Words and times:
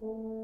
Thank 0.00 0.10
you. 0.12 0.37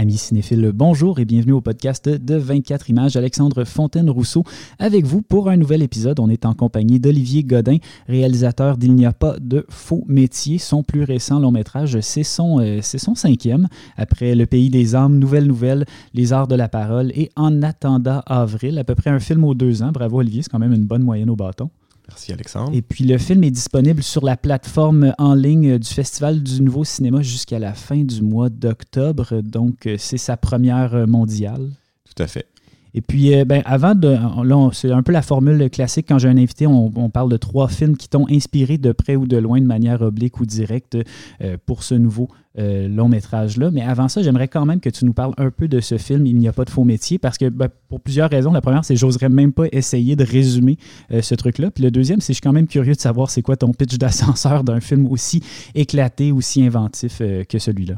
Amis 0.00 0.18
cinéphiles, 0.18 0.70
bonjour 0.72 1.18
et 1.18 1.24
bienvenue 1.24 1.54
au 1.54 1.60
podcast 1.60 2.08
de 2.08 2.36
24 2.36 2.88
images. 2.88 3.16
Alexandre 3.16 3.64
Fontaine-Rousseau 3.64 4.44
avec 4.78 5.04
vous 5.04 5.22
pour 5.22 5.50
un 5.50 5.56
nouvel 5.56 5.82
épisode. 5.82 6.20
On 6.20 6.28
est 6.28 6.46
en 6.46 6.54
compagnie 6.54 7.00
d'Olivier 7.00 7.42
Godin, 7.42 7.78
réalisateur 8.06 8.76
d'Il 8.76 8.94
n'y 8.94 9.06
a 9.06 9.12
pas 9.12 9.34
de 9.40 9.66
faux 9.68 10.04
métiers. 10.06 10.58
Son 10.58 10.84
plus 10.84 11.02
récent 11.02 11.40
long 11.40 11.50
métrage, 11.50 11.98
c'est 11.98 12.22
son, 12.22 12.60
euh, 12.60 12.78
son 12.80 13.16
cinquième. 13.16 13.66
Après 13.96 14.36
Le 14.36 14.46
pays 14.46 14.70
des 14.70 14.94
âmes, 14.94 15.18
Nouvelle 15.18 15.48
Nouvelle, 15.48 15.84
Les 16.14 16.32
arts 16.32 16.46
de 16.46 16.54
la 16.54 16.68
parole 16.68 17.10
et 17.16 17.32
En 17.34 17.64
attendant 17.64 18.22
avril, 18.26 18.78
à 18.78 18.84
peu 18.84 18.94
près 18.94 19.10
un 19.10 19.18
film 19.18 19.42
aux 19.42 19.54
deux 19.54 19.82
ans. 19.82 19.90
Bravo 19.90 20.20
Olivier, 20.20 20.42
c'est 20.42 20.50
quand 20.50 20.60
même 20.60 20.74
une 20.74 20.86
bonne 20.86 21.02
moyenne 21.02 21.28
au 21.28 21.34
bâton. 21.34 21.70
Merci 22.08 22.32
Alexandre. 22.32 22.74
Et 22.74 22.82
puis 22.82 23.04
le 23.04 23.18
film 23.18 23.44
est 23.44 23.50
disponible 23.50 24.02
sur 24.02 24.24
la 24.24 24.36
plateforme 24.36 25.14
en 25.18 25.34
ligne 25.34 25.78
du 25.78 25.88
Festival 25.88 26.42
du 26.42 26.62
Nouveau 26.62 26.84
Cinéma 26.84 27.22
jusqu'à 27.22 27.58
la 27.58 27.74
fin 27.74 28.02
du 28.02 28.22
mois 28.22 28.48
d'octobre. 28.48 29.42
Donc 29.42 29.86
euh, 29.86 29.96
c'est 29.98 30.18
sa 30.18 30.36
première 30.36 31.06
mondiale. 31.06 31.70
Tout 32.04 32.22
à 32.22 32.26
fait. 32.26 32.46
Et 32.94 33.00
puis, 33.00 33.34
euh, 33.34 33.44
ben, 33.44 33.62
avant 33.64 33.94
de. 33.94 34.08
Là, 34.08 34.70
c'est 34.72 34.90
un 34.90 35.02
peu 35.02 35.12
la 35.12 35.22
formule 35.22 35.68
classique. 35.70 36.06
Quand 36.08 36.18
j'ai 36.18 36.28
un 36.28 36.36
invité, 36.36 36.66
on, 36.66 37.10
parle 37.10 37.30
de 37.30 37.36
trois 37.36 37.68
films 37.68 37.96
qui 37.96 38.08
t'ont 38.08 38.26
inspiré 38.28 38.78
de 38.78 38.92
près 38.92 39.16
ou 39.16 39.26
de 39.26 39.36
loin, 39.36 39.60
de 39.60 39.66
manière 39.66 40.02
oblique 40.02 40.40
ou 40.40 40.46
directe, 40.46 40.96
euh, 41.42 41.56
pour 41.66 41.82
ce 41.82 41.94
nouveau 41.94 42.28
euh, 42.58 42.88
long 42.88 43.08
métrage-là. 43.08 43.70
Mais 43.70 43.82
avant 43.82 44.08
ça, 44.08 44.22
j'aimerais 44.22 44.48
quand 44.48 44.64
même 44.66 44.80
que 44.80 44.90
tu 44.90 45.04
nous 45.04 45.12
parles 45.12 45.34
un 45.38 45.50
peu 45.50 45.68
de 45.68 45.80
ce 45.80 45.98
film 45.98 46.26
Il 46.26 46.36
n'y 46.36 46.48
a 46.48 46.52
pas 46.52 46.64
de 46.64 46.70
faux 46.70 46.84
métier, 46.84 47.18
parce 47.18 47.38
que 47.38 47.48
ben, 47.48 47.68
pour 47.88 48.00
plusieurs 48.00 48.30
raisons. 48.30 48.52
La 48.52 48.60
première, 48.60 48.84
c'est 48.84 48.94
que 48.94 49.00
j'oserais 49.00 49.28
même 49.28 49.52
pas 49.52 49.66
essayer 49.72 50.16
de 50.16 50.24
résumer 50.24 50.76
ce 51.10 51.34
truc-là. 51.34 51.70
Puis 51.70 51.84
le 51.84 51.90
deuxième, 51.90 52.20
c'est 52.20 52.28
que 52.28 52.34
je 52.34 52.36
suis 52.38 52.42
quand 52.42 52.52
même 52.52 52.66
curieux 52.66 52.94
de 52.94 53.00
savoir 53.00 53.30
c'est 53.30 53.42
quoi 53.42 53.56
ton 53.56 53.72
pitch 53.72 53.96
d'ascenseur 53.98 54.64
d'un 54.64 54.80
film 54.80 55.06
aussi 55.06 55.42
éclaté, 55.74 56.32
aussi 56.32 56.64
inventif 56.64 57.22
que 57.48 57.58
celui-là. 57.58 57.94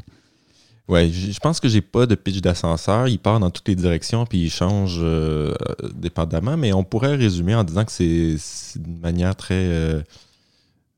Ouais, 0.87 1.09
je 1.09 1.39
pense 1.39 1.59
que 1.59 1.69
j'ai 1.69 1.81
pas 1.81 2.05
de 2.05 2.15
pitch 2.15 2.41
d'ascenseur. 2.41 3.07
Il 3.07 3.19
part 3.19 3.39
dans 3.39 3.49
toutes 3.49 3.67
les 3.67 3.75
directions 3.75 4.25
puis 4.25 4.39
il 4.45 4.49
change 4.49 4.99
euh, 5.01 5.53
dépendamment, 5.93 6.57
mais 6.57 6.73
on 6.73 6.83
pourrait 6.83 7.15
résumer 7.15 7.55
en 7.55 7.63
disant 7.63 7.85
que 7.85 7.91
c'est 7.91 8.35
une 8.75 8.99
manière 8.99 9.35
très 9.35 9.53
euh, 9.55 10.01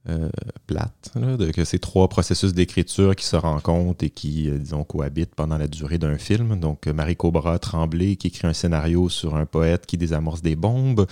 euh, 0.09 0.27
plate, 0.67 1.11
de, 1.15 1.51
que 1.51 1.63
c'est 1.63 1.79
trois 1.79 2.09
processus 2.09 2.53
d'écriture 2.53 3.15
qui 3.15 3.25
se 3.25 3.37
rencontrent 3.37 4.03
et 4.03 4.09
qui, 4.09 4.49
euh, 4.49 4.57
disons, 4.57 4.83
cohabitent 4.83 5.33
pendant 5.33 5.57
la 5.57 5.69
durée 5.69 5.97
d'un 5.97 6.17
film. 6.17 6.59
Donc, 6.59 6.87
euh, 6.87 6.93
Marie 6.93 7.15
Cobra 7.15 7.57
Tremblay 7.57 8.17
qui 8.17 8.27
écrit 8.27 8.45
un 8.45 8.51
scénario 8.51 9.07
sur 9.07 9.37
un 9.37 9.45
poète 9.45 9.85
qui 9.85 9.97
désamorce 9.97 10.41
des 10.41 10.57
bombes, 10.57 11.07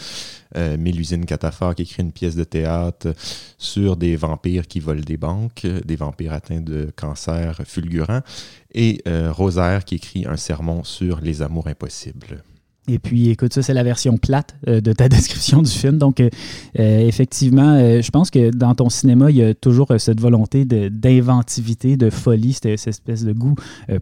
Mélusine 0.53 1.25
Catafar 1.25 1.75
qui 1.75 1.83
écrit 1.83 2.03
une 2.03 2.11
pièce 2.11 2.35
de 2.35 2.43
théâtre 2.43 3.13
sur 3.57 3.95
des 3.95 4.17
vampires 4.17 4.67
qui 4.67 4.81
volent 4.81 4.99
des 4.99 5.15
banques, 5.15 5.65
des 5.65 5.95
vampires 5.95 6.33
atteints 6.33 6.59
de 6.59 6.91
cancer 6.93 7.61
fulgurant, 7.63 8.19
et 8.73 9.01
Rosaire 9.07 9.85
qui 9.85 9.95
écrit 9.95 10.25
un 10.25 10.35
sermon 10.35 10.83
sur 10.83 11.21
les 11.21 11.41
amours 11.41 11.67
impossibles. 11.67 12.43
Et 12.87 12.97
puis, 12.97 13.29
écoute, 13.29 13.53
ça, 13.53 13.61
c'est 13.61 13.75
la 13.75 13.83
version 13.83 14.17
plate 14.17 14.55
euh, 14.67 14.81
de 14.81 14.91
ta 14.91 15.07
description 15.09 15.61
du 15.61 15.69
film. 15.69 15.99
Donc, 15.99 16.19
euh, 16.19 16.29
euh, 16.79 17.07
effectivement, 17.07 17.77
je 18.01 18.09
pense 18.09 18.31
que 18.31 18.49
dans 18.49 18.73
ton 18.73 18.89
cinéma, 18.89 19.29
il 19.29 19.37
y 19.37 19.43
a 19.43 19.53
toujours 19.53 19.93
cette 19.99 20.19
volonté 20.19 20.65
d'inventivité, 20.65 21.95
de, 21.95 22.09
folie, 22.09 22.53
cette, 22.53 22.87
espèce 22.87 23.23
de 23.23 23.33
goût 23.33 23.55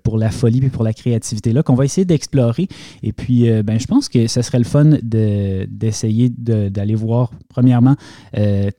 pour 0.04 0.18
la 0.18 0.32
folie 0.32 0.66
et 0.66 0.70
pour 0.70 0.84
la 0.84 0.94
créativité-là 0.94 1.64
qu'on 1.64 1.76
va 1.76 1.86
essayer 1.86 2.06
d'explorer. 2.06 2.68
Et 3.04 3.12
puis, 3.12 3.50
ben, 3.64 3.80
je 3.80 3.88
pense 3.88 4.08
que 4.08 4.28
ce 4.28 4.42
serait 4.42 4.60
le 4.60 4.64
fun 4.64 4.98
d'essayer 5.04 6.30
d'aller 6.30 6.96
voir, 6.96 7.32
premièrement, 7.50 7.96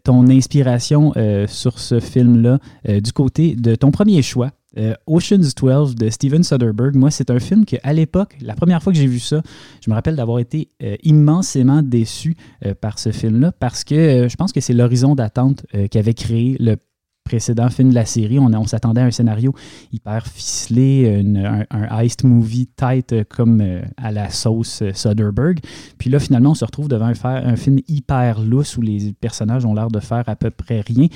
ton 0.04 0.28
inspiration 0.28 1.12
sur 1.46 1.78
ce 1.78 2.00
film-là 2.00 2.58
du 2.88 3.12
côté 3.12 3.54
de 3.54 3.75
ton 3.75 3.91
premier 3.91 4.22
choix, 4.22 4.50
euh, 4.78 4.94
Ocean's 5.06 5.54
12 5.54 5.94
de 5.97 6.10
Steven 6.10 6.42
Soderbergh, 6.42 6.94
moi, 6.94 7.10
c'est 7.10 7.31
un 7.31 7.41
film 7.41 7.64
que 7.64 7.76
à 7.82 7.92
l'époque, 7.92 8.36
la 8.41 8.54
première 8.54 8.82
fois 8.82 8.92
que 8.92 8.98
j'ai 8.98 9.06
vu 9.06 9.19
ça, 9.19 9.42
je 9.84 9.91
me 9.91 9.94
rappelle 9.94 10.16
d'avoir 10.16 10.38
été 10.38 10.69
euh, 10.82 10.97
immensément 11.03 11.82
déçu 11.82 12.36
euh, 12.64 12.75
par 12.75 12.98
ce 12.98 13.10
film-là 13.10 13.53
parce 13.53 13.84
que 13.84 14.28
je 14.28 14.36
pense 14.36 14.53
que 14.53 14.60
c'est 14.60 14.75
l'horizon 14.75 15.14
d'attente 15.14 15.66
qu'avait 15.91 16.14
créé 16.14 16.56
le 16.60 16.76
précédent 17.25 17.69
film 17.70 17.91
de 17.91 17.94
la 17.94 18.04
série. 18.04 18.38
On, 18.38 18.66
s'attendait 18.66 19.00
à 19.00 19.04
un 19.04 19.10
scénario 19.10 19.54
hyper 19.92 20.26
ficelé, 20.26 21.22
un, 21.36 21.64
un, 21.70 22.06
movie 22.25 22.69
tight 22.76 23.12
euh, 23.12 23.25
comme 23.28 23.60
euh, 23.60 23.82
à 23.97 24.10
la 24.10 24.31
sauce 24.31 24.82
euh, 24.82 24.92
Soderbergh. 24.92 25.58
Puis 25.98 26.10
là, 26.10 26.19
finalement, 26.19 26.50
on 26.50 26.54
se 26.54 26.64
retrouve 26.64 26.88
devant 26.88 27.12
un, 27.25 27.56
film 27.56 27.78
hyper 27.88 28.41
lousse 28.41 28.76
où 28.76 28.82
les 28.82 29.12
personnages 29.12 29.64
ont 29.64 29.75
l'air 29.75 29.88
de 29.88 30.00
faire 30.00 30.28
à 30.28 30.36
peu 30.36 30.50
près 30.50 30.81
rien. 30.81 31.06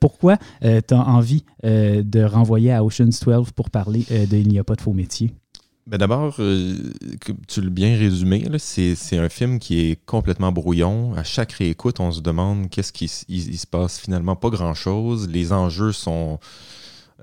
pourquoi 0.00 0.36
tu 0.60 0.94
as 0.94 1.08
envie 1.08 1.44
de 1.62 2.24
renvoyer 2.24 2.72
à 2.72 2.84
Ocean's 2.84 3.20
12 3.20 3.52
pour 3.52 3.70
parler 3.70 4.04
de 4.10 4.36
Il 4.36 4.48
n'y 4.48 4.58
a 4.58 4.64
pas 4.64 4.74
de 4.74 4.80
faux 4.80 4.92
métier? 4.92 5.30
Ben 5.86 5.98
D'abord, 5.98 6.36
euh, 6.38 6.76
tu 7.48 7.60
l'as 7.60 7.70
bien 7.70 7.96
résumé, 7.96 8.46
c'est 8.58 9.18
un 9.18 9.28
film 9.28 9.58
qui 9.58 9.80
est 9.80 9.96
complètement 10.06 10.52
brouillon. 10.52 11.12
À 11.14 11.24
chaque 11.24 11.52
réécoute, 11.52 11.98
on 11.98 12.12
se 12.12 12.20
demande 12.20 12.70
qu'est-ce 12.70 12.92
qui 12.92 13.08
se 13.08 13.66
passe 13.66 13.98
finalement 13.98 14.36
pas 14.36 14.48
grand-chose. 14.48 15.28
Les 15.28 15.52
enjeux 15.52 15.90
sont 15.90 16.38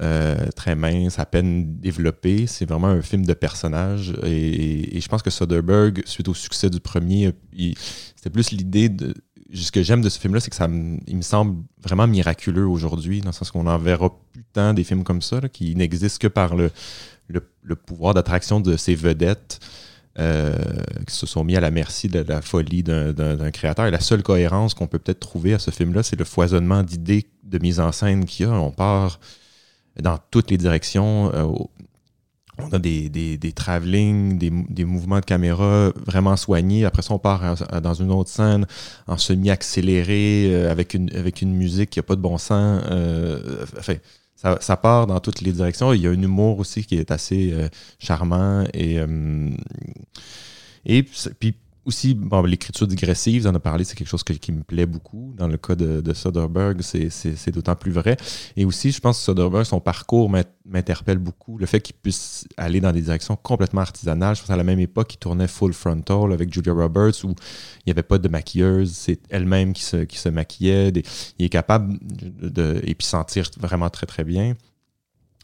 euh, 0.01 0.47
très 0.55 0.75
minces, 0.75 1.19
à 1.19 1.25
peine 1.25 1.79
développés. 1.79 2.47
C'est 2.47 2.67
vraiment 2.67 2.87
un 2.87 3.01
film 3.01 3.25
de 3.25 3.33
personnages. 3.33 4.13
Et, 4.23 4.99
je 4.99 5.07
pense 5.07 5.21
que 5.21 5.29
Soderbergh, 5.29 6.01
suite 6.05 6.27
au 6.27 6.33
succès 6.33 6.69
du 6.69 6.79
premier, 6.79 7.33
c'était 8.15 8.29
plus 8.29 8.51
l'idée 8.51 8.89
de... 8.89 9.13
Ce 9.53 9.71
que 9.71 9.81
j'aime 9.81 10.01
de 10.01 10.09
ce 10.09 10.19
film-là, 10.19 10.39
c'est 10.39 10.49
que 10.49 10.55
ça 10.55 10.67
il 11.07 11.17
me 11.17 11.21
semble 11.21 11.63
vraiment 11.81 12.07
miraculeux 12.07 12.67
aujourd'hui, 12.67 13.21
dans 13.21 13.29
le 13.29 13.33
sens 13.33 13.51
qu'on 13.51 13.63
n'en 13.63 13.77
verra 13.77 14.11
plus 14.31 14.43
tant 14.53 14.73
des 14.73 14.83
films 14.83 15.03
comme 15.03 15.21
ça, 15.21 15.41
qui 15.49 15.75
n'existent 15.75 16.19
que 16.19 16.27
par 16.27 16.55
le, 16.55 16.71
le, 17.27 17.75
pouvoir 17.75 18.13
d'attraction 18.13 18.59
de 18.59 18.77
ces 18.77 18.95
vedettes 18.95 19.59
euh, 20.17 20.57
qui 21.07 21.15
se 21.15 21.25
sont 21.25 21.43
mis 21.43 21.55
à 21.55 21.61
la 21.61 21.71
merci 21.71 22.09
de 22.09 22.19
la 22.19 22.41
folie 22.41 22.83
d'un 22.83 23.51
créateur. 23.51 23.85
Et 23.85 23.91
la 23.91 23.99
seule 23.99 24.23
cohérence 24.23 24.73
qu'on 24.73 24.87
peut 24.87 24.99
peut-être 24.99 25.19
trouver 25.19 25.53
à 25.53 25.59
ce 25.59 25.71
film-là, 25.71 26.03
c'est 26.03 26.17
le 26.17 26.25
foisonnement 26.25 26.83
d'idées 26.83 27.27
de 27.43 27.57
mise 27.59 27.79
en 27.79 27.91
scène 27.91 28.25
qu'il 28.25 28.47
y 28.47 28.49
a. 28.49 28.53
On 28.53 28.71
part 28.71 29.19
dans 29.99 30.17
toutes 30.31 30.51
les 30.51 30.57
directions. 30.57 31.33
Euh, 31.33 31.47
on 32.61 32.73
a 32.73 32.79
des, 32.79 33.09
des, 33.09 33.37
des 33.37 33.51
travelling, 33.51 34.37
des, 34.37 34.85
mouvements 34.85 35.19
de 35.19 35.25
caméra 35.25 35.91
vraiment 36.05 36.35
soignés. 36.35 36.85
Après 36.85 37.01
ça, 37.01 37.13
on 37.13 37.19
part 37.19 37.55
dans 37.81 37.93
une 37.93 38.11
autre 38.11 38.29
scène 38.29 38.65
en 39.07 39.17
semi-accéléré 39.17 40.49
euh, 40.51 40.71
avec, 40.71 40.93
une, 40.93 41.15
avec 41.15 41.41
une 41.41 41.53
musique 41.53 41.91
qui 41.91 41.99
n'a 41.99 42.03
pas 42.03 42.15
de 42.15 42.21
bon 42.21 42.37
sens. 42.37 42.81
enfin, 43.77 43.95
ça, 44.59 44.77
part 44.77 45.07
dans 45.07 45.19
toutes 45.19 45.41
les 45.41 45.51
directions. 45.51 45.93
Il 45.93 46.01
y 46.01 46.07
a 46.07 46.11
un 46.11 46.21
humour 46.21 46.59
aussi 46.59 46.85
qui 46.85 46.95
est 46.95 47.11
assez 47.11 47.51
euh, 47.51 47.67
charmant 47.99 48.63
et, 48.73 48.99
euh, 48.99 49.49
et 50.85 51.03
puis 51.03 51.55
aussi, 51.85 52.17
l'écriture 52.45 52.87
digressive, 52.87 53.47
en 53.47 53.55
a 53.55 53.59
parlé, 53.59 53.83
c'est 53.83 53.95
quelque 53.95 54.07
chose 54.07 54.23
qui 54.23 54.51
me 54.51 54.63
plaît 54.63 54.85
beaucoup. 54.85 55.33
Dans 55.37 55.47
le 55.47 55.57
cas 55.57 55.75
de, 55.75 56.13
Soderbergh, 56.13 56.81
c'est 56.81 57.51
d'autant 57.51 57.75
plus 57.75 57.91
vrai. 57.91 58.17
Et 58.55 58.65
aussi, 58.65 58.91
je 58.91 58.99
pense 58.99 59.17
que 59.17 59.23
Soderbergh, 59.23 59.65
son 59.65 59.79
parcours 59.79 60.29
m'interpelle 60.65 61.17
beaucoup. 61.17 61.57
Le 61.57 61.65
fait 61.65 61.79
qu'il 61.79 61.95
puisse 61.95 62.47
aller 62.57 62.81
dans 62.81 62.91
des 62.91 63.01
directions 63.01 63.35
complètement 63.35 63.81
artisanales. 63.81 64.35
Je 64.35 64.41
pense 64.41 64.49
à 64.49 64.57
la 64.57 64.63
même 64.63 64.79
époque, 64.79 65.13
il 65.13 65.17
tournait 65.17 65.47
Full 65.47 65.73
Frontal 65.73 66.31
avec 66.33 66.53
Julia 66.53 66.73
Roberts, 66.73 67.23
où 67.23 67.29
il 67.29 67.87
n'y 67.87 67.91
avait 67.91 68.03
pas 68.03 68.17
de 68.17 68.27
maquilleuse, 68.27 68.91
c'est 68.91 69.19
elle-même 69.29 69.73
qui 69.73 69.83
se, 69.83 69.97
qui 69.97 70.17
se 70.17 70.29
maquillait. 70.29 70.91
il 71.39 71.45
est 71.45 71.49
capable 71.49 71.97
de, 72.01 72.81
et 72.83 72.93
puis 72.93 73.07
sentir 73.07 73.49
vraiment 73.59 73.89
très, 73.89 74.05
très 74.05 74.23
bien. 74.23 74.53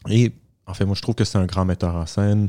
Et 0.08 0.32
en 0.66 0.74
fait, 0.74 0.84
moi, 0.84 0.94
je 0.94 1.02
trouve 1.02 1.14
que 1.14 1.24
c'est 1.24 1.38
un 1.38 1.46
grand 1.46 1.64
metteur 1.64 1.94
en 1.94 2.06
scène 2.06 2.48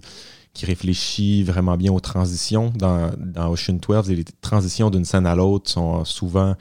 qui 0.57 0.65
réfléchit 0.65 1.43
vraiment 1.43 1.77
bien 1.77 1.93
aux 1.93 1.99
transitions 1.99 2.73
dans, 2.75 3.11
Ocean 3.51 3.77
12. 3.79 4.09
Et 4.09 4.15
les 4.15 4.25
transitions 4.41 4.89
d'une 4.89 5.05
scène 5.05 5.27
à 5.27 5.35
l'autre 5.35 5.69
sont 5.69 6.03
souvent 6.03 6.55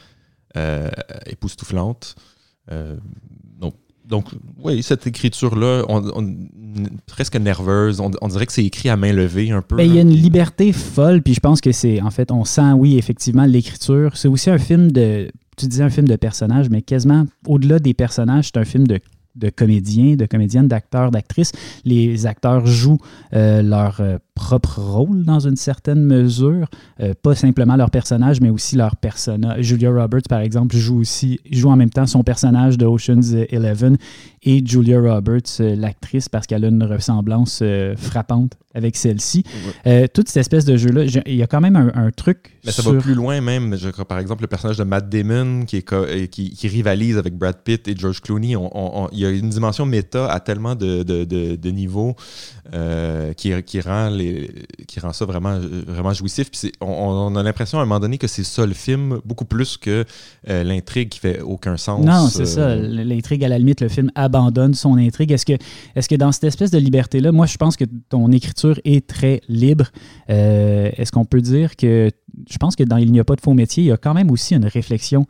euh, 0.57 0.91
époustouflantes. 1.25 2.15
Euh, 2.71 2.97
donc, 3.59 3.75
donc, 4.05 4.27
oui, 4.63 4.83
cette 4.83 5.07
écriture-là, 5.07 5.83
presque 7.07 7.37
nerveuse, 7.37 8.01
on, 8.01 8.29
dirait 8.29 8.45
que 8.45 8.53
c'est 8.53 8.67
écrit 8.67 8.91
à 8.91 8.97
main 8.97 9.13
levée 9.13 9.51
un 9.51 9.63
peu. 9.63 9.77
Ben, 9.77 9.85
il 9.85 9.95
y 9.95 9.99
a 9.99 10.03
une 10.03 10.11
liberté 10.15 10.73
folle, 10.73 11.23
puis 11.23 11.33
je 11.33 11.41
pense 11.41 11.63
que 11.63 11.73
c'est, 11.73 12.03
en 12.03 12.11
fait, 12.11 12.31
on 12.31 12.45
sent, 12.45 12.73
oui, 12.77 12.99
effectivement, 12.99 13.47
l'écriture. 13.47 14.17
C'est 14.17 14.29
aussi 14.29 14.51
un 14.51 14.59
film 14.59 14.93
de, 14.93 15.31
tu 15.57 15.67
disais 15.67 15.83
un 15.83 15.91
film 15.91 16.07
de 16.07 16.17
personnages, 16.17 16.69
mais 16.69 16.83
quasiment 16.83 17.25
au-delà 17.47 17.79
des 17.79 17.95
personnages, 17.95 18.51
c'est 18.53 18.59
un 18.59 18.67
film 18.67 18.87
de 18.87 19.01
de 19.37 19.51
comédiens, 19.51 20.17
de 20.17 20.27
comédiennes, 20.27 20.69
d'acteurs, 20.69 21.11
d'actrices. 21.11 21.53
Les 21.85 22.27
acteurs 22.27 22.67
jouent 22.67 23.01
euh, 23.35 23.63
leur, 23.63 24.01
euh, 24.01 24.19
propre 24.37 24.81
rôle 24.81 25.25
dans 25.25 25.41
une 25.41 25.57
certaine 25.57 26.05
mesure. 26.05 26.69
Euh, 27.01 27.15
pas 27.21 27.35
simplement 27.35 27.75
leur 27.75 27.91
personnage, 27.91 28.41
mais 28.41 28.51
aussi 28.51 28.77
leur 28.77 28.95
personnage. 28.95 29.63
Julia 29.65 29.91
Roberts, 29.91 30.29
par 30.29 30.41
exemple, 30.41 30.77
joue 30.77 31.01
aussi 31.01 31.41
joue 31.51 31.71
en 31.71 31.77
même 31.77 31.91
temps 31.91 32.07
son 32.07 32.23
personnage 32.23 32.79
de 32.79 32.87
Ocean's 32.87 33.33
Eleven 33.33 33.97
et 34.43 34.65
Julia 34.65 35.01
Roberts, 35.01 35.61
euh, 35.61 35.75
l'actrice, 35.75 36.29
parce 36.29 36.47
qu'elle 36.47 36.65
a 36.65 36.69
une 36.69 36.85
ressemblance 36.85 37.61
euh, 37.63 37.97
frappante 37.97 38.53
avec 38.75 38.95
celle-ci. 38.97 39.43
toute 40.13 40.29
cette 40.29 40.43
espèce 40.43 40.67
de 40.67 40.77
jeu-là, 40.77 41.05
il 41.25 41.35
y 41.35 41.43
a 41.43 41.47
quand 41.47 41.63
même 41.63 41.77
un, 41.77 42.11
truc. 42.11 42.59
Mais 42.63 42.73
ça 42.73 42.83
va 42.83 42.93
plus 43.01 43.15
loin 43.15 43.41
même. 43.41 43.75
Je 43.75 43.89
crois, 43.89 44.05
par 44.05 44.19
exemple, 44.19 44.43
le 44.43 44.49
personnage 44.49 44.77
de 44.77 44.85
Matt 44.85 45.09
Damon 45.09 45.65
qui, 45.65 45.79
est, 45.79 46.29
qui, 46.29 46.69
rivalise 46.69 47.17
avec 47.17 47.39
Brad 47.39 47.57
Pitt 47.65 47.89
et 47.89 47.97
George 47.97 48.21
Clooney. 48.21 48.55
il 49.13 49.19
y 49.19 49.25
a 49.25 49.31
une 49.31 49.49
dimension 49.49 49.87
méta 49.87 50.31
à 50.31 50.41
tellement 50.41 50.75
de, 50.75 51.03
de, 51.03 51.25
de, 51.25 51.71
niveaux 51.71 52.17
qui, 53.37 53.63
qui, 53.63 53.81
rend 53.81 54.11
les, 54.11 54.51
qui 54.87 55.01
rend 55.01 55.13
ça 55.13 55.25
vraiment, 55.25 55.59
vraiment 55.61 56.13
jouissif. 56.13 56.51
Puis 56.51 56.73
on, 56.81 57.35
a 57.37 57.43
l'impression 57.43 57.79
à 57.79 57.83
un 57.83 57.85
moment 57.85 58.01
donné 58.01 58.19
que 58.19 58.27
c'est 58.27 58.45
ça 58.45 58.67
le 58.67 58.75
film, 58.75 59.21
beaucoup 59.25 59.45
plus 59.45 59.77
que 59.77 60.05
euh, 60.49 60.65
l'intrigue 60.65 61.09
qui 61.09 61.19
fait 61.19 61.41
aucun 61.41 61.77
sens. 61.77 62.05
Non, 62.05 62.29
c'est 62.29 62.47
ça. 62.47 62.61
Euh, 62.61 63.05
l'intrigue, 63.05 63.45
à 63.45 63.49
la 63.49 63.59
limite, 63.59 63.81
le 63.81 63.89
film 63.89 64.11
abandonne 64.15 64.75
son 64.75 64.97
intrigue. 64.97 65.33
Est-ce 65.33 65.47
que, 65.47 65.55
est 65.95 66.09
que 66.09 66.15
dans 66.15 66.33
cette 66.33 66.45
espèce 66.45 66.71
de 66.71 66.79
liberté-là, 66.79 67.33
moi, 67.33 67.47
je 67.47 67.57
pense 67.57 67.77
que 67.77 67.85
ton 68.09 68.31
écriture 68.33 68.81
est 68.85 69.07
très 69.07 69.41
libre. 69.49 69.87
Euh, 70.31 70.91
est-ce 70.97 71.13
qu'on 71.13 71.25
peut 71.25 71.41
dire 71.41 71.77
que 71.77 72.11
je 72.49 72.57
pense 72.59 72.77
que 72.77 72.85
dans 72.85 72.97
Il 72.97 73.13
n'y 73.13 73.21
a 73.21 73.25
pas 73.25 73.37
de 73.37 73.41
faux 73.41 73.55
métier, 73.55 73.85
il 73.85 73.87
y 73.87 73.93
a 73.93 73.97
quand 73.97 74.15
même 74.15 74.31
aussi 74.31 74.55
une 74.55 74.67
réflexion 74.67 75.27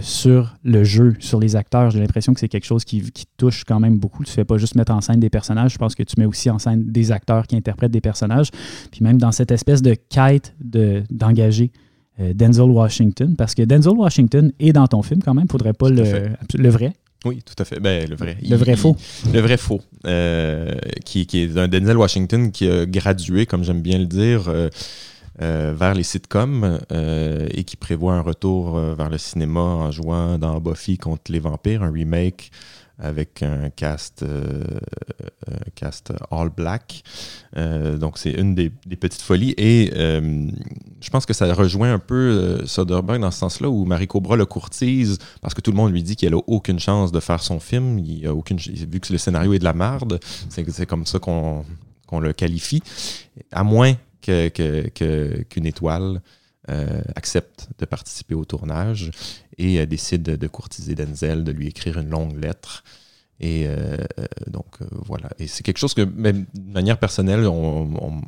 sur 0.00 0.56
le 0.64 0.84
jeu, 0.84 1.14
sur 1.20 1.38
les 1.40 1.56
acteurs. 1.56 1.90
J'ai 1.90 2.00
l'impression 2.00 2.34
que 2.34 2.40
c'est 2.40 2.48
quelque 2.48 2.64
chose 2.64 2.84
qui, 2.84 3.02
qui, 3.12 3.26
touche 3.36 3.64
quand 3.64 3.78
même 3.78 3.98
beaucoup. 3.98 4.24
Tu 4.24 4.30
ne 4.30 4.34
fais 4.34 4.44
pas 4.44 4.58
juste 4.58 4.74
mettre 4.74 4.92
en 4.92 5.00
scène 5.00 5.20
des 5.20 5.30
personnages, 5.30 5.72
je 5.74 5.78
pense 5.78 5.94
que 5.94 6.02
tu 6.02 6.14
mets 6.18 6.24
aussi 6.24 6.50
en 6.50 6.58
scène 6.58 6.90
des 6.90 7.12
acteurs 7.12 7.46
qui 7.46 7.56
interprètent 7.56 7.92
des 7.92 8.00
personnages. 8.00 8.50
Puis 8.90 9.02
même 9.02 9.18
dans 9.18 9.32
cette 9.32 9.50
espèce 9.50 9.82
de 9.82 9.94
quête 9.94 10.54
d'engager 10.60 11.70
euh, 12.20 12.32
Denzel 12.34 12.70
Washington, 12.70 13.36
parce 13.36 13.54
que 13.54 13.62
Denzel 13.62 13.92
Washington 13.92 14.52
est 14.58 14.72
dans 14.72 14.88
ton 14.88 15.02
film 15.02 15.22
quand 15.22 15.34
même, 15.34 15.46
faudrait 15.48 15.72
pas 15.72 15.88
le, 15.88 16.02
le 16.54 16.68
vrai. 16.68 16.92
Oui, 17.24 17.42
tout 17.44 17.54
à 17.60 17.64
fait. 17.64 17.78
Ben, 17.78 18.08
le 18.08 18.16
vrai. 18.16 18.36
Le 18.42 18.56
vrai 18.56 18.76
faux. 18.76 18.96
le 19.32 19.40
vrai 19.40 19.56
faux. 19.56 19.80
Euh, 20.06 20.74
qui, 21.04 21.26
qui, 21.26 21.42
est 21.42 21.56
un 21.56 21.68
Denzel 21.68 21.96
Washington 21.96 22.50
qui 22.50 22.68
a 22.68 22.86
gradué, 22.86 23.46
comme 23.46 23.62
j'aime 23.62 23.82
bien 23.82 23.98
le 23.98 24.06
dire, 24.06 24.48
euh, 24.48 24.68
vers 25.38 25.94
les 25.94 26.02
sitcoms 26.02 26.80
et 26.90 27.64
qui 27.64 27.76
prévoit 27.76 28.14
un 28.14 28.20
retour 28.20 28.78
vers 28.78 29.08
le 29.08 29.18
cinéma 29.18 29.60
en 29.60 29.90
jouant 29.90 30.38
dans 30.38 30.60
Buffy 30.60 30.98
contre 30.98 31.30
les 31.30 31.38
vampires, 31.38 31.82
un 31.82 31.92
remake 31.92 32.50
avec 32.98 33.42
un 33.42 33.70
cast, 33.70 34.22
euh, 34.22 34.64
cast 35.74 36.12
all 36.30 36.50
black. 36.50 37.02
Euh, 37.56 37.96
donc, 37.96 38.18
c'est 38.18 38.32
une 38.32 38.54
des, 38.54 38.70
petites 38.70 39.22
folies. 39.22 39.54
Et 39.56 39.92
euh, 39.94 40.48
je 41.00 41.10
pense 41.10 41.24
que 41.24 41.32
ça 41.32 41.52
rejoint 41.54 41.92
un 41.92 41.98
peu 41.98 42.60
Soderbergh 42.66 43.20
dans 43.20 43.30
ce 43.30 43.38
sens-là, 43.38 43.68
où 43.68 43.84
Marie 43.84 44.08
Cobra 44.08 44.36
le 44.36 44.46
courtise 44.46 45.18
parce 45.40 45.54
que 45.54 45.60
tout 45.60 45.70
le 45.70 45.76
monde 45.76 45.92
lui 45.92 46.02
dit 46.02 46.16
qu'elle 46.16 46.34
a 46.34 46.40
aucune 46.46 46.80
chance 46.80 47.12
de 47.12 47.20
faire 47.20 47.42
son 47.42 47.60
film. 47.60 47.98
Il 48.00 48.26
a 48.26 48.34
aucune, 48.34 48.58
vu 48.58 49.00
que 49.00 49.12
le 49.12 49.18
scénario 49.18 49.52
est 49.52 49.60
de 49.60 49.64
la 49.64 49.74
merde, 49.74 50.18
c'est 50.48 50.86
comme 50.86 51.06
ça 51.06 51.18
qu'on 51.20 51.64
le 52.20 52.32
qualifie. 52.32 52.82
À 53.52 53.62
moins 53.62 53.94
qu'une 54.28 54.90
que, 54.90 55.42
que, 55.42 55.66
étoile 55.66 56.20
accepte 57.16 57.68
de 57.78 57.86
participer 57.86 58.34
au 58.34 58.44
tournage 58.44 59.10
et 59.56 59.84
décide 59.86 60.22
de, 60.22 60.46
courtiser 60.46 60.94
Denzel, 60.94 61.42
de 61.44 61.50
lui 61.50 61.66
écrire 61.66 61.98
une 61.98 62.10
longue 62.10 62.38
lettre. 62.38 62.84
Et 63.40 63.66
euh, 63.68 63.96
donc 64.48 64.66
euh, 64.80 64.86
voilà. 65.06 65.28
Et 65.38 65.46
c'est 65.46 65.62
quelque 65.62 65.78
chose 65.78 65.94
que, 65.94 66.02
même 66.02 66.46
de 66.54 66.72
manière 66.72 66.98
personnelle, 66.98 67.46
on, 67.46 67.88
on 68.00 68.22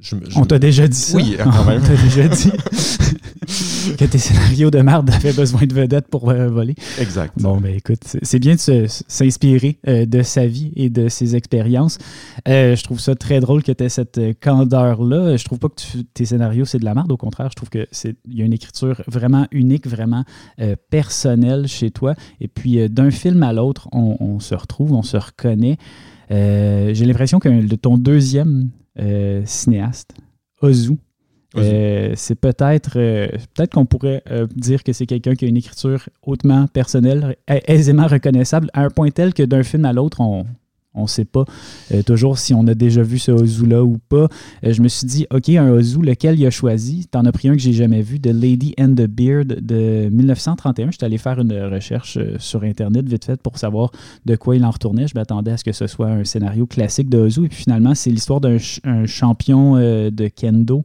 je, 0.00 0.16
on 0.36 0.44
t'a 0.44 0.58
déjà 0.58 0.86
dit 0.86 0.98
ça. 0.98 1.16
Oui, 1.16 1.36
quand 1.42 1.64
même. 1.64 1.82
on 1.82 1.86
t'a 1.86 1.96
déjà 1.96 2.28
dit 2.28 2.52
que 3.98 4.04
tes 4.04 4.18
scénarios 4.18 4.70
de 4.70 4.80
merde 4.80 5.10
avaient 5.10 5.32
besoin 5.32 5.66
de 5.66 5.74
vedettes 5.74 6.08
pour 6.08 6.30
euh, 6.30 6.48
voler. 6.48 6.74
Exact. 6.98 7.34
Bon, 7.40 7.58
ben 7.58 7.74
écoute, 7.74 8.00
c'est 8.22 8.38
bien 8.38 8.54
de 8.54 8.86
s'inspirer 8.88 9.78
de 9.86 10.22
sa 10.22 10.46
vie 10.46 10.72
et 10.76 10.90
de 10.90 11.08
ses 11.08 11.36
expériences. 11.36 11.98
je 12.46 12.82
trouve 12.82 13.00
ça 13.00 13.14
très 13.14 13.40
drôle 13.40 13.62
que 13.62 13.72
tu 13.72 13.84
aies 13.84 13.88
cette 13.88 14.20
candeur-là. 14.40 15.36
Je 15.36 15.44
trouve 15.44 15.58
pas 15.58 15.68
que 15.68 15.74
tes 16.14 16.24
scénarios, 16.24 16.64
c'est 16.64 16.78
de 16.78 16.84
la 16.84 16.94
merde. 16.94 17.12
Au 17.12 17.16
contraire, 17.16 17.48
je 17.50 17.56
trouve 17.56 17.70
qu'il 17.70 17.86
y 18.28 18.42
a 18.42 18.44
une 18.44 18.52
écriture 18.52 19.02
vraiment 19.06 19.46
unique, 19.50 19.86
vraiment 19.86 20.24
personnelle 20.90 21.66
chez 21.66 21.90
toi. 21.90 22.14
Et 22.40 22.48
puis, 22.48 22.88
d'un 22.88 23.10
film 23.10 23.42
à 23.42 23.52
l'autre, 23.52 23.88
on, 23.92 24.40
se 24.40 24.54
retrouve, 24.54 24.92
on 24.92 25.02
se 25.02 25.16
reconnaît. 25.16 25.78
Euh, 26.30 26.94
j'ai 26.94 27.04
l'impression 27.04 27.38
que 27.38 27.74
ton 27.76 27.98
deuxième 27.98 28.70
euh, 28.98 29.42
cinéaste, 29.44 30.14
Ozu, 30.62 30.96
euh, 31.56 32.12
c'est 32.16 32.34
peut-être 32.34 32.92
peut-être 32.92 33.72
qu'on 33.72 33.86
pourrait 33.86 34.22
dire 34.56 34.82
que 34.82 34.92
c'est 34.92 35.06
quelqu'un 35.06 35.34
qui 35.34 35.44
a 35.44 35.48
une 35.48 35.56
écriture 35.56 36.08
hautement 36.22 36.66
personnelle, 36.66 37.36
aisément 37.48 38.06
reconnaissable, 38.06 38.68
à 38.72 38.82
un 38.82 38.90
point 38.90 39.10
tel 39.10 39.34
que 39.34 39.42
d'un 39.42 39.62
film 39.62 39.84
à 39.84 39.92
l'autre, 39.92 40.20
on, 40.20 40.44
ne 40.96 41.06
sait 41.06 41.24
pas 41.24 41.44
euh, 41.92 42.02
toujours 42.02 42.38
si 42.38 42.54
on 42.54 42.66
a 42.68 42.74
déjà 42.74 43.02
vu 43.02 43.18
ce 43.18 43.32
Ozu-là 43.32 43.82
ou 43.82 43.98
pas. 44.08 44.28
Euh, 44.64 44.72
je 44.72 44.80
me 44.80 44.88
suis 44.88 45.06
dit, 45.06 45.26
OK, 45.32 45.48
un 45.48 45.68
Ozu, 45.70 46.00
lequel 46.00 46.38
il 46.38 46.46
a 46.46 46.50
choisi? 46.50 47.08
Tu 47.10 47.18
en 47.18 47.24
as 47.24 47.32
pris 47.32 47.48
un 47.48 47.54
que 47.54 47.60
j'ai 47.60 47.72
jamais 47.72 48.02
vu, 48.02 48.20
The 48.20 48.28
Lady 48.28 48.74
and 48.78 48.94
the 48.94 49.06
Beard 49.06 49.46
de 49.46 50.08
1931. 50.10 50.86
Je 50.86 50.96
suis 50.96 51.04
allé 51.04 51.18
faire 51.18 51.40
une 51.40 51.52
recherche 51.64 52.16
euh, 52.16 52.36
sur 52.38 52.62
Internet 52.62 53.08
vite 53.08 53.24
fait 53.24 53.40
pour 53.40 53.58
savoir 53.58 53.90
de 54.24 54.36
quoi 54.36 54.56
il 54.56 54.64
en 54.64 54.70
retournait. 54.70 55.08
Je 55.08 55.14
m'attendais 55.14 55.52
à 55.52 55.56
ce 55.56 55.64
que 55.64 55.72
ce 55.72 55.86
soit 55.86 56.08
un 56.08 56.24
scénario 56.24 56.66
classique 56.66 57.08
de 57.08 57.18
Ozu. 57.18 57.44
Et 57.44 57.48
puis 57.48 57.58
finalement, 57.58 57.94
c'est 57.94 58.10
l'histoire 58.10 58.40
d'un 58.40 58.58
champion 59.06 59.74
de 59.76 60.28
kendo. 60.28 60.82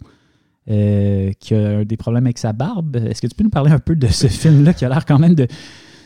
Qui 0.69 1.55
a 1.55 1.83
des 1.83 1.97
problèmes 1.97 2.27
avec 2.27 2.37
sa 2.37 2.53
barbe. 2.53 2.95
Est-ce 2.95 3.21
que 3.21 3.27
tu 3.27 3.35
peux 3.35 3.43
nous 3.43 3.49
parler 3.49 3.71
un 3.71 3.79
peu 3.79 3.95
de 3.95 4.07
ce 4.07 4.27
film-là 4.41 4.73
qui 4.73 4.85
a 4.85 4.89
l'air 4.89 5.05
quand 5.05 5.19
même 5.19 5.35
de, 5.35 5.47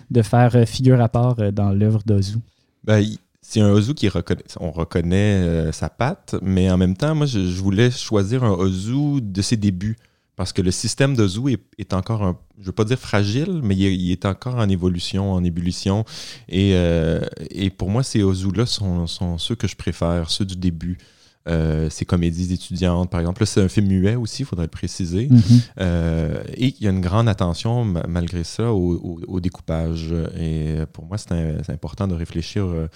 de 0.10 0.22
faire 0.22 0.68
figure 0.68 1.02
à 1.02 1.10
part 1.10 1.52
dans 1.52 1.72
l'œuvre 1.72 2.02
d'Ozu? 2.06 2.38
Ben, 2.84 3.04
c'est 3.46 3.60
un 3.60 3.70
Ozu 3.70 3.94
qui 3.94 4.08
reconnaît, 4.08 4.44
on 4.60 4.72
reconnaît 4.72 5.44
euh, 5.44 5.72
sa 5.74 5.90
patte, 5.90 6.36
mais 6.42 6.72
en 6.72 6.78
même 6.78 6.96
temps, 6.96 7.14
moi, 7.14 7.26
je, 7.26 7.40
voulais 7.62 7.92
choisir 7.92 8.44
un 8.44 8.52
Ozu 8.52 9.22
de 9.22 9.42
ses 9.42 9.58
débuts. 9.58 9.98
Parce 10.36 10.52
que 10.52 10.64
le 10.64 10.72
système 10.72 11.16
d'Ozu 11.16 11.60
est, 11.78 11.94
encore 11.94 12.24
un, 12.24 12.40
je 12.60 12.66
veux 12.66 12.72
pas 12.72 12.86
dire 12.86 12.98
fragile, 12.98 13.60
mais 13.62 13.76
il, 13.76 14.12
est 14.12 14.26
encore 14.26 14.56
en 14.56 14.68
évolution, 14.68 15.32
en 15.32 15.44
ébullition. 15.44 16.06
Et, 16.50 16.72
euh, 16.74 17.22
et 17.52 17.70
pour 17.70 17.90
moi, 17.90 18.02
ces 18.02 18.24
Ozu-là 18.24 18.66
sont, 18.66 19.06
sont, 19.06 19.38
ceux 19.38 19.56
que 19.56 19.68
je 19.68 19.76
préfère, 19.76 20.32
ceux 20.32 20.46
du 20.46 20.56
début. 20.56 20.98
Euh, 21.50 21.90
ces 21.90 22.06
comédies 22.06 22.54
étudiantes, 22.54 23.10
par 23.10 23.20
exemple. 23.20 23.46
c'est 23.46 23.62
un 23.62 23.68
film 23.68 23.88
muet 23.88 24.16
aussi, 24.16 24.44
il 24.44 24.46
faudrait 24.46 24.66
le 24.66 24.72
préciser. 24.72 25.28
Mm-hmm. 25.28 25.62
Euh, 25.82 26.42
et 26.56 26.68
il 26.68 26.82
y 26.82 26.88
a 26.88 26.92
une 26.92 27.02
grande 27.02 27.28
attention, 27.28 27.84
malgré 28.08 28.46
ça, 28.46 28.72
au, 28.72 29.40
découpage. 29.42 30.14
Et 30.40 30.78
pour 30.94 31.06
moi, 31.06 31.18
c'est 31.18 31.70
important 31.70 32.08
de 32.08 32.16
réfléchir 32.16 32.66
euh, 32.66 32.88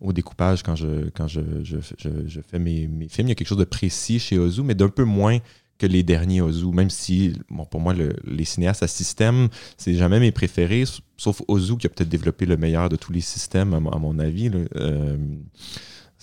au 0.00 0.12
découpage 0.12 0.64
quand 0.64 0.74
je, 0.74 1.08
quand 1.10 1.28
je, 1.28 1.40
je, 1.62 2.40
fais 2.40 2.58
mes, 2.58 2.88
mes, 2.88 3.08
films. 3.08 3.28
Il 3.28 3.30
y 3.30 3.32
a 3.32 3.34
quelque 3.36 3.46
chose 3.46 3.58
de 3.58 3.64
précis 3.64 4.18
chez 4.18 4.38
Ozu, 4.38 4.62
mais 4.62 4.74
d'un 4.74 4.88
peu 4.88 5.04
moins 5.04 5.38
que 5.78 5.86
les 5.86 6.02
derniers 6.02 6.40
Ozu, 6.40 6.66
même 6.66 6.90
si, 6.90 7.34
bon, 7.48 7.64
pour 7.64 7.80
moi, 7.80 7.94
les 8.24 8.44
cinéastes 8.44 8.82
à 8.82 8.88
système, 8.88 9.48
c'est 9.76 9.94
jamais 9.94 10.18
mes 10.18 10.32
préférés, 10.32 10.84
sauf 11.16 11.42
Ozu 11.46 11.76
qui 11.76 11.86
a 11.86 11.90
peut-être 11.90 12.08
développé 12.08 12.44
le 12.44 12.56
meilleur 12.56 12.88
de 12.88 12.96
tous 12.96 13.12
les 13.12 13.20
systèmes, 13.20 13.74
à, 13.74 13.98
mon 13.98 14.18
avis 14.18 14.50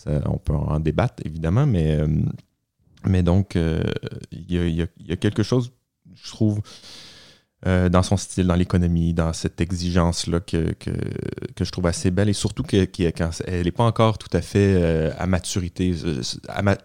on 0.08 0.38
peut 0.38 0.54
en 0.54 0.80
débattre, 0.80 1.24
évidemment, 1.26 1.66
mais, 1.66 2.00
euh, 2.00 3.22
donc, 3.22 3.56
euh, 3.56 3.84
il 4.32 4.52
y, 4.52 4.82
a, 5.12 5.16
quelque 5.16 5.44
chose, 5.44 5.72
je 6.16 6.30
trouve, 6.30 6.62
euh, 7.68 7.90
dans 7.90 8.02
son 8.04 8.18
style, 8.18 8.48
dans 8.48 8.56
l'économie, 8.56 9.14
dans 9.14 9.34
cette 9.34 9.62
exigence-là 9.62 10.40
que, 10.40 10.74
je 11.60 11.72
trouve 11.72 11.88
assez 11.88 12.10
belle 12.10 12.30
et 12.30 12.34
surtout 12.34 12.64
qu'elle 12.64 12.90
n'est 13.48 13.72
pas 13.72 13.84
encore 13.84 14.18
tout 14.18 14.36
à 14.36 14.42
fait 14.42 15.12
à 15.18 15.28
maturité. 15.28 15.94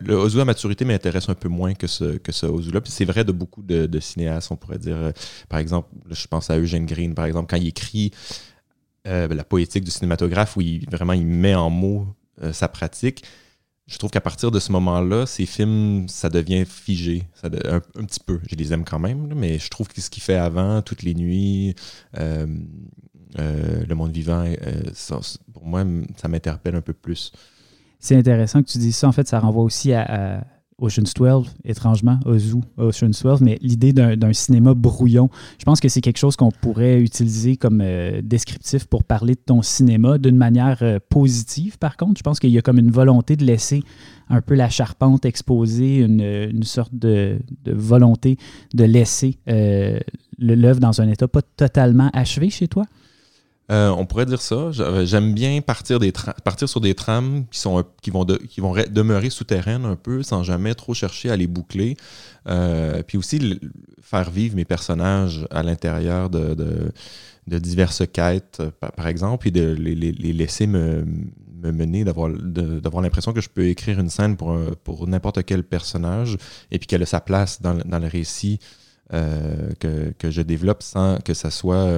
le 0.00 0.14
Ozu 0.14 0.40
à 0.40 0.44
maturité 0.44 0.84
m'intéresse 0.84 1.28
un 1.28 1.34
peu 1.34 1.48
moins 1.48 1.74
que 1.74 1.86
ce, 1.86 2.18
que 2.18 2.32
ce 2.32 2.46
Ozu-là. 2.46 2.80
c'est 2.84 3.06
vrai 3.06 3.24
de 3.24 3.32
beaucoup 3.32 3.62
de, 3.62 4.00
cinéastes, 4.00 4.50
on 4.52 4.56
pourrait 4.56 4.78
dire. 4.78 5.12
par 5.48 5.58
exemple, 5.58 5.88
je 6.10 6.26
pense 6.26 6.50
à 6.50 6.58
Eugene 6.58 6.86
Green, 6.86 7.14
par 7.14 7.24
exemple, 7.24 7.48
quand 7.48 7.56
il 7.56 7.68
écrit 7.68 8.12
la 9.04 9.44
poétique 9.44 9.84
du 9.84 9.90
cinématographe, 9.90 10.56
où 10.56 10.60
il, 10.60 10.84
vraiment 10.90 11.12
il 11.12 11.26
met 11.26 11.54
en 11.54 11.70
mots 11.70 12.15
euh, 12.42 12.52
sa 12.52 12.68
pratique, 12.68 13.24
je 13.86 13.98
trouve 13.98 14.10
qu'à 14.10 14.20
partir 14.20 14.50
de 14.50 14.58
ce 14.58 14.72
moment-là, 14.72 15.26
ces 15.26 15.46
films, 15.46 16.08
ça 16.08 16.28
devient 16.28 16.64
figé. 16.64 17.28
Un, 17.44 17.80
petit 17.80 18.20
peu. 18.20 18.40
Je 18.50 18.56
les 18.56 18.72
aime 18.72 18.84
quand 18.84 18.98
même, 18.98 19.32
mais 19.34 19.58
je 19.58 19.70
trouve 19.70 19.88
que 19.88 20.00
ce 20.00 20.10
qu'il 20.10 20.22
fait 20.22 20.34
avant, 20.34 20.82
toutes 20.82 21.02
les 21.02 21.14
nuits, 21.14 21.76
euh, 22.18 22.46
euh, 23.38 23.84
Le 23.86 23.94
monde 23.94 24.12
vivant, 24.12 24.44
pour 25.52 25.66
moi, 25.66 25.84
ça 26.16 26.26
m'interpelle 26.26 26.74
un 26.74 26.80
peu 26.80 26.94
plus. 26.94 27.32
C'est 28.00 28.16
intéressant 28.16 28.62
que 28.62 28.68
tu 28.68 28.78
dises 28.78 28.96
ça. 28.96 29.08
En 29.08 29.12
fait, 29.12 29.28
ça 29.28 29.38
renvoie 29.38 29.62
aussi 29.62 29.92
à, 29.92 30.44
Ocean's 30.78 31.14
12, 31.14 31.54
étrangement, 31.64 32.18
Ozu, 32.26 32.60
Ocean's 32.76 33.22
12, 33.22 33.40
mais 33.40 33.58
l'idée 33.62 33.94
d'un 33.94 34.32
cinéma 34.34 34.74
brouillon, 34.74 35.30
je 35.58 35.64
pense 35.64 35.80
que 35.80 35.88
c'est 35.88 36.02
quelque 36.02 36.18
chose 36.18 36.36
qu'on 36.36 36.50
pourrait 36.50 37.00
utiliser 37.00 37.56
comme 37.56 37.80
euh, 37.82 38.20
descriptif 38.22 38.84
pour 38.84 39.02
parler 39.02 39.34
de 39.34 39.40
ton 39.40 39.62
cinéma 39.62 40.18
d'une 40.18 40.36
manière 40.36 40.78
euh, 40.82 40.98
positive, 41.08 41.78
par 41.78 41.96
contre. 41.96 42.18
Je 42.18 42.22
pense 42.22 42.38
qu'il 42.38 42.50
y 42.50 42.58
a 42.58 42.62
comme 42.62 42.78
une 42.78 42.90
volonté 42.90 43.36
de 43.36 43.44
laisser 43.44 43.82
un 44.28 44.42
peu 44.42 44.54
la 44.54 44.68
charpente 44.68 45.24
exposée, 45.24 45.98
une, 45.98 46.62
sorte 46.62 46.94
de, 46.94 47.38
volonté 47.66 48.36
de 48.74 48.84
laisser 48.84 49.38
euh, 49.48 49.98
l'œuvre 50.38 50.80
dans 50.80 51.00
un 51.00 51.08
état 51.08 51.28
pas 51.28 51.42
totalement 51.42 52.10
achevé 52.12 52.50
chez 52.50 52.68
toi. 52.68 52.84
Euh, 53.70 53.88
on 53.90 54.06
pourrait 54.06 54.26
dire 54.26 54.40
ça. 54.40 54.70
Euh, 54.78 55.04
j'aime 55.04 55.34
bien 55.34 55.60
partir, 55.60 55.98
sur 56.68 56.80
des 56.80 56.94
trames 56.94 57.46
qui, 57.50 57.58
sont, 57.58 57.84
qui 58.00 58.10
vont, 58.10 58.24
demeurer 58.24 59.30
souterraines 59.30 59.84
un 59.84 59.96
peu 59.96 60.22
sans 60.22 60.42
jamais 60.42 60.74
trop 60.74 60.94
chercher 60.94 61.30
à 61.30 61.36
les 61.36 61.46
boucler. 61.46 61.96
Euh, 62.48 63.02
puis 63.02 63.18
aussi 63.18 63.60
faire 64.00 64.30
vivre 64.30 64.54
mes 64.54 64.64
personnages 64.64 65.46
à 65.50 65.62
l'intérieur 65.64 66.30
de, 66.30 66.92
diverses 67.46 68.04
quêtes, 68.12 68.62
par, 68.80 69.08
exemple, 69.08 69.48
et 69.48 69.50
de 69.50 69.72
les, 69.72 70.12
laisser 70.12 70.68
me, 70.68 71.04
me 71.60 71.72
mener, 71.72 72.04
d'avoir 72.04 73.02
l'impression 73.02 73.32
que 73.32 73.40
je 73.40 73.48
peux 73.48 73.66
écrire 73.66 73.98
une 73.98 74.10
scène 74.10 74.36
pour, 74.36 75.08
n'importe 75.08 75.44
quel 75.44 75.64
personnage 75.64 76.36
et 76.70 76.78
puis 76.78 76.86
qu'elle 76.86 77.02
a 77.02 77.06
sa 77.06 77.20
place 77.20 77.60
dans, 77.60 77.74
dans 77.74 77.98
le 77.98 78.06
récit 78.06 78.60
que, 79.10 80.12
que, 80.18 80.30
je 80.30 80.42
développe 80.42 80.82
sans 80.82 81.18
que 81.18 81.34
ça 81.34 81.50
soit 81.50 81.88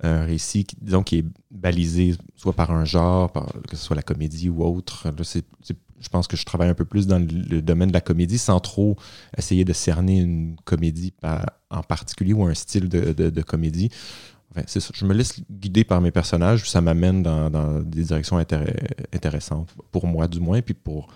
un 0.00 0.24
récit 0.24 0.64
qui, 0.64 0.76
disons, 0.80 1.02
qui 1.02 1.18
est 1.18 1.24
balisé 1.50 2.14
soit 2.36 2.52
par 2.52 2.70
un 2.70 2.84
genre, 2.84 3.32
que 3.68 3.76
ce 3.76 3.84
soit 3.84 3.96
la 3.96 4.02
comédie 4.02 4.48
ou 4.48 4.64
autre. 4.64 5.06
je 6.00 6.08
pense 6.08 6.26
que 6.26 6.36
je 6.36 6.44
travaille 6.44 6.68
un 6.68 6.74
peu 6.74 6.84
plus 6.84 7.06
dans 7.06 7.18
le, 7.18 7.62
domaine 7.62 7.88
de 7.88 7.94
la 7.94 8.00
comédie 8.00 8.38
sans 8.38 8.60
trop 8.60 8.96
essayer 9.36 9.64
de 9.64 9.72
cerner 9.72 10.18
une 10.18 10.56
comédie 10.64 11.14
en 11.70 11.82
particulier 11.82 12.32
ou 12.32 12.44
un 12.44 12.54
style 12.54 12.88
de, 12.88 13.42
comédie. 13.42 13.90
Je 14.56 15.04
me 15.04 15.14
laisse 15.14 15.40
guider 15.50 15.84
par 15.84 16.00
mes 16.00 16.10
personnages, 16.10 16.68
ça 16.68 16.80
m'amène 16.80 17.22
dans, 17.22 17.80
des 17.80 18.04
directions 18.04 18.38
intéressantes, 19.12 19.74
pour 19.90 20.06
moi 20.06 20.28
du 20.28 20.40
moins, 20.40 20.60
puis 20.60 20.74
pour, 20.74 21.08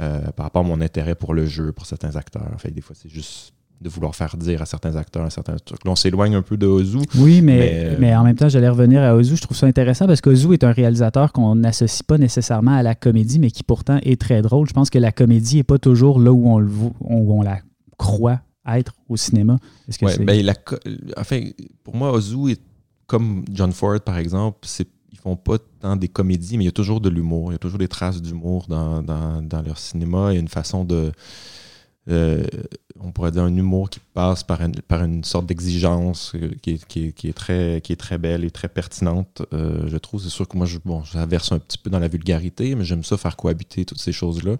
euh, 0.00 0.30
par 0.32 0.44
rapport 0.44 0.64
à 0.64 0.68
mon 0.68 0.80
intérêt 0.80 1.14
pour 1.14 1.32
le 1.32 1.46
jeu, 1.46 1.72
pour 1.72 1.86
certains 1.86 2.16
acteurs. 2.16 2.48
En 2.54 2.58
fait, 2.58 2.70
des 2.70 2.80
fois, 2.82 2.94
c'est 2.94 3.08
juste 3.08 3.55
de 3.80 3.88
vouloir 3.88 4.14
faire 4.14 4.36
dire 4.36 4.62
à 4.62 4.66
certains 4.66 4.96
acteurs 4.96 5.24
un 5.24 5.30
certain 5.30 5.56
truc. 5.56 5.84
Là, 5.84 5.90
on 5.90 5.96
s'éloigne 5.96 6.34
un 6.34 6.42
peu 6.42 6.56
de 6.56 6.66
Ozu. 6.66 6.98
Oui, 7.16 7.42
mais, 7.42 7.96
mais, 7.98 8.14
en 8.16 8.24
même 8.24 8.36
temps, 8.36 8.48
j'allais 8.48 8.68
revenir 8.68 9.02
à 9.02 9.14
Ozu. 9.14 9.36
Je 9.36 9.42
trouve 9.42 9.56
ça 9.56 9.66
intéressant 9.66 10.06
parce 10.06 10.20
qu'Ozu 10.20 10.52
est 10.54 10.64
un 10.64 10.72
réalisateur 10.72 11.32
qu'on 11.32 11.54
n'associe 11.56 12.02
pas 12.02 12.18
nécessairement 12.18 12.74
à 12.74 12.82
la 12.82 12.94
comédie, 12.94 13.38
mais 13.38 13.50
qui 13.50 13.62
pourtant 13.62 13.98
est 14.02 14.20
très 14.20 14.42
drôle. 14.42 14.66
Je 14.68 14.72
pense 14.72 14.90
que 14.90 14.98
la 14.98 15.12
comédie 15.12 15.56
n'est 15.56 15.62
pas 15.62 15.78
toujours 15.78 16.20
là 16.20 16.32
où 16.32 16.48
on, 16.48 16.58
le, 16.58 16.70
où 17.00 17.38
on 17.38 17.42
la 17.42 17.58
croit 17.98 18.40
être 18.66 18.94
au 19.08 19.16
cinéma. 19.16 19.58
Est-ce 19.88 19.98
que 19.98 20.24
ben, 20.24 20.44
la, 20.44 20.54
enfin, 21.16 21.40
pour 21.84 21.94
moi, 21.94 22.12
Ozu 22.12 22.52
est 22.52 22.60
comme 23.06 23.44
John 23.52 23.72
Ford, 23.72 24.00
par 24.00 24.18
exemple. 24.18 24.58
C'est 24.62 24.88
ils 25.12 25.18
font 25.18 25.36
pas 25.36 25.56
tant 25.80 25.96
des 25.96 26.08
comédies, 26.08 26.58
mais 26.58 26.64
il 26.64 26.66
y 26.66 26.70
a 26.70 26.72
toujours 26.72 27.00
de 27.00 27.08
l'humour. 27.08 27.50
Il 27.50 27.54
y 27.54 27.56
a 27.56 27.58
toujours 27.58 27.78
des 27.78 27.88
traces 27.88 28.20
d'humour 28.20 28.66
dans, 28.68 29.02
dans, 29.02 29.40
dans, 29.42 29.62
leur 29.62 29.78
cinéma. 29.78 30.32
Il 30.32 30.34
y 30.34 30.36
a 30.36 30.40
une 30.40 30.48
façon 30.48 30.84
de 30.84 31.10
euh, 32.08 32.44
on 33.02 33.12
pourrait 33.12 33.30
dire 33.30 33.42
un 33.42 33.54
humour 33.54 33.90
qui 33.90 34.00
passe 34.14 34.42
par 34.42 34.60
une, 34.60 34.74
par 34.88 35.04
une 35.04 35.24
sorte 35.24 35.46
d'exigence 35.46 36.32
euh, 36.34 36.50
qui, 36.62 36.72
est, 36.72 37.32
très, 37.32 37.80
qui 37.82 37.92
est 37.92 37.96
très 37.96 38.18
belle 38.18 38.44
et 38.44 38.50
très 38.50 38.68
pertinente, 38.68 39.42
euh, 39.52 39.86
je 39.88 39.96
trouve. 39.96 40.22
C'est 40.22 40.30
sûr 40.30 40.48
que 40.48 40.56
moi, 40.56 40.66
je, 40.66 40.78
bon, 40.84 41.02
j'averse 41.04 41.52
un 41.52 41.58
petit 41.58 41.78
peu 41.78 41.90
dans 41.90 41.98
la 41.98 42.08
vulgarité, 42.08 42.74
mais 42.74 42.84
j'aime 42.84 43.04
ça 43.04 43.16
faire 43.16 43.36
cohabiter 43.36 43.84
toutes 43.84 44.00
ces 44.00 44.12
choses-là. 44.12 44.56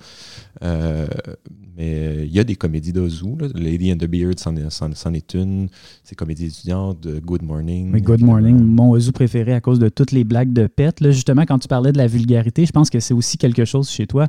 mais 1.76 2.24
il 2.24 2.32
y 2.32 2.38
a 2.38 2.44
des 2.44 2.56
comédies 2.56 2.92
d'Ozu. 2.92 3.36
Lady 3.54 3.92
and 3.92 3.96
the 3.96 4.06
Beard, 4.06 4.38
c'en 4.38 4.54
est, 5.14 5.34
une. 5.34 5.68
C'est 6.04 6.14
comédie 6.14 6.46
étudiante, 6.46 7.00
de 7.00 7.18
Good 7.18 7.42
Morning. 7.42 7.92
Oui, 7.92 8.00
Good 8.00 8.22
Morning, 8.22 8.56
mon 8.56 8.90
Ozu 8.90 9.12
préféré 9.12 9.52
à 9.52 9.60
cause 9.60 9.78
de 9.78 9.88
toutes 9.88 10.12
les 10.12 10.24
blagues 10.24 10.52
de 10.52 10.66
pète. 10.66 11.00
Là, 11.00 11.10
justement, 11.10 11.44
quand 11.46 11.58
tu 11.58 11.68
parlais 11.68 11.92
de 11.92 11.98
la 11.98 12.06
vulgarité, 12.06 12.66
je 12.66 12.72
pense 12.72 12.90
que 12.90 13.00
c'est 13.00 13.14
aussi 13.14 13.38
quelque 13.38 13.64
chose 13.64 13.90
chez 13.90 14.06
toi. 14.06 14.28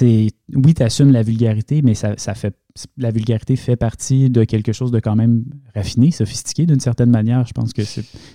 Oui, 0.00 0.74
tu 0.74 0.82
assumes 0.82 1.12
la 1.12 1.22
vulgarité, 1.22 1.82
mais 1.82 1.94
ça, 1.94 2.14
ça 2.16 2.34
fait 2.34 2.54
la 2.96 3.10
vulgarité 3.10 3.56
fait 3.56 3.76
partie 3.76 4.30
de 4.30 4.44
quelque 4.44 4.72
chose 4.72 4.90
de 4.90 5.00
quand 5.00 5.16
même 5.16 5.44
raffiné, 5.74 6.10
sophistiqué 6.10 6.66
d'une 6.66 6.80
certaine 6.80 7.10
manière. 7.10 7.46
Je 7.46 7.52
pense 7.52 7.72
que 7.72 7.82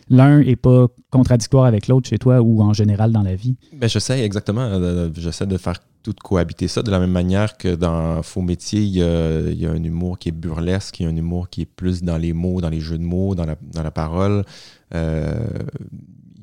l'un 0.10 0.44
n'est 0.44 0.56
pas 0.56 0.88
contradictoire 1.10 1.66
avec 1.66 1.88
l'autre 1.88 2.10
chez 2.10 2.18
toi 2.18 2.42
ou 2.42 2.62
en 2.62 2.74
général 2.74 3.12
dans 3.12 3.22
la 3.22 3.36
vie. 3.36 3.56
Ben, 3.74 3.88
j'essaie 3.88 4.22
exactement. 4.22 4.62
Euh, 4.62 5.10
j'essaie 5.16 5.48
de 5.48 5.58
faire 5.58 5.80
tout 6.04 6.14
cohabiter 6.24 6.68
ça 6.68 6.84
de 6.84 6.92
la 6.92 7.00
même 7.00 7.12
manière 7.12 7.58
que 7.58 7.74
dans 7.76 8.22
Faux 8.22 8.42
métier, 8.42 8.82
il 8.82 8.96
y, 8.96 9.02
a, 9.02 9.72
un 9.72 9.84
humour 9.84 10.20
qui 10.20 10.30
est 10.30 10.32
burlesque, 10.32 11.00
il 11.00 11.04
y 11.04 11.06
a 11.08 11.10
un 11.10 11.16
humour 11.16 11.50
qui 11.50 11.62
est 11.62 11.66
plus 11.66 12.04
dans 12.04 12.18
les 12.18 12.34
mots, 12.34 12.62
dans 12.62 12.70
les 12.70 12.80
jeux 12.80 13.00
de 13.00 13.04
mots, 13.04 13.34
dans 13.34 13.46
la, 13.46 13.56
dans 13.74 13.82
la 13.82 13.92
parole. 13.92 14.46
Euh, 14.94 15.34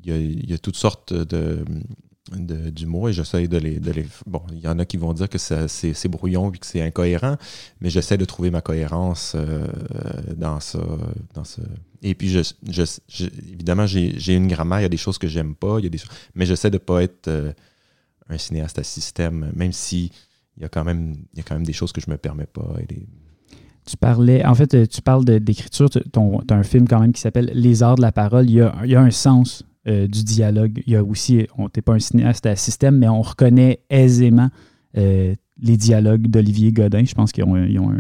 il 0.05 0.51
y, 0.51 0.53
a, 0.53 0.59
toutes 0.59 0.77
sortes 0.77 1.13
de 1.13 1.65
d'humour 2.31 3.09
et 3.09 3.13
j'essaie 3.13 3.49
de 3.49 3.59
les, 3.59 3.81
Bon, 4.27 4.43
il 4.53 4.61
y 4.61 4.69
en 4.69 4.79
a 4.79 4.85
qui 4.85 4.97
vont 4.97 5.13
dire 5.13 5.29
que 5.29 5.39
c'est 5.39 6.09
brouillon 6.09 6.53
et 6.53 6.59
que 6.59 6.67
c'est 6.67 6.81
incohérent, 6.81 7.37
mais 7.81 7.91
j'essaie 7.91 8.17
de 8.17 8.25
trouver 8.25 8.51
ma 8.51 8.61
cohérence 8.61 9.35
euh, 9.35 9.67
dans 10.37 10.61
ça. 10.61 10.79
Dans 11.35 11.45
ce... 11.45 11.61
Et 12.03 12.15
puis, 12.15 12.29
je, 12.29 12.85
évidemment, 13.53 13.87
j'ai 13.87 14.35
une 14.35 14.49
grammaire, 14.49 14.81
il 14.81 14.83
y 14.83 14.87
a 14.87 14.91
des 14.91 14.97
choses 14.97 15.19
que 15.19 15.27
j'aime 15.27 15.55
pas, 15.55 15.79
il 15.79 15.85
y 15.85 15.87
a 15.87 15.91
des 15.91 15.99
mais 16.35 16.47
j'essaie 16.47 16.71
de 16.71 16.79
pas 16.79 17.03
être 17.03 17.29
euh, 17.29 17.53
un 18.29 18.39
cinéaste 18.39 18.79
à 18.79 18.85
système, 18.85 19.53
même 19.57 19.73
si 19.73 20.13
il 20.57 20.63
y, 20.63 20.67
a 20.67 20.69
quand 20.69 20.85
même, 20.85 21.17
il 21.33 21.39
y 21.39 21.41
a 21.41 21.43
quand 21.43 21.55
même 21.55 21.67
des 21.67 21.73
choses 21.73 21.93
que 21.93 22.01
je 22.01 22.11
me 22.11 22.19
permets 22.19 22.47
pas. 22.47 22.77
Tu 23.85 23.97
parlais, 23.97 24.45
en 24.45 24.55
fait, 24.55 24.87
tu 24.89 25.03
parles 25.03 25.25
d'écriture, 25.25 25.91
tu 25.91 25.99
as 25.99 26.55
un 26.55 26.63
film 26.63 26.87
quand 26.87 27.01
même 27.01 27.13
qui 27.13 27.21
s'appelle 27.21 27.51
Les 27.55 27.83
arts 27.83 27.97
de 27.97 28.03
la 28.03 28.13
parole. 28.13 28.49
Il 28.49 28.57
y 28.85 28.95
a 28.95 29.01
un 29.01 29.11
sens 29.11 29.65
euh, 29.89 30.07
du 30.07 30.25
dialogue. 30.25 30.83
Il 30.87 30.93
y 30.93 30.97
a 30.97 31.03
aussi, 31.03 31.47
on 31.59 31.69
n'est 31.75 31.83
pas 31.83 31.95
un 31.95 31.99
cinéaste 31.99 32.47
à 32.47 32.57
système, 32.57 32.99
mais 32.99 33.09
on 33.09 33.23
reconnaît 33.23 33.81
aisément 33.91 34.49
euh, 34.97 35.35
les 35.61 35.77
dialogues 35.77 36.29
d'Olivier 36.29 36.73
Godin. 36.73 37.05
Je 37.05 37.15
pense 37.15 37.33
qu'ils 37.33 37.45
ont, 37.45 37.57
ils 37.57 37.79
ont 37.79 37.93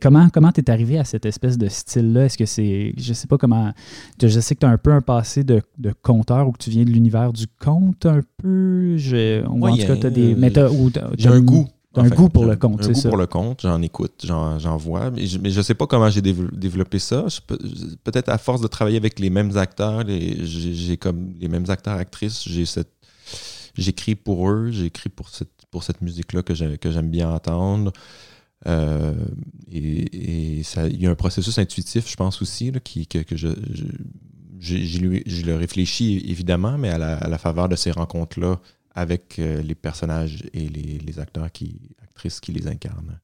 Comment 0.00 0.28
comment 0.28 0.52
tu 0.52 0.60
es 0.60 0.70
arrivé 0.70 0.98
à 0.98 1.04
cette 1.04 1.26
espèce 1.26 1.56
de 1.56 1.68
style-là? 1.68 2.24
Est-ce 2.24 2.38
que 2.38 2.46
c'est. 2.46 2.94
Je 2.96 3.12
sais 3.12 3.26
pas 3.26 3.38
comment. 3.38 3.72
Je 4.20 4.40
sais 4.40 4.54
que 4.54 4.60
tu 4.60 4.66
as 4.66 4.70
un 4.70 4.78
peu 4.78 4.92
un 4.92 5.00
passé 5.00 5.44
de, 5.44 5.62
de 5.78 5.92
conteur 6.02 6.48
ou 6.48 6.52
que 6.52 6.58
tu 6.58 6.70
viens 6.70 6.84
de 6.84 6.90
l'univers 6.90 7.32
du 7.32 7.46
conte 7.46 8.06
un 8.06 8.20
peu. 8.38 8.96
Je, 8.96 9.44
en 9.46 9.76
tout 9.76 9.86
cas, 9.86 9.96
tu 9.96 10.06
as 10.06 10.10
des. 10.10 10.34
J'ai 11.16 11.28
un 11.28 11.40
goût 11.40 11.68
un 11.98 12.08
goût 12.08 12.28
pour 12.28 12.44
le 12.44 12.56
compte, 12.56 12.82
c'est 12.84 12.94
ça. 12.94 13.00
Un 13.00 13.02
goût 13.02 13.08
pour 13.08 13.18
le 13.18 13.26
compte, 13.26 13.60
j'en 13.62 13.82
écoute, 13.82 14.24
j'en 14.24 14.76
vois, 14.76 15.10
mais 15.10 15.26
je, 15.26 15.38
ne 15.38 15.62
sais 15.62 15.74
pas 15.74 15.86
comment 15.86 16.10
j'ai 16.10 16.22
développé 16.22 16.98
ça. 16.98 17.26
Peut-être 18.04 18.28
à 18.28 18.38
force 18.38 18.60
de 18.60 18.66
travailler 18.66 18.96
avec 18.96 19.18
les 19.18 19.30
mêmes 19.30 19.56
acteurs, 19.56 20.04
j'ai 20.06 20.96
comme 20.96 21.34
les 21.38 21.48
mêmes 21.48 21.68
acteurs, 21.68 21.96
actrices, 21.98 22.48
j'ai 22.48 22.66
cette 22.66 22.92
j'écris 23.76 24.16
pour 24.16 24.50
eux, 24.50 24.70
j'écris 24.70 25.08
pour 25.08 25.28
cette, 25.30 25.52
pour 25.70 25.84
cette 25.84 26.02
musique-là 26.02 26.42
que 26.42 26.54
j'aime 26.54 27.08
bien 27.08 27.30
entendre. 27.30 27.92
Euh, 28.66 29.14
et, 29.70 30.62
il 30.62 31.02
y 31.02 31.06
a 31.06 31.10
un 31.10 31.14
processus 31.14 31.58
intuitif, 31.58 32.10
je 32.10 32.16
pense 32.16 32.42
aussi, 32.42 32.72
qui, 32.82 33.06
que, 33.06 33.22
je, 33.30 33.48
je, 34.58 35.46
le 35.46 35.56
réfléchis 35.56 36.24
évidemment, 36.26 36.76
mais 36.76 36.90
à 36.90 36.98
la, 36.98 37.16
à 37.16 37.28
la 37.28 37.38
faveur 37.38 37.68
de 37.68 37.76
ces 37.76 37.92
rencontres-là 37.92 38.60
avec 38.98 39.38
euh, 39.38 39.62
les 39.62 39.76
personnages 39.76 40.42
et 40.52 40.68
les, 40.68 41.20
acteurs 41.20 41.52
qui, 41.52 41.92
actrices 42.02 42.40
qui 42.40 42.50
les 42.50 42.66
incarnent. 42.66 43.20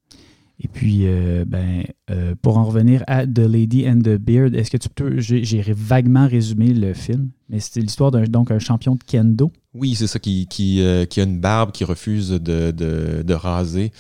Et 0.61 0.69
puis, 0.69 1.01
euh, 1.03 1.45
ben, 1.45 1.83
euh, 2.13 2.37
pour 2.41 2.59
en 2.59 2.65
revenir 2.65 3.03
à 3.09 3.27
The 3.27 3.41
Lady 3.41 3.89
and 3.89 3.99
the 3.99 4.17
Beard, 4.17 4.55
est-ce 4.55 4.71
que 4.71 4.77
tu 4.77 4.89
peux. 4.89 5.19
J'ai 5.19 5.63
vaguement 5.73 6.29
résumé 6.29 6.73
le 6.73 6.95
film, 6.95 7.31
mais 7.49 7.61
c'était 7.61 7.81
l'histoire 7.81 8.11
d'un 8.11 8.25
donc 8.25 8.57
champion 8.59 8.95
de 8.95 9.05
kendo 9.05 9.53
oui, 9.75 9.97
c'est 9.97 10.07
ça, 10.07 10.21
qui, 10.21 10.47
qui, 10.47 10.81
euh, 10.81 11.05
a 11.05 11.21
une 11.21 11.41
barbe, 11.41 11.73
qui 11.73 11.83
refuse 11.83 12.31
de, 12.31 12.71
de, 12.71 13.35
raser 13.35 13.91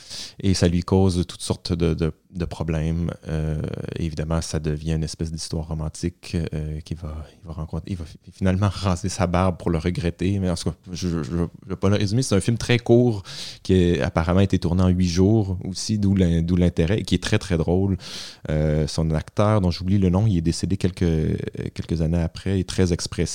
et 0.40 0.54
ça 0.54 0.68
lui 0.68 0.84
cause 0.84 1.26
toutes 1.26 1.42
sortes 1.42 1.72
de, 1.72 1.94
de 1.94 2.44
problèmes. 2.44 3.10
Euh, 3.26 3.60
évidemment, 3.96 4.40
ça 4.40 4.60
devient 4.60 4.92
une 4.92 5.02
espèce 5.02 5.32
d'histoire 5.32 5.66
romantique 5.66 6.36
euh, 6.54 6.78
qui 6.82 6.94
va, 6.94 7.26
il 7.42 7.46
va 7.48 7.54
rencontrer. 7.54 7.90
Il 7.90 7.96
va 7.96 8.04
finalement 8.32 8.68
raser 8.72 9.08
sa 9.08 9.26
barbe 9.26 9.56
pour 9.56 9.70
le 9.70 9.78
regretter. 9.78 10.38
Mais 10.38 10.48
en 10.48 10.54
tout 10.54 10.70
cas, 10.70 10.76
je 10.92 11.08
ne 11.08 11.46
vais 11.66 11.76
pas 11.76 11.88
le 11.88 11.96
résumer. 11.96 12.22
C'est 12.22 12.36
un 12.36 12.40
film 12.40 12.56
très 12.56 12.78
court 12.78 13.24
qui 13.64 13.98
a 13.98 14.06
apparemment 14.06 14.40
été 14.40 14.60
tourné 14.60 14.84
en 14.84 14.88
huit 14.88 15.08
jours 15.08 15.58
aussi, 15.64 15.98
d'où 15.98 16.14
l'intérêt, 16.14 17.02
qui 17.02 17.16
est 17.16 17.22
très 17.22 17.40
très 17.40 17.58
drôle. 17.58 17.96
son 18.86 19.10
acteur, 19.10 19.60
dont 19.60 19.72
j'oublie 19.72 19.98
le 19.98 20.08
nom, 20.08 20.24
il 20.28 20.38
est 20.38 20.40
décédé 20.40 20.76
quelques, 20.76 21.04
quelques 21.74 22.00
années 22.00 22.22
après, 22.22 22.58
il 22.58 22.60
est 22.60 22.68
très 22.68 22.92
expressif. 22.92 23.33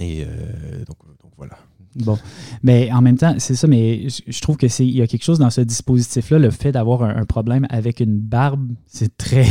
Et 0.00 0.22
euh, 0.22 0.84
donc, 0.86 0.96
voilà. 1.36 1.56
Bon, 1.96 2.18
mais 2.62 2.92
en 2.92 3.00
même 3.00 3.16
temps, 3.16 3.34
c'est 3.38 3.54
ça, 3.54 3.66
mais 3.66 4.08
je 4.08 4.40
trouve 4.42 4.58
que 4.58 4.68
c'est 4.68 4.86
il 4.86 4.94
y 4.94 5.00
a 5.00 5.06
quelque 5.06 5.24
chose 5.24 5.38
dans 5.38 5.48
ce 5.48 5.62
dispositif-là, 5.62 6.38
le 6.38 6.50
fait 6.50 6.70
d'avoir 6.72 7.02
un, 7.02 7.24
problème 7.24 7.66
avec 7.70 8.00
une 8.00 8.18
barbe, 8.18 8.68
c'est 8.86 9.16
très 9.16 9.46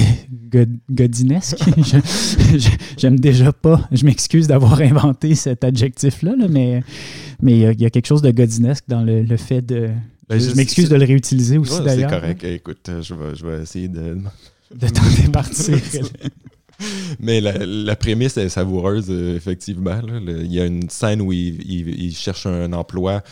godinesque. 0.92 1.58
J'aime 2.98 3.20
déjà 3.20 3.52
pas, 3.52 3.88
je 3.92 4.06
m'excuse 4.06 4.48
d'avoir 4.48 4.80
inventé 4.80 5.34
cet 5.34 5.64
adjectif-là, 5.64 6.36
mais, 6.48 6.84
mais 7.42 7.58
il 7.58 7.82
y, 7.82 7.86
a, 7.86 7.90
quelque 7.90 8.06
chose 8.06 8.22
de 8.22 8.30
godinesque 8.30 8.86
dans 8.88 9.02
le, 9.02 9.38
fait 9.38 9.64
de, 9.64 9.90
Ben, 10.30 10.40
je, 10.40 10.54
m'excuse 10.54 10.90
de 10.90 10.98
le 10.98 11.06
réutiliser 11.06 11.58
aussi 11.58 11.82
d'ailleurs. 11.82 12.12
C'est 12.12 12.20
correct. 12.20 12.44
Écoute, 12.44 12.92
je 13.02 13.14
vais, 13.16 13.36
je 13.36 13.46
vais 13.46 13.64
essayer 13.64 13.88
de. 13.88 14.20
De 14.76 14.88
t'en 14.88 15.02
départir. 15.24 15.80
Mais 17.20 17.42
la, 17.42 17.96
prémisse 17.96 18.38
est 18.38 18.50
savoureuse, 18.50 19.08
euh, 19.10 19.36
effectivement. 19.36 20.00
il 20.28 20.54
y 20.54 20.60
a 20.60 20.66
une 20.66 20.90
scène 20.90 21.22
où 21.22 21.32
il, 21.32 22.16
cherche 22.16 22.46
un 22.46 22.74
emploi, 22.74 23.24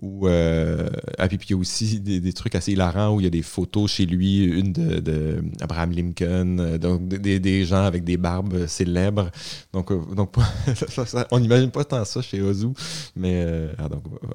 où, 0.00 0.26
euh, 0.26 0.88
ah, 1.18 1.28
puis 1.28 1.38
il 1.42 1.50
y 1.50 1.54
a 1.54 1.56
aussi 1.56 2.00
des, 2.00 2.32
trucs 2.32 2.54
assez 2.54 2.72
hilarants 2.72 3.14
où 3.14 3.20
il 3.20 3.24
y 3.24 3.26
a 3.26 3.30
des 3.30 3.42
photos 3.42 3.90
chez 3.90 4.06
lui, 4.06 4.44
une 4.44 4.72
de, 4.72 5.42
Abraham 5.60 5.92
Lincoln, 5.92 6.58
euh, 6.58 6.78
donc 6.78 7.08
des, 7.08 7.64
gens 7.64 7.84
avec 7.84 8.04
des 8.04 8.16
barbes 8.16 8.66
célèbres. 8.66 9.30
Donc, 9.72 9.92
donc 10.14 10.34
on 11.30 11.40
n'imagine 11.40 11.70
pas 11.70 11.84
tant 11.84 12.04
ça 12.04 12.22
chez 12.22 12.40
Ozu, 12.42 12.68
mais 13.16 13.46
ah, 13.78 13.88
donc, 13.88 14.02
euh, 14.06 14.28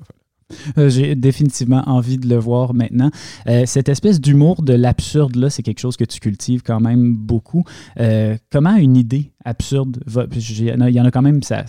j'ai 0.77 1.15
définitivement 1.15 1.83
envie 1.87 2.17
de 2.17 2.27
le 2.27 2.37
voir 2.37 2.73
maintenant. 2.73 3.11
Euh, 3.47 3.63
cette 3.65 3.89
espèce 3.89 4.21
d'humour 4.21 4.61
de 4.61 4.73
l'absurde-là, 4.73 5.49
c'est 5.49 5.63
quelque 5.63 5.79
chose 5.79 5.97
que 5.97 6.05
tu 6.05 6.19
cultives 6.19 6.61
quand 6.63 6.79
même 6.79 7.15
beaucoup. 7.15 7.63
Euh, 7.99 8.37
comment 8.51 8.75
une 8.75 8.97
idée 8.97 9.31
absurde 9.43 10.01
va. 10.05 10.25
Il 10.35 10.89
y 10.89 11.01
en 11.01 11.05
a 11.05 11.11
quand 11.11 11.21
même, 11.21 11.41
ça, 11.43 11.65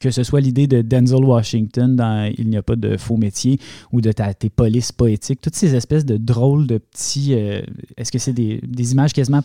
que 0.00 0.10
ce 0.10 0.22
soit 0.22 0.40
l'idée 0.40 0.66
de 0.66 0.82
Denzel 0.82 1.24
Washington 1.24 1.96
dans 1.96 2.30
Il 2.36 2.48
n'y 2.48 2.56
a 2.56 2.62
pas 2.62 2.76
de 2.76 2.96
faux 2.96 3.16
métier 3.16 3.58
ou 3.92 4.00
de 4.00 4.12
ta, 4.12 4.34
tes 4.34 4.50
polices 4.50 4.92
poétiques, 4.92 5.40
toutes 5.40 5.54
ces 5.54 5.74
espèces 5.74 6.04
de 6.04 6.16
drôles 6.16 6.66
de 6.66 6.78
petits. 6.78 7.32
Est-ce 7.32 8.12
que 8.12 8.18
c'est 8.18 8.34
des 8.34 8.92
images 8.92 9.12
quasiment 9.12 9.42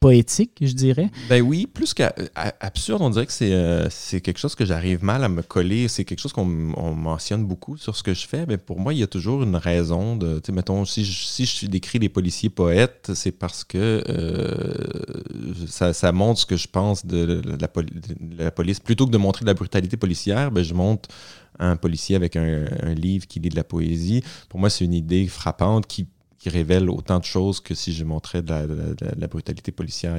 poétique, 0.00 0.52
je 0.60 0.72
dirais. 0.72 1.10
Ben 1.28 1.42
oui, 1.42 1.66
plus 1.66 1.94
qu'absurde, 1.94 3.02
on 3.02 3.10
dirait 3.10 3.26
que 3.26 3.32
euh, 3.42 3.88
c'est 3.90 4.20
quelque 4.20 4.38
chose 4.38 4.54
que 4.54 4.64
j'arrive 4.64 5.02
mal 5.02 5.24
à 5.24 5.28
me 5.28 5.42
coller. 5.42 5.88
C'est 5.88 6.04
quelque 6.04 6.20
chose 6.20 6.32
qu'on 6.32 6.44
mentionne 6.44 7.44
beaucoup 7.44 7.76
sur 7.76 7.96
ce 7.96 8.02
que 8.02 8.14
je 8.14 8.26
fais. 8.26 8.46
Mais 8.46 8.58
pour 8.58 8.78
moi, 8.78 8.94
il 8.94 9.00
y 9.00 9.02
a 9.02 9.06
toujours 9.06 9.42
une 9.42 9.56
raison 9.56 10.16
de. 10.16 10.36
Tu 10.38 10.46
sais, 10.46 10.52
mettons, 10.52 10.84
si 10.84 11.04
je, 11.04 11.66
décris 11.66 11.98
les 11.98 12.08
policiers 12.08 12.50
poètes, 12.50 13.10
c'est 13.14 13.32
parce 13.32 13.64
que 13.64 14.04
euh, 14.08 15.66
ça, 15.66 16.12
montre 16.12 16.40
ce 16.40 16.46
que 16.46 16.56
je 16.56 16.68
pense 16.68 17.04
de 17.04 17.42
la, 17.60 18.50
police. 18.50 18.80
Plutôt 18.80 19.06
que 19.06 19.10
de 19.10 19.18
montrer 19.18 19.42
de 19.42 19.50
la 19.50 19.54
brutalité 19.54 19.96
policière, 19.96 20.50
ben, 20.50 20.62
je 20.62 20.74
montre 20.74 21.08
un 21.58 21.76
policier 21.76 22.14
avec 22.14 22.36
un 22.36 22.94
livre 22.94 23.26
qui 23.26 23.40
lit 23.40 23.48
de 23.48 23.56
la 23.56 23.64
poésie. 23.64 24.22
Pour 24.48 24.60
moi, 24.60 24.70
c'est 24.70 24.84
une 24.84 24.94
idée 24.94 25.26
frappante 25.26 25.86
qui 25.88 26.06
qui 26.38 26.48
révèle 26.48 26.88
autant 26.88 27.18
de 27.18 27.24
choses 27.24 27.60
que 27.60 27.74
si 27.74 27.92
je 27.92 28.04
montrais 28.04 28.42
de 28.42 28.52
la, 29.18 29.26
brutalité 29.26 29.72
policière. 29.72 30.18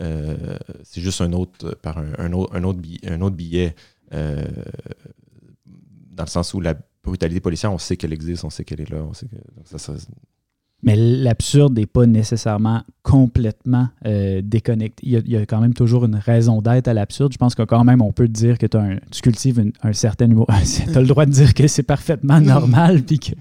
Euh, 0.00 0.56
c'est 0.84 1.00
juste 1.00 1.20
un 1.20 1.32
autre, 1.32 1.76
par 1.82 1.98
un, 1.98 2.32
autre, 2.32 2.54
un, 2.54 2.62
autre, 2.64 2.78
billet, 2.78 3.00
un 3.08 3.20
autre 3.20 3.36
billet 3.36 3.74
euh, 4.12 4.44
dans 6.12 6.24
le 6.24 6.28
sens 6.28 6.54
où 6.54 6.60
la 6.60 6.74
brutalité 7.02 7.40
policière, 7.40 7.72
on 7.72 7.78
sait 7.78 7.96
qu'elle 7.96 8.12
existe, 8.12 8.44
on 8.44 8.50
sait 8.50 8.64
qu'elle 8.64 8.80
est 8.80 8.90
là. 8.90 9.02
On 9.02 9.14
sait 9.14 9.26
que, 9.26 9.36
mais 10.82 10.96
l'absurde 10.96 11.78
n'est 11.78 11.86
pas 11.86 12.06
nécessairement 12.06 12.82
complètement 13.02 13.88
euh, 14.04 14.40
déconnecté. 14.42 15.06
Il 15.06 15.30
y, 15.30 15.36
a, 15.36 15.46
quand 15.46 15.60
même 15.60 15.74
toujours 15.74 16.04
une 16.04 16.16
raison 16.16 16.60
d'être 16.60 16.88
à 16.88 16.94
l'absurde. 16.94 17.32
Je 17.32 17.38
pense 17.38 17.54
que 17.54 17.62
quand 17.62 17.84
même, 17.84 18.02
on 18.02 18.12
peut 18.12 18.26
dire 18.26 18.58
que 18.58 18.66
un, 18.76 18.96
tu 19.10 19.22
cultives 19.22 19.72
un 19.82 19.92
certain 19.92 20.28
humour. 20.28 20.46
tu 20.92 20.96
as 20.96 21.00
le 21.00 21.06
droit 21.06 21.24
de 21.24 21.30
dire 21.30 21.54
que 21.54 21.66
c'est 21.68 21.84
parfaitement 21.84 22.40
normal. 22.40 23.02
Puis 23.02 23.20
que... 23.20 23.32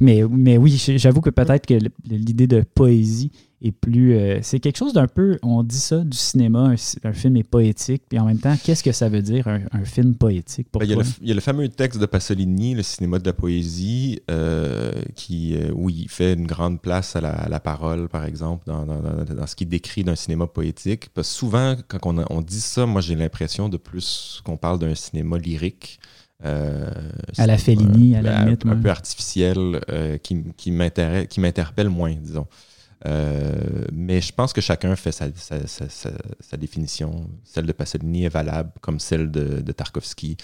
mais, 0.00 0.22
mais 0.28 0.58
oui, 0.58 0.82
j'avoue 0.96 1.20
que 1.20 1.30
peut-être 1.30 1.66
que 1.66 1.74
l'idée 2.08 2.46
de 2.46 2.62
poésie 2.62 3.32
et 3.62 3.72
plus. 3.72 4.14
Euh, 4.14 4.38
c'est 4.42 4.60
quelque 4.60 4.76
chose 4.76 4.92
d'un 4.92 5.06
peu. 5.06 5.38
On 5.42 5.62
dit 5.62 5.78
ça 5.78 5.98
du 5.98 6.16
cinéma, 6.16 6.74
un, 7.04 7.12
film 7.12 7.36
est 7.36 7.42
poétique, 7.42 8.02
puis 8.08 8.18
en 8.18 8.26
même 8.26 8.38
temps, 8.38 8.54
qu'est-ce 8.62 8.82
que 8.82 8.92
ça 8.92 9.08
veut 9.08 9.22
dire 9.22 9.48
un, 9.48 9.84
film 9.84 10.14
poétique 10.14 10.68
pour 10.70 10.80
ben, 10.80 10.86
il, 10.86 11.28
y 11.28 11.30
a 11.30 11.34
le, 11.34 11.40
fameux 11.40 11.68
texte 11.68 12.00
de 12.00 12.06
Pasolini, 12.06 12.74
Le 12.74 12.82
cinéma 12.82 13.18
de 13.18 13.24
la 13.24 13.32
poésie, 13.32 14.20
euh, 14.30 14.92
qui, 15.14 15.56
euh, 15.56 15.70
où 15.74 15.88
il 15.88 16.08
fait 16.08 16.34
une 16.34 16.46
grande 16.46 16.80
place 16.80 17.16
à 17.16 17.20
la, 17.20 17.60
parole, 17.60 18.08
par 18.08 18.24
exemple, 18.24 18.64
dans, 18.66 19.46
ce 19.46 19.56
qu'il 19.56 19.68
décrit 19.68 20.04
d'un 20.04 20.16
cinéma 20.16 20.46
poétique. 20.46 21.08
Parce 21.14 21.28
que 21.28 21.34
souvent, 21.34 21.76
quand 21.88 21.98
on, 22.04 22.24
on 22.30 22.42
dit 22.42 22.60
ça, 22.60 22.84
moi 22.86 23.00
j'ai 23.00 23.14
l'impression 23.14 23.68
de 23.68 23.76
plus 23.76 24.42
qu'on 24.44 24.56
parle 24.56 24.78
d'un 24.78 24.94
cinéma 24.94 25.38
lyrique. 25.38 25.98
à 26.42 27.46
la 27.46 27.56
Fellini, 27.56 28.16
à 28.16 28.22
la 28.22 28.44
limite. 28.44 28.66
Un, 28.66 28.76
peu 28.76 28.90
artificiel, 28.90 29.80
qui, 30.22 30.44
qui 30.56 30.70
m'interpelle 31.40 31.88
moins, 31.88 32.14
disons. 32.14 32.46
Euh, 33.04 33.84
mais 33.92 34.20
je 34.20 34.32
pense 34.32 34.52
que 34.52 34.60
chacun 34.60 34.96
fait 34.96 35.12
sa, 35.12 36.56
définition. 36.56 37.28
Celle 37.44 37.66
de 37.66 37.72
Pasolini 37.72 38.24
est 38.24 38.30
valable 38.30 38.72
comme 38.80 38.98
celle 39.00 39.30
de, 39.30 39.72
Tarkovsky 39.72 40.36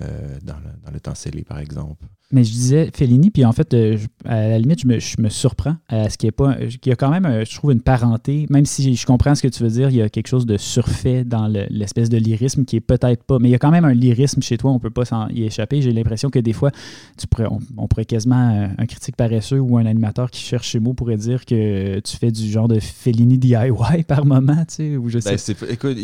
euh, 0.00 0.38
dans, 0.42 0.60
dans, 0.84 0.90
Le 0.92 1.00
temps 1.00 1.14
scellé, 1.14 1.44
par 1.44 1.58
exemple. 1.58 2.06
Mais 2.32 2.44
je 2.44 2.50
disais 2.50 2.90
Fellini, 2.94 3.30
puis 3.30 3.44
en 3.44 3.52
fait, 3.52 3.74
euh, 3.74 3.98
à 4.24 4.48
la 4.48 4.58
limite, 4.58 4.80
je 4.80 4.86
me, 4.86 4.98
je 4.98 5.20
me 5.20 5.28
surprends 5.28 5.76
à 5.88 6.08
ce 6.08 6.16
qu'il 6.16 6.28
y 6.28 6.30
ait 6.30 6.32
pas. 6.32 6.56
Il 6.60 6.88
y 6.88 6.90
a 6.90 6.96
quand 6.96 7.10
même, 7.10 7.26
euh, 7.26 7.44
je 7.44 7.54
trouve, 7.54 7.72
une 7.72 7.82
parenté, 7.82 8.46
même 8.48 8.64
si 8.64 8.96
je 8.96 9.04
comprends 9.04 9.34
ce 9.34 9.42
que 9.42 9.48
tu 9.48 9.62
veux 9.62 9.68
dire, 9.68 9.90
il 9.90 9.96
y 9.96 10.02
a 10.02 10.08
quelque 10.08 10.28
chose 10.28 10.46
de 10.46 10.56
surfait 10.56 11.24
dans 11.24 11.46
l'espèce 11.46 12.08
de 12.08 12.16
lyrisme 12.16 12.64
qui 12.64 12.76
est 12.76 12.80
peut-être 12.80 13.22
pas. 13.24 13.38
Mais 13.38 13.50
il 13.50 13.52
y 13.52 13.54
a 13.54 13.58
quand 13.58 13.70
même 13.70 13.84
un 13.84 13.92
lyrisme 13.92 14.40
chez 14.40 14.56
toi, 14.56 14.70
on 14.70 14.78
peut 14.78 14.90
pas 14.90 15.04
s'en 15.04 15.28
y 15.28 15.44
échapper. 15.44 15.82
J'ai 15.82 15.92
l'impression 15.92 16.30
que 16.30 16.38
des 16.38 16.54
fois, 16.54 16.70
tu 17.18 17.26
pourrais, 17.26 17.48
on, 17.76 17.86
pourrait 17.86 18.06
quasiment, 18.06 18.50
euh, 18.50 18.68
un 18.78 18.86
critique 18.86 19.16
paresseux 19.16 19.60
ou 19.60 19.76
un 19.76 19.84
animateur 19.84 20.30
qui 20.30 20.40
cherche 20.40 20.68
chez 20.68 20.80
moi 20.80 20.94
pourrait 20.94 21.18
dire 21.18 21.44
que 21.44 22.00
tu 22.00 22.16
fais 22.16 22.30
du 22.30 22.50
genre 22.50 22.66
de 22.66 22.80
Fellini 22.80 23.36
DIY 23.36 24.02
par 24.08 24.24
moment, 24.24 24.64
tu 24.66 24.74
sais, 24.74 24.96
ou 24.96 25.10
je 25.10 25.18
ben, 25.18 25.36
sais. 25.36 25.54
écoute, 25.68 25.98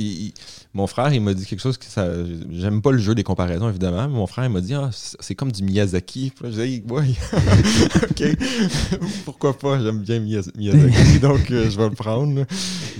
mon 0.74 0.86
frère, 0.86 1.10
il 1.14 1.22
m'a 1.22 1.32
dit 1.32 1.46
quelque 1.46 1.60
chose 1.60 1.78
que 1.78 1.86
ça. 1.86 2.06
J'aime 2.50 2.82
pas 2.82 2.92
le 2.92 2.98
jeu 2.98 3.14
des 3.14 3.24
comparaisons, 3.24 3.70
évidemment, 3.70 4.08
mais 4.08 4.14
mon 4.14 4.26
frère, 4.26 4.44
il 4.44 4.52
m'a 4.52 4.60
dit, 4.60 4.74
ah, 4.74 4.90
c'est 4.92 5.34
comme 5.34 5.52
du 5.52 5.62
Miyazaki 5.62 6.17
j'ai 6.50 6.82
OK. 8.10 8.22
Pourquoi 9.24 9.56
pas? 9.56 9.80
J'aime 9.80 10.00
bien 10.00 10.20
Miyazaki, 10.20 11.18
donc 11.20 11.50
euh, 11.50 11.70
je 11.70 11.76
vais 11.76 11.88
le 11.88 11.94
prendre. 11.94 12.34
Mais, 12.34 12.44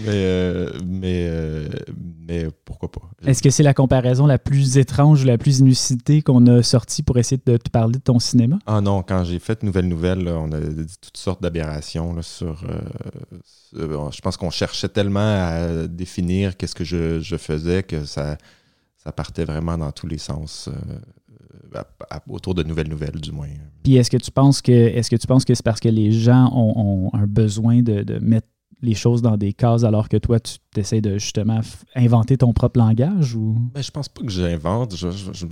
euh, 0.08 0.70
mais, 0.86 1.26
euh, 1.28 1.68
mais 2.26 2.46
pourquoi 2.64 2.90
pas? 2.90 3.02
Est-ce 3.26 3.42
que 3.42 3.50
c'est 3.50 3.62
la 3.62 3.74
comparaison 3.74 4.26
la 4.26 4.38
plus 4.38 4.78
étrange 4.78 5.22
ou 5.22 5.26
la 5.26 5.38
plus 5.38 5.58
inusitée 5.58 6.22
qu'on 6.22 6.46
a 6.46 6.62
sortie 6.62 7.02
pour 7.02 7.18
essayer 7.18 7.40
de 7.44 7.56
te 7.56 7.70
parler 7.70 7.94
de 7.94 8.02
ton 8.02 8.18
cinéma? 8.18 8.58
Ah 8.66 8.80
non, 8.80 9.02
quand 9.02 9.24
j'ai 9.24 9.38
fait 9.38 9.62
Nouvelle 9.62 9.88
Nouvelle, 9.88 10.28
on 10.28 10.52
a 10.52 10.60
dit 10.60 10.96
toutes 11.00 11.16
sortes 11.16 11.42
d'aberrations 11.42 12.20
sur. 12.22 12.64
je 13.72 14.20
pense 14.20 14.36
qu'on 14.36 14.50
cherchait 14.50 14.88
tellement 14.88 15.20
à 15.20 15.86
définir 15.88 16.56
qu'est-ce 16.56 16.74
que 16.74 16.84
je, 16.84 17.20
je, 17.20 17.36
faisais 17.36 17.82
que 17.82 18.04
ça, 18.04 18.38
ça 19.02 19.12
partait 19.12 19.44
vraiment 19.44 19.76
dans 19.76 19.92
tous 19.92 20.06
les 20.06 20.18
sens 20.18 20.70
autour 22.28 22.54
de 22.54 22.62
nouvelles 22.62 22.88
nouvelles, 22.88 23.20
du 23.20 23.32
moins. 23.32 23.48
Puis 23.82 23.96
est-ce 23.96 24.10
que 24.10 24.16
tu 24.16 24.30
penses 24.30 24.60
que 24.62 24.72
est-ce 24.72 25.10
que 25.10 25.16
tu 25.16 25.26
penses 25.26 25.44
que 25.44 25.54
c'est 25.54 25.64
parce 25.64 25.80
que 25.80 25.88
les 25.88 26.12
gens 26.12 26.50
ont, 26.54 27.10
un 27.12 27.26
besoin 27.26 27.82
de, 27.82 28.18
mettre 28.20 28.48
les 28.80 28.94
choses 28.94 29.22
dans 29.22 29.36
des 29.36 29.52
cases 29.52 29.82
alors 29.82 30.08
que 30.08 30.16
toi, 30.16 30.38
tu 30.38 30.58
essaies 30.76 31.00
de 31.00 31.18
justement 31.18 31.60
inventer 31.96 32.36
ton 32.36 32.52
propre 32.52 32.78
langage 32.78 33.34
ou? 33.34 33.56
Ben, 33.74 33.82
je 33.82 33.90
pense 33.90 34.08
pas 34.08 34.22
que 34.22 34.30
j'invente. 34.30 34.94
je, 34.94 35.10
je 35.10 35.46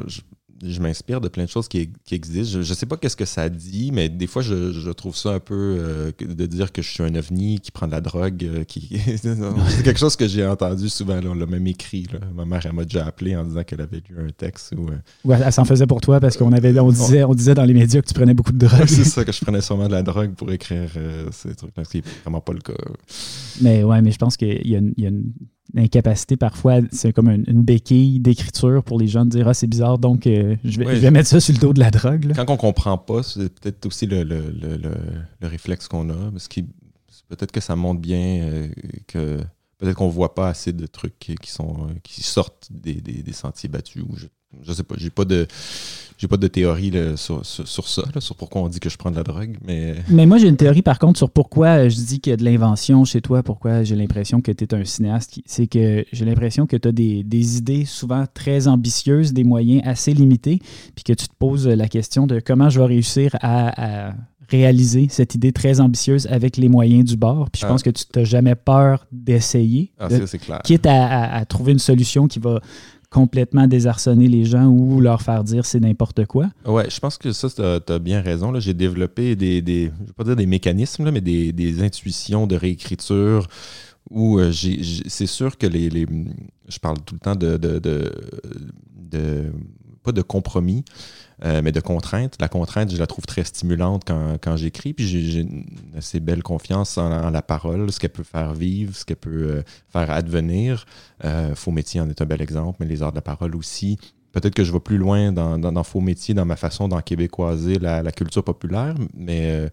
m'inspire 0.81 1.21
de 1.21 1.29
plein 1.29 1.45
de 1.45 1.49
choses 1.49 1.69
qui, 1.69 1.90
existent. 2.11 2.62
Je 2.62 2.69
ne 2.69 2.75
sais 2.75 2.87
pas 2.87 2.97
qu'est-ce 2.97 3.16
que 3.16 3.25
ça 3.25 3.49
dit, 3.49 3.90
mais 3.92 4.09
des 4.09 4.27
fois, 4.27 4.42
je, 4.42 4.90
trouve 4.90 5.16
ça 5.16 5.31
un 5.31 5.40
peu 5.40 5.77
euh, 5.79 6.12
de 6.21 6.47
dire 6.47 6.73
que 6.73 6.83
je 6.83 6.90
suis 6.90 7.03
un 7.03 7.14
ovni 7.14 7.61
qui 7.61 7.71
prend 7.71 7.87
de 7.87 7.92
la 7.92 8.01
drogue. 8.01 8.45
Euh, 8.45 8.64
qui... 8.64 8.99
c'est 9.16 9.83
quelque 9.83 9.99
chose 9.99 10.16
que 10.16 10.27
j'ai 10.27 10.47
entendu 10.47 10.88
souvent. 10.88 11.21
on 11.25 11.35
l'a 11.35 11.47
même 11.47 11.66
écrit. 11.66 12.07
Ma 12.35 12.45
mère, 12.45 12.64
elle 12.64 12.73
m'a 12.73 12.85
déjà 12.85 13.07
appelé 13.07 13.37
en 13.37 13.45
disant 13.45 13.64
qu'elle 13.64 13.81
avait 13.81 14.03
lu 14.09 14.16
un 14.19 14.31
texte. 14.31 14.75
Où, 14.77 14.88
euh, 14.88 14.97
ouais, 15.25 15.38
elle 15.45 15.53
s'en 15.53 15.64
faisait 15.64 15.87
pour 15.87 16.01
toi 16.01 16.21
parce 16.21 16.37
qu'on 16.37 16.53
avait, 16.53 16.79
on 16.79 16.90
disait, 16.90 17.25
on 17.25 17.35
disait 17.35 17.55
dans 17.55 17.64
les 17.64 17.75
médias 17.75 18.01
que 18.01 18.07
tu 18.07 18.14
prenais 18.14 18.35
beaucoup 18.35 18.53
de 18.53 18.66
drogue. 18.66 18.87
c'est 18.87 19.05
ça, 19.05 19.25
que 19.25 19.33
je 19.33 19.40
prenais 19.40 19.61
sûrement 19.61 19.88
de 19.88 19.92
la 19.92 20.03
drogue 20.03 20.35
pour 20.35 20.51
écrire 20.53 20.90
ces 21.33 21.55
trucs-là, 21.55 21.85
ce 21.85 21.90
qui 21.90 21.99
n'est 21.99 22.05
vraiment 22.23 22.40
pas 22.40 22.53
le 22.53 22.61
cas. 22.61 22.73
Mais 23.61 23.85
ouais, 23.85 24.01
mais 24.03 24.12
je 24.12 24.19
pense 24.19 24.37
qu'il 24.37 24.66
y 24.66 24.77
a, 24.77 24.81
y 24.97 25.05
a 25.05 25.09
une 25.09 25.33
incapacité 25.76 26.37
parfois, 26.37 26.81
c'est 26.92 27.12
comme 27.12 27.29
une, 27.29 27.62
béquille 27.62 28.20
d'écriture 28.20 28.83
pour 28.83 28.98
les 28.98 29.09
gens 29.09 29.24
de 29.24 29.31
dire 29.31 29.48
Ah, 29.48 29.55
c'est 29.55 29.66
bizarre, 29.66 29.98
donc 29.98 30.26
euh, 30.26 30.57
je, 30.64 30.81
vais, 30.81 31.11
mettre 31.11 31.29
ça 31.29 31.40
sur 31.40 31.55
le 31.55 31.61
dos 31.61 31.72
de 31.72 31.81
la 31.81 31.90
drogue. 31.90 32.33
Quand 32.35 32.50
on 32.50 32.57
comprend 32.57 32.98
pas, 32.98 33.22
c'est 33.22 33.48
peut-être 33.48 33.87
aussi 33.87 34.07
le, 34.07 34.22
le, 34.22 34.50
le, 34.50 35.48
réflexe 35.48 35.88
qu'on 35.88 36.11
a. 36.11 36.31
Parce 36.31 36.48
que 36.48 36.61
peut-être 37.29 37.52
que 37.52 37.61
ça 37.61 37.76
montre 37.76 38.00
bien 38.00 38.40
euh, 38.42 38.68
que 39.07 39.38
peut-être 39.79 39.96
qu'on 39.96 40.09
voit 40.09 40.35
pas 40.35 40.48
assez 40.48 40.72
de 40.72 40.87
trucs 40.87 41.18
qui, 41.18 41.50
sont, 41.50 41.88
qui 42.02 42.22
sortent 42.22 42.68
des, 42.70 42.94
des, 42.94 43.33
sentiers 43.33 43.68
battus. 43.68 44.02
Ou 44.02 44.16
je, 44.16 44.26
je 44.62 44.72
sais 44.72 44.82
pas, 44.82 44.94
j'ai 44.98 45.11
pas 45.11 45.24
de 45.24 45.46
j'ai 46.18 46.28
pas 46.28 46.37
de 46.37 46.46
théorie 46.46 46.92
sur, 47.16 47.44
sur, 47.44 47.88
ça, 47.88 48.02
sur 48.20 48.37
pourquoi 48.37 48.62
on 48.62 48.68
dit 48.68 48.80
que 48.80 48.88
je 48.88 48.96
prends 48.96 49.11
de 49.11 49.16
la 49.16 49.22
drogue, 49.22 49.59
mais... 49.66 49.96
Mais 50.09 50.24
moi, 50.24 50.38
j'ai 50.38 50.48
une 50.48 50.56
théorie, 50.56 50.82
par 50.82 50.98
contre, 50.98 51.18
sur 51.18 51.30
pourquoi 51.30 51.88
je 51.88 51.96
dis 51.96 52.20
qu'il 52.20 52.30
y 52.30 52.35
a 52.35 52.37
de 52.38 52.44
l'invention 52.44 53.04
chez 53.04 53.20
toi, 53.20 53.42
pourquoi 53.42 53.82
j'ai 53.82 53.96
l'impression 53.96 54.40
que 54.40 54.50
tu 54.50 54.64
es 54.64 54.74
un 54.74 54.85
cinéaste. 54.85 55.40
C'est 55.44 55.66
que 55.66 56.06
j'ai 56.11 56.24
l'impression 56.24 56.66
que 56.66 56.76
tu 56.76 56.88
as 56.88 56.92
des, 56.92 57.22
des, 57.22 57.59
idées 57.59 57.85
souvent 57.85 58.24
très 58.32 58.66
ambitieuses, 58.66 59.35
des 59.35 59.44
moyens 59.44 59.82
assez 59.85 60.14
limités, 60.14 60.61
puis 60.94 61.04
que 61.04 61.12
tu 61.12 61.28
te 61.28 61.35
poses 61.38 61.68
la 61.68 61.88
question 61.88 62.26
de 62.26 62.40
comment 62.40 62.70
je 62.70 62.80
vais 62.80 62.87
réussir 62.87 63.37
à, 63.42 64.14
réaliser 64.48 65.09
cette 65.11 65.35
idée 65.35 65.50
très 65.50 65.80
ambitieuse 65.80 66.28
avec 66.28 66.56
les 66.56 66.68
moyens 66.68 67.04
du 67.04 67.16
bord. 67.16 67.50
Puis 67.50 67.62
je 67.62 67.66
ah. 67.66 67.68
pense 67.68 67.82
que 67.82 67.90
tu 67.90 68.04
n'as 68.14 68.22
jamais 68.22 68.54
peur 68.54 69.04
d'essayer. 69.11 69.92
Ah, 69.98 70.06
clair. 70.09 70.61
Quitte 70.62 70.87
à, 70.87 71.35
à, 71.35 71.44
trouver 71.46 71.72
une 71.72 71.80
solution 71.80 72.28
qui 72.28 72.38
va 72.38 72.61
complètement 73.16 73.66
désarçonner 73.66 74.29
les 74.29 74.44
gens 74.44 74.66
ou 74.66 75.00
leur 75.00 75.22
faire 75.22 75.42
dire 75.42 75.64
c'est 75.64 75.81
n'importe 75.81 76.26
quoi. 76.26 76.50
Ouais, 76.66 76.90
je 76.90 77.00
pense 77.00 77.16
que 77.16 77.33
ça, 77.33 77.48
tu 77.48 77.62
as, 77.62 77.98
bien 77.98 78.20
raison. 78.20 78.52
J'ai 78.61 78.74
développé 78.74 79.35
des, 79.37 79.62
des, 79.62 79.90
je 80.00 80.07
vais 80.09 80.12
pas 80.12 80.24
dire 80.24 80.37
des 80.37 80.44
mécanismes, 80.44 81.11
mais 81.11 81.22
des, 81.22 81.83
intuitions 81.83 82.46
de 82.46 82.57
réécriture 82.57 83.48
où 84.11 84.38
euh, 84.38 84.52
c'est 84.52 85.26
sûr 85.26 85.57
que 85.57 85.66
les, 85.66 85.88
Je 86.68 86.79
parle 86.79 86.98
tout 87.07 87.14
le 87.14 87.20
temps 87.20 87.37
de 87.37 87.57
pas 90.02 90.12
de 90.12 90.22
compromis, 90.22 90.85
euh, 91.44 91.61
mais 91.62 91.70
de 91.70 91.81
contraintes. 91.81 92.37
La 92.40 92.49
contrainte, 92.49 92.90
je 92.90 92.96
la 92.96 93.07
trouve 93.07 93.27
très 93.27 93.44
stimulante 93.44 94.05
quand, 94.07 94.57
j'écris, 94.57 94.94
puis 94.94 95.07
j'ai 95.07 95.40
une 95.40 95.66
assez 95.96 96.18
belle 96.18 96.42
confiance 96.42 96.96
en, 96.96 97.31
la 97.31 97.42
parole, 97.42 97.92
ce 97.92 98.01
qu'elle 98.01 98.11
peut 98.11 98.22
faire 98.22 98.55
vivre, 98.55 98.96
ce 98.96 99.05
qu'elle 99.05 99.16
peut 99.16 99.31
euh, 99.31 99.62
faire 99.90 100.11
advenir. 100.11 100.87
Euh, 101.25 101.55
Faux 101.55 101.72
métier 101.72 102.01
en 102.01 102.09
est 102.09 102.22
un 102.22 102.25
bel 102.25 102.40
exemple, 102.40 102.79
mais 102.81 102.87
les 102.87 103.03
arts 103.03 103.12
de 103.12 103.16
la 103.16 103.22
parole 103.22 103.55
aussi. 103.55 103.99
Peut-être 104.33 104.55
que 104.55 104.64
je 104.64 104.72
vais 104.72 104.81
plus 104.81 104.99
loin 104.99 105.33
dans, 105.33 105.83
Faux 105.85 106.01
métier, 106.01 106.33
dans 106.33 106.46
ma 106.46 106.57
façon 106.57 106.88
d'en 106.88 107.01
québécoiser 107.01 107.79
la, 107.79 108.12
culture 108.12 108.44
populaire, 108.44 108.94
mais, 109.14 109.68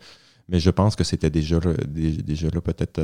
je 0.50 0.70
pense 0.70 0.96
que 0.98 1.04
c'était 1.04 1.30
déjà, 1.30 1.60
déjà 1.88 2.50
là 2.50 2.62
peut-être 2.62 3.02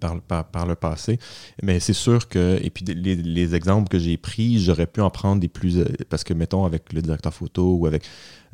par, 0.00 0.44
par, 0.44 0.66
le 0.66 0.74
passé. 0.74 1.18
Mais 1.62 1.80
c'est 1.80 1.92
sûr 1.92 2.28
que, 2.28 2.58
et 2.62 2.70
puis 2.70 2.84
les, 2.84 3.54
exemples 3.54 3.88
que 3.88 3.98
j'ai 3.98 4.16
pris, 4.16 4.58
j'aurais 4.60 4.86
pu 4.86 5.00
en 5.00 5.10
prendre 5.10 5.40
des 5.40 5.48
plus. 5.48 5.78
Euh, 5.78 5.86
parce 6.08 6.24
que, 6.24 6.34
mettons, 6.34 6.64
avec 6.64 6.92
le 6.92 7.02
directeur 7.02 7.32
photo 7.32 7.74
ou 7.74 7.86
avec. 7.86 8.04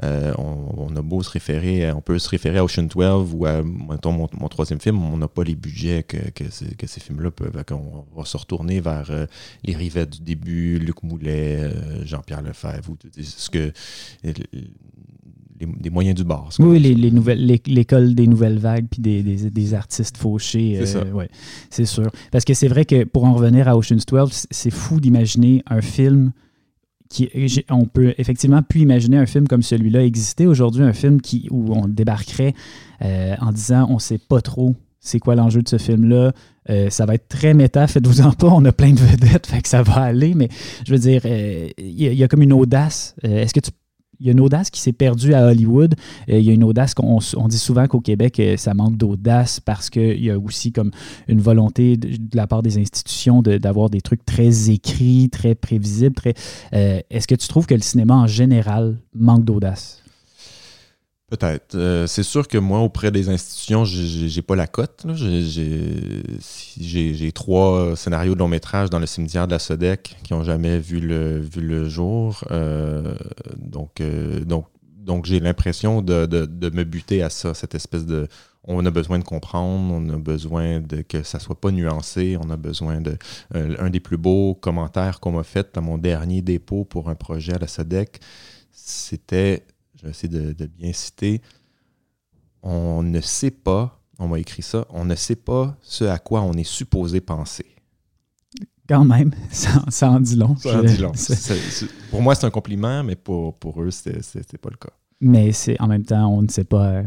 Euh, 0.04 0.33
on, 0.38 0.94
a 0.94 1.02
beau 1.02 1.24
se 1.24 1.31
référer, 1.31 1.90
on 1.90 2.00
peut 2.00 2.20
se 2.20 2.28
référer 2.28 2.59
à 2.59 2.64
Ocean 2.64 2.85
12 2.85 3.35
ou 3.35 3.46
à, 3.46 3.64
mettons, 3.64 4.12
mon, 4.12 4.28
troisième 4.48 4.81
film, 4.81 5.02
on 5.02 5.16
n'a 5.16 5.26
pas 5.26 5.42
les 5.42 5.57
budgets 5.57 6.04
que, 6.04 6.18
que, 6.31 6.44
ces 6.87 7.00
films-là 7.00 7.33
peuvent. 7.33 7.61
On 7.72 8.04
va 8.16 8.24
se 8.24 8.37
retourner 8.37 8.81
vers 8.81 9.11
les 9.64 9.74
Rivettes 9.74 10.11
du 10.11 10.20
début, 10.20 10.78
Luc 10.78 11.02
Moulet, 11.02 11.68
Jean-Pierre 12.04 12.42
Lefebvre, 12.42 12.90
ou 12.90 12.96
ce 13.20 13.50
que 13.50 13.72
les, 15.61 15.90
moyens 15.90 16.16
du 16.16 16.25
bord. 16.25 16.51
Oui, 16.59 16.79
les, 16.79 17.11
nouvelles, 17.11 17.44
l'école 17.66 18.14
des 18.14 18.27
nouvelles 18.27 18.59
vagues 18.59 18.87
puis 18.90 19.01
des, 19.01 19.23
des, 19.23 19.75
artistes 19.75 20.16
fauchés. 20.16 20.81
C'est 20.85 20.97
euh, 20.97 21.12
ouais, 21.12 21.29
c'est 21.71 21.85
sûr. 21.85 22.11
Parce 22.31 22.44
que 22.44 22.55
c'est 22.55 22.68
vrai 22.68 22.85
que 22.85 23.05
pour 23.05 23.25
en 23.25 23.35
revenir 23.35 23.68
à 23.68 23.77
Ocean's 23.77 24.07
12, 24.07 24.47
c'est 24.51 24.71
fou 24.71 25.01
d'imaginer 25.01 25.62
un 25.66 25.81
film 25.81 26.33
qui, 27.09 27.29
on 27.71 27.87
peut 27.87 28.14
effectivement 28.18 28.62
plus 28.62 28.81
imaginer 28.81 29.16
un 29.16 29.27
film 29.27 29.49
comme 29.49 29.62
celui-là 29.62 30.05
exister 30.05 30.47
aujourd'hui, 30.47 30.83
un 30.83 30.92
film 30.92 31.21
qui, 31.21 31.49
où 31.51 31.73
on 31.73 31.88
débarquerait 31.88 32.55
euh, 33.03 33.35
en 33.40 33.53
disant 33.53 33.87
on 33.88 33.99
sait 33.99 34.18
pas 34.18 34.42
trop 34.42 34.75
c'est 35.01 35.21
quoi 35.21 35.37
l'enjeu 35.37 35.62
de 35.62 35.68
ce 35.68 35.79
film-là. 35.79 36.33
Euh, 36.68 36.90
ça 36.90 37.07
va 37.07 37.14
être 37.14 37.29
très 37.29 37.55
méta, 37.55 37.87
faites-vous-en 37.87 38.33
pas, 38.33 38.49
on 38.49 38.64
a 38.66 38.73
plein 38.73 38.92
de 38.92 38.99
vedettes, 38.99 39.47
fait 39.51 39.62
que 39.62 39.68
ça 39.68 39.83
va 39.83 40.03
aller, 40.03 40.35
mais 40.35 40.49
je 40.85 40.92
veux 40.92 40.99
dire, 40.99 41.25
il 41.25 42.14
y, 42.14 42.23
a 42.23 42.29
comme 42.29 42.42
une 42.42 42.53
audace. 42.53 43.14
Est-ce 43.23 43.55
que 43.55 43.61
tu 43.61 43.71
il 44.20 44.26
y 44.26 44.28
a 44.31 44.33
une 44.33 44.40
audace 44.40 44.70
qui 44.70 44.81
s'est 44.81 44.92
perdue 44.92 45.35
à 45.35 45.46
Hollywood. 45.46 45.94
Euh, 46.28 46.38
il 46.38 46.44
y 46.44 46.50
a 46.50 46.52
une 46.52 46.64
audace 46.64 46.94
qu'on 46.94 47.18
on 47.37 47.48
dit 47.48 47.59
souvent 47.59 47.87
qu'au 47.87 48.00
Québec, 48.00 48.40
euh, 48.40 48.57
ça 48.57 48.74
manque 48.74 48.96
d'audace 48.96 49.61
parce 49.61 49.90
qu'il 49.90 50.22
y 50.22 50.31
a 50.31 50.38
aussi 50.38 50.72
comme 50.72 50.90
une 51.28 51.40
volonté 51.40 51.96
de, 51.96 52.37
la 52.37 52.46
part 52.46 52.62
des 52.62 52.78
institutions 52.78 53.42
d'avoir 53.42 53.90
des 53.90 54.00
trucs 54.00 54.24
très 54.24 54.70
écrits, 54.70 55.28
très 55.31 55.54
prévisibles. 55.54 56.14
Très, 56.14 56.35
euh, 56.72 57.00
Est-ce 57.11 57.28
que 57.28 57.35
tu 57.35 57.48
trouves 57.48 57.66
que 57.66 57.74
le 57.74 57.81
cinéma 57.81 58.14
en 58.14 58.26
général 58.26 58.96
manque 59.14 59.44
d'audace? 59.44 60.02
Peut-être. 61.29 61.75
Euh, 61.75 62.07
c'est 62.07 62.23
sûr 62.23 62.49
que 62.49 62.57
moi, 62.57 62.79
auprès 62.81 63.11
des 63.11 63.29
institutions, 63.29 63.85
j'ai 63.85 64.41
pas 64.41 64.57
la 64.57 64.67
cote. 64.67 65.05
J'ai 65.14 66.23
trois 67.33 67.95
scénarios 67.97 68.35
de 68.35 68.38
long 68.38 68.49
métrage 68.49 68.88
dans 68.88 68.99
le 68.99 69.05
cimetière 69.05 69.47
de 69.47 69.53
la 69.53 69.59
Sodec 69.59 70.17
qui 70.23 70.33
ont 70.33 70.43
jamais 70.43 70.79
vu 70.79 71.01
le, 71.01 71.38
vu 71.38 71.61
le 71.61 71.87
jour. 71.87 72.43
Euh, 72.51 73.14
donc, 73.59 74.01
euh, 74.01 74.41
donc, 74.41 74.69
donc 74.83 75.27
j'ai 75.27 75.38
l'impression 75.38 76.01
de, 76.01 76.25
de, 76.25 76.71
me 76.71 76.85
buter 76.85 77.23
à 77.23 77.29
ça, 77.29 77.53
cette 77.53 77.75
espèce 77.75 78.07
de. 78.07 78.27
On 78.64 78.85
a 78.87 78.91
besoin 78.91 79.19
de 79.19 79.25
comprendre, 79.25 79.93
on 79.95 80.09
a 80.09 80.17
besoin 80.17 80.81
de 80.81 81.03
que 81.03 81.23
ça 81.23 81.38
soit 81.38 81.61
pas 81.61 81.71
nuancé, 81.71 82.38
on 82.43 82.49
a 82.49 82.57
besoin 82.57 83.03
de. 83.03 83.19
un 83.55 83.91
des 83.91 84.01
plus 84.01 84.17
beaux 84.17 84.55
commentaires 84.55 85.21
qu'on 85.21 85.33
m'a 85.33 85.45
fait 85.45 85.75
dans 85.75 85.83
mon 85.83 85.99
dernier 85.99 86.41
dépôt 86.41 86.85
pour 86.85 87.11
un 87.11 87.14
projet 87.14 87.53
à 87.53 87.59
la 87.59 87.67
Sodec, 87.67 88.19
c'était 88.73 89.67
je 89.98 90.04
vais 90.04 90.11
essayer 90.11 90.28
de, 90.28 90.66
bien 90.66 90.92
citer, 90.92 91.42
on 92.62 93.02
ne 93.02 93.20
sait 93.20 93.50
pas, 93.50 94.00
on 94.18 94.28
m'a 94.28 94.38
écrit 94.38 94.62
ça, 94.62 94.87
on 94.90 95.04
ne 95.04 95.14
sait 95.14 95.37
pas 95.37 95.76
ce 95.82 96.04
à 96.04 96.18
quoi 96.18 96.42
on 96.42 96.52
est 96.54 96.64
supposé 96.64 97.20
penser. 97.20 97.66
Quand 98.88 99.04
même, 99.04 99.34
ça, 99.50 100.11
en 100.11 100.20
dit 100.20 100.37
long. 100.37 100.56
Ça 100.56 100.78
en 100.78 100.82
dit 100.82 100.96
long. 100.96 101.12
pour 102.11 102.22
moi, 102.22 102.34
c'est 102.34 102.46
un 102.46 102.50
compliment, 102.50 103.04
mais 103.04 103.16
pour, 103.16 103.54
pour 103.58 103.82
eux, 103.82 103.90
c'est 103.90 104.58
pas 104.58 104.70
le 104.70 104.76
cas. 104.76 104.92
Mais 105.20 105.52
c'est 105.52 105.80
en 105.80 105.88
même 105.88 106.04
temps, 106.04 106.28
on 106.28 106.42
ne 106.42 106.48
sait 106.48 106.64
pas 106.64 106.87
euh, 106.87 107.02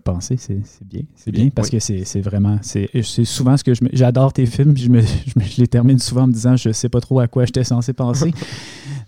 penser, 0.00 0.36
c'est 0.36 0.62
bien. 0.84 1.02
C'est 1.14 1.30
bien, 1.30 1.48
parce 1.50 1.70
que 1.70 1.78
c'est 1.78 2.20
vraiment. 2.20 2.58
C'est 2.62 2.88
souvent 3.24 3.56
ce 3.56 3.64
que 3.64 3.74
je. 3.74 3.80
J'adore 3.92 4.32
tes 4.32 4.46
films, 4.46 4.76
je, 4.76 4.88
me, 4.88 5.00
je, 5.00 5.60
les 5.60 5.68
termine 5.68 5.98
souvent 5.98 6.22
en 6.22 6.26
me 6.26 6.32
disant 6.32 6.56
je 6.56 6.72
sais 6.72 6.88
pas 6.88 7.00
trop 7.00 7.20
à 7.20 7.28
quoi 7.28 7.44
j'étais 7.44 7.64
censé 7.64 7.92
penser. 7.92 8.32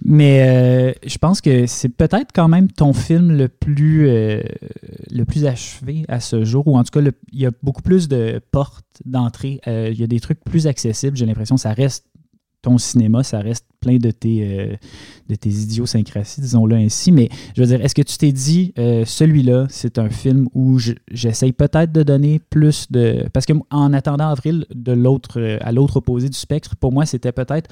Mais 0.02 0.46
euh, 0.48 0.92
je 1.06 1.18
pense 1.18 1.40
que 1.40 1.66
c'est 1.66 1.88
peut-être 1.88 2.32
quand 2.34 2.48
même 2.48 2.70
ton 2.70 2.92
film 2.92 3.36
le 3.36 3.48
plus, 3.48 4.08
euh, 4.08 4.42
le 5.10 5.24
plus 5.24 5.46
achevé 5.46 6.04
à 6.08 6.20
ce 6.20 6.44
jour, 6.44 6.66
ou 6.66 6.76
en 6.76 6.84
tout 6.84 6.98
cas, 6.98 7.10
il 7.32 7.40
y 7.40 7.46
a 7.46 7.50
beaucoup 7.62 7.82
plus 7.82 8.08
de 8.08 8.40
portes 8.50 8.84
d'entrée. 9.04 9.60
Euh, 9.66 9.90
il 9.92 9.98
y 9.98 10.04
a 10.04 10.06
des 10.06 10.20
trucs 10.20 10.40
plus 10.40 10.66
accessibles. 10.66 11.16
J'ai 11.16 11.26
l'impression 11.26 11.56
que 11.56 11.60
ça 11.60 11.72
reste 11.72 12.06
ton 12.64 12.78
cinéma, 12.78 13.22
ça 13.22 13.40
reste 13.40 13.66
plein 13.80 13.98
de 13.98 14.10
tes, 14.10 14.40
euh, 14.42 14.74
de 15.28 15.34
tes 15.34 15.50
idiosyncrasies, 15.50 16.40
disons-le 16.40 16.76
ainsi. 16.76 17.12
Mais 17.12 17.28
je 17.54 17.60
veux 17.60 17.68
dire, 17.68 17.84
est-ce 17.84 17.94
que 17.94 18.00
tu 18.00 18.16
t'es 18.16 18.32
dit, 18.32 18.72
euh, 18.78 19.04
celui-là, 19.04 19.66
c'est 19.68 19.98
un 19.98 20.08
film 20.08 20.48
où 20.54 20.78
j'essaye 21.10 21.52
peut-être 21.52 21.92
de 21.92 22.02
donner 22.02 22.40
plus 22.48 22.90
de. 22.90 23.26
Parce 23.34 23.44
qu'en 23.44 23.92
attendant 23.92 24.30
avril, 24.30 24.64
de 24.74 24.92
l'autre, 24.92 25.38
euh, 25.38 25.58
à 25.60 25.72
l'autre 25.72 25.98
opposé 25.98 26.30
du 26.30 26.38
spectre, 26.38 26.74
pour 26.76 26.90
moi, 26.90 27.04
c'était 27.04 27.32
peut-être 27.32 27.68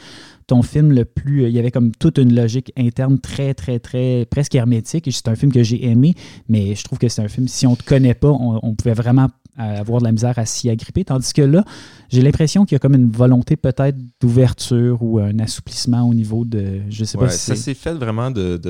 ton 0.47 0.61
film 0.61 0.93
le 0.93 1.07
plus. 1.07 1.45
il 1.45 1.53
y 1.53 1.59
avait 1.59 1.71
comme 1.71 1.93
toute 1.93 2.19
une 2.19 2.35
logique 2.35 2.71
interne 2.77 3.19
très, 3.19 3.55
très, 3.55 3.79
très, 3.79 4.27
presque 4.31 4.55
hermétique. 4.55 5.09
C'est 5.11 5.29
un 5.29 5.37
film 5.37 5.53
que 5.53 5.63
j'ai 5.63 5.87
aimé, 5.87 6.15
mais 6.51 6.75
je 6.75 6.85
trouve 6.85 6.99
que 6.99 7.09
c'est 7.09 7.23
un 7.23 7.29
film, 7.29 7.49
si 7.49 7.67
on 7.67 7.71
ne 7.71 7.77
te 7.77 7.85
connaît 7.85 8.15
pas, 8.15 8.29
on, 8.29 8.61
on 8.63 8.75
pouvait 8.75 8.93
vraiment 8.93 9.29
à 9.57 9.81
avoir 9.81 10.01
de 10.01 10.07
la 10.07 10.13
misère 10.13 10.39
à 10.39 10.47
s'y 10.47 10.71
agripper. 10.71 11.05
Tandis 11.05 11.33
que 11.33 11.43
là, 11.43 11.65
j'ai 12.09 12.23
l'impression 12.23 12.65
qu'il 12.65 12.75
y 12.75 12.77
a 12.77 12.79
comme 12.79 12.95
une 12.95 13.11
volonté 13.11 13.57
peut-être 13.57 13.97
d'ouverture 14.21 15.03
ou 15.03 15.19
un 15.19 15.39
assouplissement 15.39 16.03
au 16.09 16.15
niveau 16.15 16.45
de. 16.45 16.81
Je 16.89 17.05
sais 17.05 17.19
pas 17.19 17.29
si 17.29 17.39
Ça 17.39 17.57
s'est 17.57 17.75
fait 17.75 17.93
vraiment 17.95 18.31
de. 18.31 18.61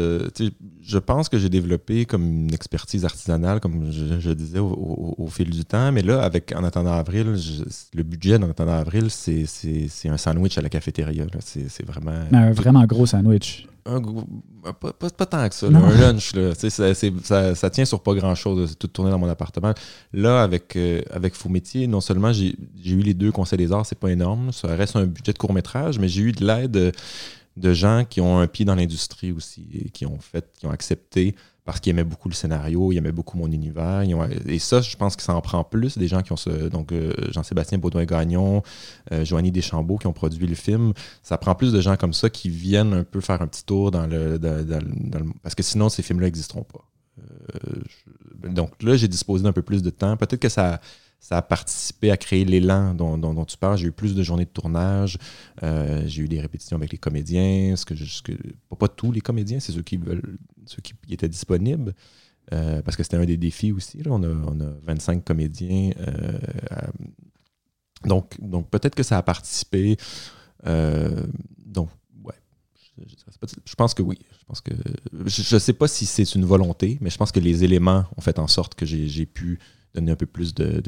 je 0.83 0.99
pense 0.99 1.29
que 1.29 1.39
j'ai 1.39 1.49
développé 1.49 2.05
comme 2.05 2.25
une 2.25 2.55
expertise 2.55 3.05
artisanale, 3.05 3.61
comme 3.61 3.91
je, 3.93 4.33
disais, 4.33 4.59
au, 4.59 5.29
fil 5.31 5.51
du 5.51 5.65
temps. 5.65 5.93
Mais 5.93 6.03
là, 6.03 6.23
avec 6.23 6.53
En 6.57 6.65
attendant 6.65 6.93
avril, 6.93 7.37
le 7.95 8.03
budget 8.03 8.39
d'En 8.39 8.51
attendant 8.51 8.73
avril, 8.73 9.07
c'est 9.11 10.09
un 10.09 10.17
sandwich 10.17 10.59
à 10.59 10.63
la 10.63 10.69
cafétéria. 10.69 11.25
C'est 11.41 11.87
vraiment. 11.87 12.25
Un 12.33 12.53
vraiment 12.53 12.85
gros 12.85 13.07
sandwich. 13.07 13.67
Un, 13.85 14.01
pas, 14.81 14.93
pas, 14.93 15.27
tant 15.27 15.49
que 15.49 15.55
ça, 15.55 15.67
un 15.67 16.01
lunch. 16.01 16.35
Là, 16.35 16.55
ça, 16.55 16.71
ça, 16.71 17.55
ça, 17.55 17.71
tient 17.71 17.85
sur 17.85 18.01
pas 18.01 18.15
grand-chose, 18.15 18.71
c'est 18.71 18.79
tout 18.79 18.87
tourné 18.87 19.11
dans 19.11 19.19
mon 19.19 19.29
appartement. 19.29 19.75
Là, 20.13 20.43
avec, 20.43 20.77
euh, 20.77 21.03
avec 21.11 21.35
Faux 21.35 21.49
Métier, 21.49 21.87
non 21.89 22.01
seulement 22.01 22.33
j'ai 22.33 22.55
eu 22.85 23.01
les 23.01 23.15
deux 23.15 23.33
conseils 23.33 23.59
des 23.59 23.73
arts, 23.73 23.87
c'est 23.87 23.99
pas 23.99 24.11
énorme, 24.11 24.53
ça 24.53 24.69
reste 24.69 24.95
un 24.95 25.07
budget 25.07 25.33
de 25.33 25.39
court-métrage, 25.39 25.99
mais 25.99 26.09
j'ai 26.09 26.23
eu 26.23 26.33
de 26.33 26.47
l'aide 26.47 26.93
de 27.57 27.73
gens 27.73 28.05
qui 28.09 28.21
ont 28.21 28.39
un 28.39 28.47
pied 28.47 28.65
dans 28.65 28.75
l'industrie 28.75 29.33
aussi, 29.33 29.67
et 29.75 29.91
qui 29.91 30.07
ont 30.07 30.19
fait, 30.19 30.49
qui 30.59 30.67
ont 30.67 30.71
accepté 30.71 31.35
parce 31.65 31.79
qu'ils 31.79 31.91
aimaient 31.91 32.05
beaucoup 32.05 32.29
le 32.29 32.35
scénario, 32.35 32.91
ils 32.91 32.97
aimaient 32.99 33.13
beaucoup 33.13 33.39
mon 33.39 33.51
univers. 33.51 34.03
et 34.47 34.59
ça, 34.59 34.81
je 34.81 34.97
pense 34.97 35.15
que 35.15 35.23
ça 35.23 35.35
en 35.35 35.41
prend 35.41 35.63
plus, 35.63 35.97
des 35.97 36.09
gens 36.09 36.23
qui 36.23 36.33
ont 36.33 36.37
ce. 36.37 36.69
Donc, 36.69 36.91
euh, 36.91 37.13
Jean-Sébastien 37.31 37.79
Baudouin-Gagnon, 37.79 38.63
euh, 39.13 39.25
Joanie 39.25 39.53
Deschambault 39.53 39.99
qui 39.99 40.09
ont 40.09 40.13
produit 40.13 40.47
le 40.47 40.57
film. 40.57 40.93
Ça 41.23 41.39
prend 41.39 41.55
plus 41.55 41.73
de 41.73 41.81
gens 41.81 41.97
comme 41.97 42.13
ça 42.13 42.31
qui 42.31 42.49
viennent 42.49 42.93
un 42.93 43.05
peu 43.05 43.21
faire 43.21 43.41
un 43.43 43.47
petit 43.47 43.65
tour 43.65 43.93
dans 43.93 44.07
le. 44.07 44.41
parce 45.43 45.55
que 45.55 45.63
sinon, 45.63 45.89
ces 45.89 46.03
films-là 46.03 46.27
n'existeront 46.27 46.65
pas. 46.65 46.85
Euh, 47.21 48.49
donc 48.49 48.83
là, 48.83 48.97
j'ai 48.97 49.09
disposé 49.09 49.45
d'un 49.45 49.53
peu 49.53 49.63
plus 49.63 49.83
de 49.83 49.91
temps. 49.91 50.17
Peut-être 50.17 50.41
que 50.41 50.49
ça 50.49 50.81
ça 51.23 51.37
a 51.37 51.43
participé 51.43 52.11
à 52.11 52.17
créer 52.17 52.45
l'élan 52.45 52.95
dont, 52.95 53.45
tu 53.45 53.57
parles. 53.57 53.79
J'ai 53.79 53.87
eu 53.87 53.93
plus 53.93 54.17
de 54.17 54.25
journées 54.25 54.45
de 54.45 54.51
tournage, 54.51 55.19
euh, 55.63 56.03
j'ai 56.05 56.23
eu 56.23 56.29
des 56.29 56.41
répétitions 56.41 56.77
avec 56.77 56.91
les 56.91 56.99
comédiens, 56.99 57.77
ce 57.77 57.87
que, 57.87 57.95
pas, 58.77 58.89
tous 58.89 59.13
les 59.13 59.21
comédiens, 59.21 59.61
c'est 59.61 59.71
ceux 59.71 59.83
qui 59.83 59.99
veulent, 59.99 60.37
ceux 60.67 60.83
qui, 60.83 60.95
étaient 61.11 61.29
disponibles. 61.29 61.95
Euh, 62.53 62.83
parce 62.83 62.97
que 62.97 63.05
c'était 63.05 63.19
un 63.19 63.25
des 63.25 63.37
défis 63.37 63.71
aussi. 63.71 64.03
On, 64.07 64.21
a, 64.25 64.27
on, 64.27 64.61
a, 64.61 64.73
25 64.83 65.25
comédiens. 65.25 65.93
Euh, 66.01 66.39
donc, 68.05 68.35
donc 68.41 68.69
peut-être 68.69 68.97
que 68.97 69.05
ça 69.05 69.17
a 69.17 69.23
participé. 69.23 69.97
donc, 70.65 71.89
ouais. 72.25 72.35
Je, 73.65 73.75
pense 73.77 73.95
que 73.95 74.03
oui. 74.03 74.19
Je 74.41 74.45
pense 74.45 74.61
que. 74.61 74.73
Je 75.25 75.55
ne 75.55 75.61
sais 75.61 75.73
pas 75.73 75.87
si 75.87 76.05
c'est 76.05 76.35
une 76.35 76.45
volonté, 76.45 76.99
mais 77.01 77.11
je 77.11 77.17
pense 77.17 77.31
que 77.31 77.39
les 77.39 77.63
éléments 77.63 78.07
ont 78.17 78.21
fait 78.21 78.41
en 78.41 78.49
sorte 78.49 78.75
que 78.75 78.85
j'ai 78.85 79.27
pu 79.27 79.61
donner 79.95 80.13
un 80.13 80.17
peu 80.17 80.27
plus 80.27 80.55
de, 80.55 80.81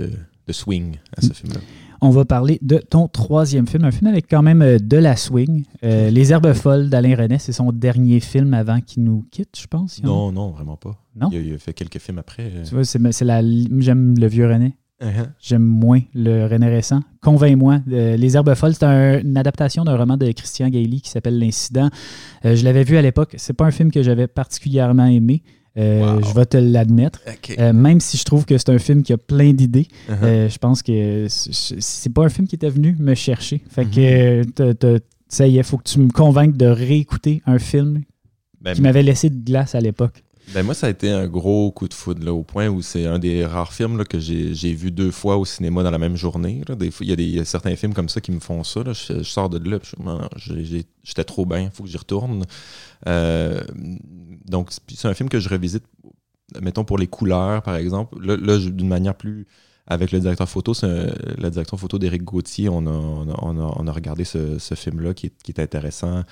de 0.46 0.52
swing 0.52 0.96
à 1.16 1.22
ce 1.22 1.32
film-là. 1.32 1.60
On 2.00 2.10
va 2.10 2.24
parler 2.24 2.58
de 2.60 2.78
ton 2.78 3.08
troisième 3.08 3.66
film, 3.66 3.84
un 3.84 3.90
film 3.90 4.08
avec 4.08 4.26
quand 4.28 4.42
même 4.42 4.60
euh, 4.62 4.78
de 4.78 4.96
la 4.96 5.16
swing. 5.16 5.64
Euh, 5.84 6.10
Les 6.10 6.32
Herbes 6.32 6.52
folles 6.52 6.90
d'Alain 6.90 7.16
René, 7.16 7.38
c'est 7.38 7.52
son 7.52 7.72
dernier 7.72 8.20
film 8.20 8.52
avant 8.52 8.80
qu'il 8.80 9.04
nous 9.04 9.24
quitte, 9.30 9.56
je 9.58 9.66
pense. 9.66 10.02
Non, 10.02 10.30
non, 10.30 10.50
vraiment 10.50 10.76
pas. 10.76 11.00
Non? 11.16 11.30
Il 11.32 11.54
a, 11.54 11.58
fait 11.58 11.72
quelques 11.72 11.98
films 11.98 12.18
après. 12.18 12.50
Euh. 12.54 12.64
Tu 12.64 12.74
vois, 12.74 12.84
c'est, 12.84 13.24
la, 13.24 13.42
j'aime 13.78 14.18
le 14.18 14.26
vieux 14.26 14.46
René. 14.46 14.76
Uh-huh. 15.00 15.28
J'aime 15.40 15.62
moins 15.62 16.00
le 16.14 16.46
René 16.46 16.68
récent. 16.68 17.00
Convainc-moi. 17.22 17.80
Les 17.86 18.36
Herbes 18.36 18.54
folles, 18.54 18.74
c'est 18.74 18.84
une 18.84 19.36
adaptation 19.36 19.84
d'un 19.84 19.96
roman 19.96 20.16
de 20.16 20.30
Christian 20.32 20.68
Gailly 20.68 21.00
qui 21.00 21.10
s'appelle 21.10 21.38
L'Incident. 21.38 21.88
je 22.44 22.62
l'avais 22.64 22.84
vu 22.84 22.96
à 22.96 23.02
l'époque. 23.02 23.34
C'est 23.38 23.54
pas 23.54 23.64
un 23.64 23.70
film 23.70 23.90
que 23.90 24.02
j'avais 24.02 24.26
particulièrement 24.26 25.06
aimé. 25.06 25.42
Euh, 25.76 26.20
je 26.22 26.34
vais 26.34 26.46
te 26.46 26.56
l'admettre. 26.56 27.20
Euh, 27.58 27.72
même 27.72 28.00
si 28.00 28.16
je 28.16 28.24
trouve 28.24 28.44
que 28.44 28.56
c'est 28.58 28.70
un 28.70 28.78
film 28.78 29.02
qui 29.02 29.12
a 29.12 29.18
plein 29.18 29.52
d'idées, 29.52 29.88
uh-huh. 30.08 30.22
euh, 30.22 30.48
je 30.48 30.58
pense 30.58 30.82
que 30.82 31.26
c'est 31.28 32.12
pas 32.12 32.24
un 32.24 32.28
film 32.28 32.46
qui 32.46 32.54
était 32.54 32.70
venu 32.70 32.96
me 32.98 33.14
chercher. 33.14 33.62
Fait 33.68 33.84
que 33.84 34.42
mm-hmm. 34.42 35.00
ça 35.28 35.46
y 35.46 35.58
est, 35.58 35.62
faut 35.62 35.78
que 35.78 35.88
tu 35.88 35.98
me 35.98 36.10
convainques 36.10 36.56
de 36.56 36.66
réécouter 36.66 37.42
un 37.46 37.58
film 37.58 38.02
ben, 38.60 38.74
qui 38.74 38.82
m'avait 38.82 39.02
laissé 39.02 39.30
de 39.30 39.44
glace 39.44 39.74
à 39.74 39.80
l'époque. 39.80 40.23
Ben 40.52 40.62
moi, 40.62 40.74
ça 40.74 40.88
a 40.88 40.90
été 40.90 41.10
un 41.10 41.26
gros 41.26 41.72
coup 41.72 41.88
de 41.88 41.94
foudre, 41.94 42.24
là, 42.24 42.32
au 42.32 42.42
point 42.42 42.68
où 42.68 42.82
c'est 42.82 43.06
un 43.06 43.18
des 43.18 43.46
rares 43.46 43.72
films 43.72 44.04
que 44.04 44.18
j'ai 44.18 44.74
vu 44.74 44.90
deux 44.90 45.10
fois 45.10 45.36
au 45.36 45.44
cinéma 45.44 45.82
dans 45.82 45.90
la 45.90 45.98
même 45.98 46.16
journée. 46.16 46.62
il, 47.00 47.20
y 47.20 47.40
a 47.40 47.44
certains 47.44 47.74
films 47.76 47.94
comme 47.94 48.08
ça 48.08 48.20
qui 48.20 48.30
me 48.30 48.40
font 48.40 48.62
ça. 48.62 48.80
Je, 48.92 49.22
sors 49.22 49.48
de 49.48 49.68
là, 49.68 49.78
j'étais 50.36 51.24
trop 51.24 51.46
bien, 51.46 51.62
il 51.62 51.70
faut 51.70 51.84
que 51.84 51.88
j'y 51.88 51.96
retourne. 51.96 52.44
Euh, 53.06 53.62
donc, 54.44 54.70
c'est 54.88 55.08
un 55.08 55.14
film 55.14 55.28
que 55.28 55.40
je 55.40 55.48
revisite, 55.48 55.84
mettons, 56.60 56.84
pour 56.84 56.98
les 56.98 57.06
couleurs, 57.06 57.62
par 57.62 57.76
exemple. 57.76 58.20
Là, 58.20 58.58
d'une 58.58 58.88
manière 58.88 59.14
plus 59.14 59.46
avec 59.86 60.12
le 60.12 60.20
directeur 60.20 60.48
photo, 60.48 60.72
la 60.82 61.50
direction 61.50 61.76
photo 61.76 61.98
d'Éric 61.98 62.24
Gauthier, 62.24 62.70
on 62.70 62.86
a, 62.86 63.92
regardé 63.92 64.24
ce, 64.24 64.74
film-là 64.74 65.12
qui, 65.12 65.26
est, 65.26 65.58
intéressant. 65.58 66.22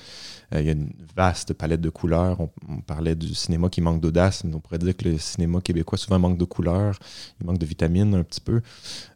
Euh, 0.55 0.61
il 0.61 0.67
y 0.67 0.69
a 0.71 0.73
une 0.73 0.93
vaste 1.15 1.53
palette 1.53 1.83
de 1.83 1.91
couleurs. 1.91 2.41
On, 2.41 2.81
parlait 2.81 3.15
du 3.15 3.35
cinéma 3.35 3.69
qui 3.69 3.81
manque 3.81 4.01
d'audace, 4.01 4.45
mais 4.45 4.55
on 4.55 4.61
pourrait 4.61 4.79
dire 4.79 4.97
que 4.97 5.09
le 5.09 5.19
cinéma 5.19 5.61
québécois 5.61 5.99
souvent 5.99 6.19
manque 6.19 6.38
de 6.38 6.45
couleurs, 6.45 6.99
il 7.41 7.47
manque 7.47 7.59
de 7.59 7.67
vitamines 7.67 8.15
un 8.15 8.25
petit 8.25 8.41
peu. 8.41 8.62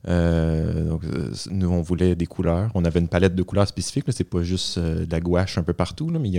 Euh, 0.07 0.89
donc, 0.91 1.05
euh, 1.05 1.33
nous, 1.51 1.71
on 1.71 1.81
voulait 1.81 2.15
des 2.15 2.27
couleurs. 2.27 2.71
On 2.75 2.85
avait 2.85 3.01
une 3.01 3.09
palette 3.09 3.35
de 3.35 3.43
couleurs 3.43 3.67
spécifiques. 3.67 4.05
C'est 4.11 4.25
pas 4.25 4.43
juste 4.43 4.79
de 4.79 5.11
la 5.11 5.21
gouache 5.21 5.57
un 5.57 5.63
peu 5.63 5.73
partout, 5.73 6.09
mais 6.09 6.31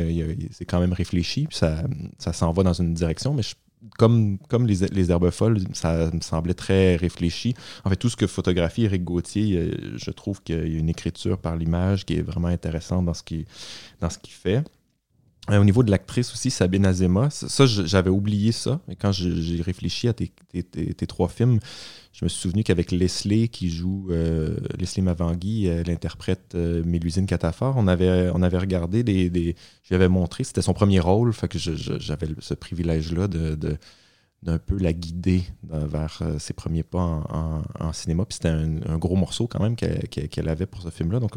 c'est 0.52 0.66
quand 0.66 0.80
même 0.80 0.94
réfléchi. 0.94 1.48
ça, 1.50 1.84
ça 2.20 2.32
s'en 2.32 2.52
va 2.52 2.62
dans 2.62 2.74
une 2.74 2.94
direction. 2.94 3.34
Mais 3.34 3.42
je 3.42 3.56
comme, 3.97 4.38
comme 4.50 4.67
les, 4.67 4.88
les, 4.88 5.12
herbes 5.12 5.30
folles, 5.30 5.60
ça 5.73 6.10
me 6.12 6.21
semblait 6.21 6.54
très 6.54 6.95
réfléchi. 6.95 7.54
En 7.86 7.89
fait, 7.89 7.95
tout 7.95 8.10
ce 8.10 8.15
que 8.15 8.28
photographie 8.28 8.84
Eric 8.84 9.04
Gauthier, 9.04 9.58
euh, 9.58 9.97
je 9.97 10.12
trouve 10.12 10.41
qu'il 10.41 10.56
y 10.56 10.76
a 10.76 10.80
une 10.80 10.89
écriture 10.89 11.38
par 11.38 11.56
l'image 11.56 12.06
qui 12.06 12.15
est 12.15 12.21
vraiment 12.21 12.47
intéressante 12.50 13.06
dans 13.06 13.13
ce 13.13 13.23
qu'il 13.23 13.45
fait. 14.32 14.63
Euh, 15.50 15.60
au 15.60 15.63
niveau 15.63 15.84
de 15.84 15.91
l'actrice 15.91 16.34
aussi, 16.34 16.52
Sabine 16.52 16.86
Azema, 16.86 17.30
ça, 17.30 17.65
j'avais 17.65 18.10
oublié 18.10 18.52
ça. 18.52 18.80
Mais 18.88 18.95
quand 18.95 19.12
j'ai 19.12 19.62
réfléchi 19.62 20.08
à 20.08 20.13
tes, 20.13 20.32
trois 21.08 21.30
films, 21.30 21.60
je 22.17 22.25
me 22.25 22.30
suis 22.30 22.41
souvenu 22.41 22.63
qu'avec 22.63 22.91
Leslie 22.91 23.47
qui 23.47 23.69
joue, 23.69 24.08
euh, 24.10 24.58
Leslie 24.80 25.03
Mavangui, 25.03 25.67
elle 25.67 25.91
interprète 25.91 26.56
euh, 26.56 26.84
Mélusine 26.84 27.27
Catafort, 27.27 27.75
on 27.77 27.88
avait, 27.88 28.32
on 28.34 28.41
avait 28.41 28.58
regardé 28.58 29.03
des. 29.03 29.30
des 29.30 29.56
je 29.84 29.89
lui 29.89 29.95
avais 29.95 30.08
montré, 30.08 30.43
c'était 30.43 30.63
son 30.63 30.73
premier 30.73 30.99
rôle, 30.99 31.32
fait 31.32 31.47
que 31.47 31.60
j'avais 31.60 32.27
ce 32.39 32.56
privilège-là 32.56 33.27
de, 33.27 33.77
d'un 34.41 34.58
peu 34.58 34.80
la 34.80 34.93
guider 34.93 35.43
vers 35.62 36.23
ses 36.39 36.53
premiers 36.53 36.82
pas 36.82 37.23
en, 37.80 37.93
cinéma. 37.93 38.25
Puis 38.25 38.38
c'était 38.41 38.49
un, 38.49 38.97
gros 38.97 39.15
morceau 39.15 39.45
quand 39.45 39.62
même 39.62 39.75
qu'elle 39.75 40.49
avait 40.49 40.65
pour 40.65 40.82
ce 40.82 40.89
film-là. 40.89 41.19
Donc 41.19 41.36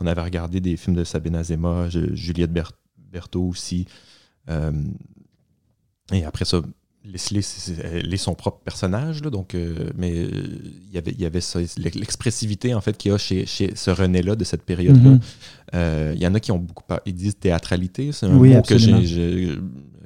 on 0.00 0.06
avait 0.06 0.22
regardé 0.22 0.60
des 0.60 0.78
films 0.78 0.96
de 0.96 1.04
Sabine 1.04 1.36
Azema, 1.36 1.90
Juliette 1.90 2.52
Berthaud, 2.96 3.48
aussi. 3.48 3.86
Euh, 4.48 4.72
et 6.10 6.24
après 6.24 6.46
ça, 6.46 6.62
Leslie, 7.04 7.46
elle 7.82 8.12
est 8.12 8.16
son 8.16 8.34
propre 8.34 8.60
personnage, 8.64 9.22
là, 9.22 9.30
donc, 9.30 9.54
euh, 9.54 9.90
mais 9.96 10.12
euh, 10.12 10.30
il 10.86 10.92
y 10.92 10.98
avait, 10.98 11.10
il 11.10 11.20
y 11.20 11.26
avait 11.26 11.40
l'expressivité 11.94 12.74
en 12.74 12.80
fait 12.80 12.96
qu'il 12.96 13.10
y 13.10 13.14
a 13.14 13.18
chez, 13.18 13.44
chez 13.44 13.74
ce 13.74 13.90
René-là 13.90 14.36
de 14.36 14.44
cette 14.44 14.62
période-là. 14.62 15.18
Mm-hmm. 15.72 16.14
Il 16.14 16.22
y 16.22 16.26
en 16.26 16.34
a 16.34 16.40
qui 16.40 16.52
ont 16.52 16.58
beaucoup 16.58 16.84
ils 17.06 17.14
disent 17.14 17.36
théâtralité, 17.36 18.12
c'est 18.12 18.26
un 18.26 18.30
mot 18.30 18.62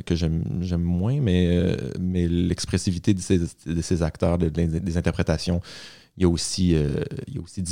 que 0.04 0.14
j'aime 0.14 0.82
moins, 0.82 1.20
mais, 1.20 1.76
mais 2.00 2.28
l'expressivité 2.28 3.12
de 3.14 3.20
ces, 3.20 3.40
de 3.66 3.82
ces 3.82 4.02
acteurs, 4.02 4.38
des 4.38 4.96
interprétations, 4.96 5.60
il 6.16 6.22
y 6.22 6.24
a 6.24 6.28
aussi, 6.28 6.70
il 6.70 7.34
y 7.34 7.38
a 7.38 7.40
aussi 7.42 7.62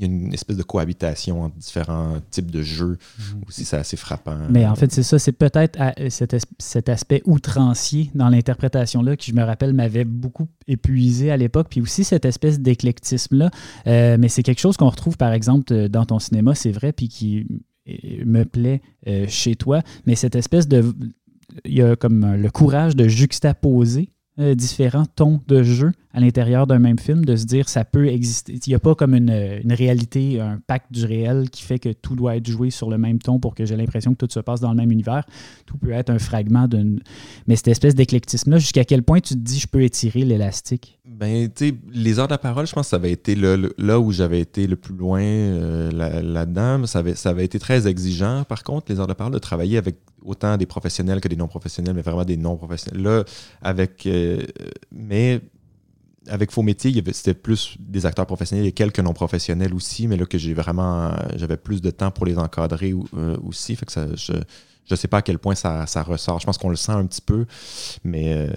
y 0.00 0.04
a 0.04 0.06
une 0.06 0.32
espèce 0.32 0.56
de 0.56 0.62
cohabitation 0.62 1.42
entre 1.42 1.56
différents 1.56 2.16
types 2.30 2.50
de 2.50 2.62
jeux. 2.62 2.98
Mhm. 3.18 3.42
Aussi, 3.48 3.64
c'est 3.64 3.76
assez 3.76 3.96
frappant. 3.96 4.36
Mais 4.50 4.66
en 4.66 4.74
fait, 4.74 4.92
c'est 4.92 5.02
ça. 5.02 5.18
C'est 5.18 5.32
peut-être 5.32 5.78
cet, 6.08 6.36
cet, 6.58 6.88
aspect 6.88 7.22
outrancier 7.24 8.10
dans 8.14 8.28
l'interprétation-là 8.28 9.16
qui, 9.16 9.30
je 9.30 9.36
me 9.36 9.42
rappelle, 9.42 9.72
m'avait 9.72 10.04
beaucoup 10.04 10.48
épuisé 10.68 11.30
à 11.30 11.36
l'époque. 11.36 11.68
Puis 11.70 11.80
aussi 11.80 12.04
cette 12.04 12.24
espèce 12.24 12.60
d'éclectisme-là. 12.60 13.50
Euh, 13.86 14.16
mais 14.18 14.28
c'est 14.28 14.42
quelque 14.42 14.60
chose 14.60 14.76
qu'on 14.76 14.88
retrouve, 14.88 15.16
par 15.16 15.32
exemple, 15.32 15.88
dans 15.88 16.04
ton 16.04 16.18
cinéma, 16.18 16.54
c'est 16.54 16.72
vrai, 16.72 16.92
puis 16.92 17.08
qui 17.08 17.46
euh, 17.88 18.24
me 18.24 18.44
plaît 18.44 18.80
euh, 19.06 19.26
chez 19.28 19.56
toi. 19.56 19.82
Mais 20.06 20.14
cette 20.14 20.36
espèce 20.36 20.68
de. 20.68 20.84
Il 21.64 21.74
y 21.74 21.82
a 21.82 21.94
comme 21.94 22.34
le 22.34 22.50
courage 22.50 22.96
de 22.96 23.06
juxtaposer 23.06 24.10
euh, 24.38 24.54
différents 24.54 25.06
tons 25.06 25.40
de 25.48 25.62
jeu 25.62 25.92
à 26.12 26.20
l'intérieur 26.20 26.66
d'un 26.66 26.78
même 26.78 26.98
film, 26.98 27.24
de 27.24 27.36
se 27.36 27.44
dire 27.44 27.68
ça 27.68 27.84
peut 27.84 28.06
exister. 28.08 28.54
Il 28.66 28.68
n'y 28.68 28.74
a 28.74 28.78
pas 28.78 28.94
comme 28.94 29.14
une, 29.14 29.30
une, 29.30 29.72
réalité, 29.72 30.40
un 30.40 30.60
pacte 30.66 30.92
du 30.92 31.04
réel 31.04 31.50
qui 31.50 31.62
fait 31.62 31.78
que 31.78 31.90
tout 31.90 32.16
doit 32.16 32.36
être 32.36 32.46
joué 32.46 32.70
sur 32.70 32.90
le 32.90 32.98
même 32.98 33.18
ton 33.18 33.38
pour 33.38 33.54
que 33.54 33.64
j'ai 33.64 33.76
l'impression 33.76 34.14
que 34.14 34.24
tout 34.24 34.32
se 34.32 34.40
passe 34.40 34.60
dans 34.60 34.70
le 34.70 34.76
même 34.76 34.92
univers. 34.92 35.24
Tout 35.64 35.78
peut 35.78 35.92
être 35.92 36.10
un 36.10 36.18
fragment 36.18 36.68
d'une. 36.68 37.00
Mais 37.46 37.56
cette 37.56 37.68
espèce 37.68 37.94
d'éclectisme-là, 37.94 38.58
jusqu'à 38.58 38.84
quel 38.84 39.02
point 39.02 39.20
tu 39.20 39.34
te 39.34 39.40
dis 39.40 39.58
je 39.58 39.68
peux 39.68 39.82
étirer 39.82 40.24
l'élastique? 40.24 40.95
Ben, 41.06 41.48
tu 41.52 41.68
sais, 41.68 41.74
les 41.92 42.18
heures 42.18 42.26
de 42.26 42.32
la 42.32 42.38
parole, 42.38 42.66
je 42.66 42.72
pense 42.72 42.86
que 42.86 42.90
ça 42.90 42.96
avait 42.96 43.12
été 43.12 43.36
là 43.36 44.00
où 44.00 44.10
j'avais 44.10 44.40
été 44.40 44.66
le 44.66 44.74
plus 44.74 44.94
loin 44.94 45.22
euh, 45.22 45.90
là-dedans. 46.22 46.84
ça, 46.86 46.98
avait, 46.98 47.14
ça 47.14 47.30
avait 47.30 47.44
été 47.44 47.60
très 47.60 47.86
exigeant. 47.86 48.42
Par 48.42 48.64
contre, 48.64 48.92
les 48.92 48.98
heures 48.98 49.06
de 49.06 49.12
parole, 49.12 49.32
de 49.32 49.38
travailler 49.38 49.78
avec 49.78 49.98
autant 50.24 50.56
des 50.56 50.66
professionnels 50.66 51.20
que 51.20 51.28
des 51.28 51.36
non-professionnels, 51.36 51.94
mais 51.94 52.02
vraiment 52.02 52.24
des 52.24 52.36
non-professionnels. 52.36 53.02
Là, 53.02 53.24
avec. 53.62 54.06
Euh, 54.06 54.42
mais 54.90 55.40
avec 56.28 56.50
Faux 56.50 56.62
Métiers, 56.62 56.92
c'était 57.12 57.34
plus 57.34 57.76
des 57.78 58.04
acteurs 58.04 58.26
professionnels 58.26 58.66
et 58.66 58.72
quelques 58.72 58.98
non-professionnels 58.98 59.74
aussi, 59.74 60.08
mais 60.08 60.16
là 60.16 60.26
que 60.26 60.38
j'ai 60.38 60.54
vraiment. 60.54 61.12
J'avais 61.36 61.56
plus 61.56 61.80
de 61.80 61.90
temps 61.90 62.10
pour 62.10 62.26
les 62.26 62.36
encadrer 62.36 62.92
euh, 63.16 63.36
aussi. 63.46 63.76
Fait 63.76 63.86
que 63.86 63.92
ça, 63.92 64.06
ne 64.90 64.96
sais 64.96 65.08
pas 65.08 65.18
à 65.18 65.22
quel 65.22 65.38
point 65.38 65.54
ça, 65.54 65.84
ressort. 66.02 66.40
Je 66.40 66.46
pense 66.46 66.58
qu'on 66.58 66.68
le 66.68 66.76
sent 66.76 66.92
un 66.92 67.06
petit 67.06 67.20
peu, 67.20 67.46
mais, 68.04 68.32
euh, 68.34 68.48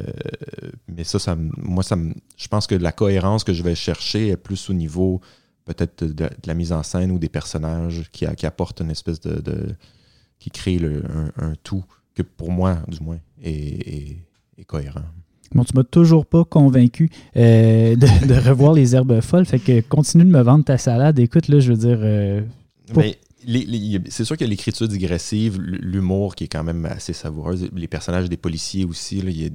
mais 0.87 1.03
ça, 1.03 1.19
ça, 1.19 1.35
moi, 1.57 1.83
ça 1.83 1.95
je 2.37 2.47
pense 2.47 2.67
que 2.67 2.75
la 2.75 2.91
cohérence 2.91 3.43
que 3.43 3.53
je 3.53 3.63
vais 3.63 3.75
chercher 3.75 4.29
est 4.29 4.37
plus 4.37 4.69
au 4.69 4.73
niveau 4.73 5.21
peut-être 5.65 6.03
de, 6.03 6.29
la 6.45 6.53
mise 6.55 6.71
en 6.71 6.81
scène 6.81 7.11
ou 7.11 7.19
des 7.19 7.29
personnages 7.29 8.09
qui, 8.11 8.25
qui 8.35 8.45
apportent 8.45 8.81
une 8.81 8.89
espèce 8.89 9.19
de 9.19 9.75
qui 10.39 10.49
crée 10.49 10.79
un, 11.37 11.53
tout 11.63 11.83
que 12.15 12.23
pour 12.23 12.51
moi, 12.51 12.77
du 12.87 12.99
moins, 13.01 13.19
est, 13.43 14.17
cohérent. 14.65 15.03
Bon, 15.53 15.63
tu 15.63 15.75
m'as 15.75 15.83
toujours 15.83 16.25
pas 16.25 16.43
convaincu 16.43 17.09
euh, 17.35 17.95
de, 17.95 18.49
revoir 18.49 18.73
les 18.73 18.95
herbes 18.95 19.19
folles. 19.21 19.45
Fait 19.45 19.59
que 19.59 19.81
continue 19.81 20.23
de 20.23 20.29
me 20.29 20.41
vendre 20.41 20.63
ta 20.63 20.77
salade. 20.77 21.17
Écoute, 21.19 21.47
là, 21.47 21.59
je 21.59 21.71
veux 21.71 21.77
dire. 21.77 21.99
Euh, 22.01 22.41
c'est 24.09 24.25
sûr 24.25 24.37
qu'il 24.37 24.45
y 24.45 24.49
a 24.49 24.51
l'écriture 24.51 24.87
digressive, 24.87 25.59
l'humour 25.59 26.35
qui 26.35 26.45
est 26.45 26.47
quand 26.47 26.63
même 26.63 26.85
assez 26.85 27.13
savoureuse. 27.13 27.69
Les 27.73 27.87
personnages 27.87 28.29
des 28.29 28.37
policiers 28.37 28.85
aussi. 28.85 29.19
il 29.19 29.41
y 29.41 29.45
a 29.45 29.49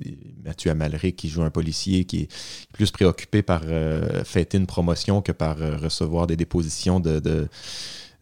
Mathieu 0.44 0.70
Amalric 0.70 1.16
qui 1.16 1.28
joue 1.28 1.42
un 1.42 1.50
policier 1.50 2.04
qui 2.04 2.22
est 2.22 2.28
plus 2.72 2.90
préoccupé 2.90 3.42
par 3.42 3.62
euh, 3.64 4.24
fêter 4.24 4.58
une 4.58 4.66
promotion 4.66 5.22
que 5.22 5.32
par 5.32 5.58
recevoir 5.58 6.26
des 6.26 6.36
dépositions 6.36 7.00
de 7.00 7.48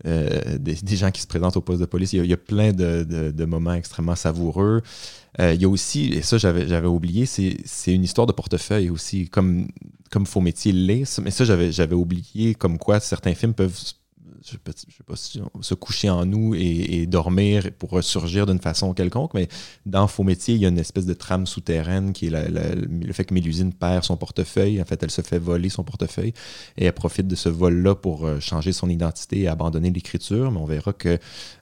euh, 0.04 0.58
des, 0.58 0.96
gens 0.96 1.12
qui 1.12 1.20
se 1.20 1.28
présentent 1.28 1.56
au 1.56 1.60
poste 1.60 1.80
de 1.80 1.86
police. 1.86 2.12
Il 2.12 2.26
y 2.26 2.32
a, 2.32 2.36
plein 2.36 2.72
de, 2.72 3.44
moments 3.44 3.74
extrêmement 3.74 4.16
savoureux. 4.16 4.82
Euh, 5.40 5.54
il 5.54 5.62
y 5.62 5.64
a 5.64 5.68
aussi, 5.68 6.12
et 6.12 6.22
ça 6.22 6.38
j'avais 6.38 6.86
oublié, 6.86 7.24
c'est 7.26 7.94
une 7.94 8.02
histoire 8.02 8.26
de 8.26 8.32
portefeuille 8.32 8.90
aussi, 8.90 9.28
comme, 9.28 9.68
comme 10.10 10.26
Faux 10.26 10.40
Métier 10.40 10.72
l'est. 10.72 11.20
Mais 11.20 11.30
ça 11.30 11.44
j'avais 11.44 11.94
oublié 11.94 12.54
comme 12.54 12.78
quoi 12.78 12.98
certains 13.00 13.34
films 13.34 13.54
peuvent 13.54 13.78
je 14.44 14.50
sais 14.50 14.58
pas 15.06 15.16
si 15.16 15.40
se 15.60 15.74
coucher 15.74 16.10
en 16.10 16.24
nous 16.26 16.54
et, 16.54 17.06
dormir 17.06 17.70
pour 17.78 17.90
ressurgir 17.90 18.46
d'une 18.46 18.58
façon 18.58 18.94
quelconque, 18.94 19.34
mais 19.34 19.48
dans 19.86 20.06
Faux 20.06 20.22
Métier, 20.22 20.54
il 20.54 20.60
y 20.60 20.66
a 20.66 20.68
une 20.68 20.78
espèce 20.78 21.06
de 21.06 21.14
trame 21.14 21.46
souterraine 21.46 22.12
qui 22.12 22.26
est 22.26 22.30
le 22.30 23.12
fait 23.12 23.24
que 23.24 23.34
Mélusine 23.34 23.72
perd 23.72 24.04
son 24.04 24.16
portefeuille. 24.16 24.80
En 24.80 24.84
fait, 24.84 25.02
elle 25.02 25.10
se 25.10 25.22
fait 25.22 25.38
voler 25.38 25.68
son 25.68 25.84
portefeuille 25.84 26.32
et 26.76 26.86
elle 26.86 26.92
profite 26.92 27.28
de 27.28 27.34
ce 27.34 27.48
vol-là 27.48 27.94
pour 27.94 28.26
euh, 28.26 28.40
changer 28.40 28.72
son 28.72 28.88
identité 28.88 29.40
et 29.40 29.48
abandonner 29.48 29.90
l'écriture. 29.90 30.50
Mais 30.50 30.58
on 30.58 30.64
verra 30.64 30.92
que 30.92 31.18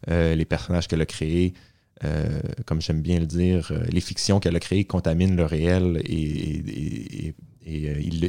euh, 0.09 0.35
les 0.35 0.45
personnages 0.45 0.89
qu'elle 0.89 1.03
a 1.03 1.07
créés 1.07 1.55
euh, 2.03 2.41
comme 2.65 2.81
j'aime 2.81 3.03
bien 3.03 3.19
le 3.19 3.27
dire, 3.27 3.75
les 3.91 4.01
fictions 4.01 4.41
qu'elle 4.41 4.57
a 4.57 4.61
créées 4.61 4.87
contaminent 4.87 5.37
le 5.37 5.45
réel 5.45 6.01
et 6.07 7.35
il, 7.67 8.21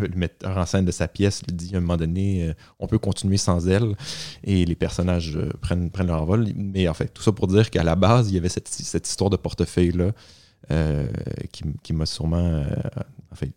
le, 0.00 0.08
metteur 0.16 0.56
en 0.56 0.66
scène 0.66 0.84
de 0.84 0.90
sa 0.90 1.08
pièce 1.08 1.42
lui 1.46 1.54
dit 1.54 1.74
à 1.74 1.78
un 1.78 1.80
moment 1.80 1.96
donné, 1.96 2.52
on 2.78 2.86
peut 2.86 2.98
continuer 2.98 3.36
sans 3.36 3.68
elle, 3.68 3.94
et 4.42 4.64
les 4.64 4.74
personnages 4.74 5.38
prennent, 5.60 5.90
prennent 5.90 6.08
leur 6.08 6.22
envol. 6.22 6.48
Mais 6.54 6.88
en 6.88 6.94
fait, 6.94 7.08
tout 7.08 7.22
ça 7.22 7.32
pour 7.32 7.46
dire 7.46 7.70
qu'à 7.70 7.82
la 7.82 7.96
base, 7.96 8.30
il 8.30 8.34
y 8.34 8.38
avait 8.38 8.48
cette, 8.48 8.68
cette 8.68 9.08
histoire 9.08 9.30
de 9.30 9.36
portefeuille-là 9.36 10.12
qui, 11.52 11.64
qui 11.82 11.92
m'a 11.92 12.06
sûrement 12.06 12.64
en 13.32 13.34
fait, 13.34 13.50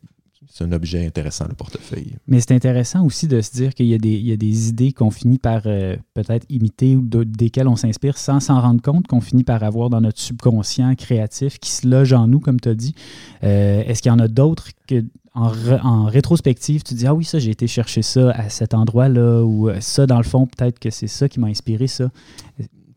c'est 0.50 0.64
un 0.64 0.72
objet 0.72 1.06
intéressant, 1.06 1.46
le 1.48 1.56
portefeuille. 1.56 2.16
Mais 2.28 2.40
c'est 2.40 2.54
intéressant 2.54 3.06
aussi 3.06 3.28
de 3.28 3.42
se 3.42 3.52
dire 3.52 3.74
qu'il 3.74 3.88
y, 3.88 3.94
a 3.94 4.38
des 4.38 4.70
idées 4.70 4.92
qu'on 4.92 5.12
finit 5.12 5.38
par 5.38 5.64
euh, 5.66 5.96
peut-être 6.14 6.46
imiter 6.50 6.96
ou 6.96 7.02
desquelles 7.04 7.68
on 7.68 7.76
s'inspire 7.76 8.18
sans 8.18 8.40
s'en 8.40 8.62
rendre 8.62 8.82
compte, 8.82 9.08
qu'on 9.08 9.22
finit 9.22 9.44
par 9.44 9.64
avoir 9.64 9.90
dans 9.90 10.02
notre 10.02 10.20
subconscient 10.20 10.96
créatif 10.96 11.60
qui 11.60 11.72
se 11.72 11.88
loge 11.88 12.14
en 12.14 12.28
nous, 12.28 12.40
comme 12.40 12.60
tu 12.60 12.70
as 12.70 12.76
dit. 12.76 12.96
Euh, 13.44 13.84
est-ce 13.86 14.02
qu'il 14.02 14.10
y 14.10 14.16
en 14.16 14.20
a 14.20 14.28
d'autres 14.28 14.70
que 14.88 15.04
en, 15.34 16.06
rétrospective, 16.06 16.82
tu 16.82 16.96
dis 16.96 17.06
Ah 17.06 17.14
oui, 17.14 17.24
ça, 17.24 17.38
j'ai 17.38 17.52
été 17.52 17.68
chercher 17.68 18.02
ça 18.02 18.32
à 18.32 18.50
cet 18.50 18.74
endroit-là, 18.74 19.44
ou 19.44 19.70
euh, 19.70 19.80
ça, 19.82 20.08
dans 20.08 20.18
le 20.18 20.24
fond, 20.24 20.48
peut-être 20.48 20.80
que 20.80 20.90
c'est 20.90 21.08
ça 21.08 21.30
qui 21.30 21.40
m'a 21.40 21.48
inspiré 21.48 21.86
ça? 21.86 22.10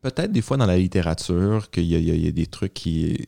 Peut-être 0.00 0.32
des 0.32 0.40
fois 0.40 0.56
dans 0.56 0.64
la 0.64 0.78
littérature 0.78 1.70
qu'il 1.70 1.84
y, 1.84 1.98
y, 1.98 2.28
a 2.28 2.32
des 2.32 2.46
trucs 2.46 2.72
qui 2.72 3.18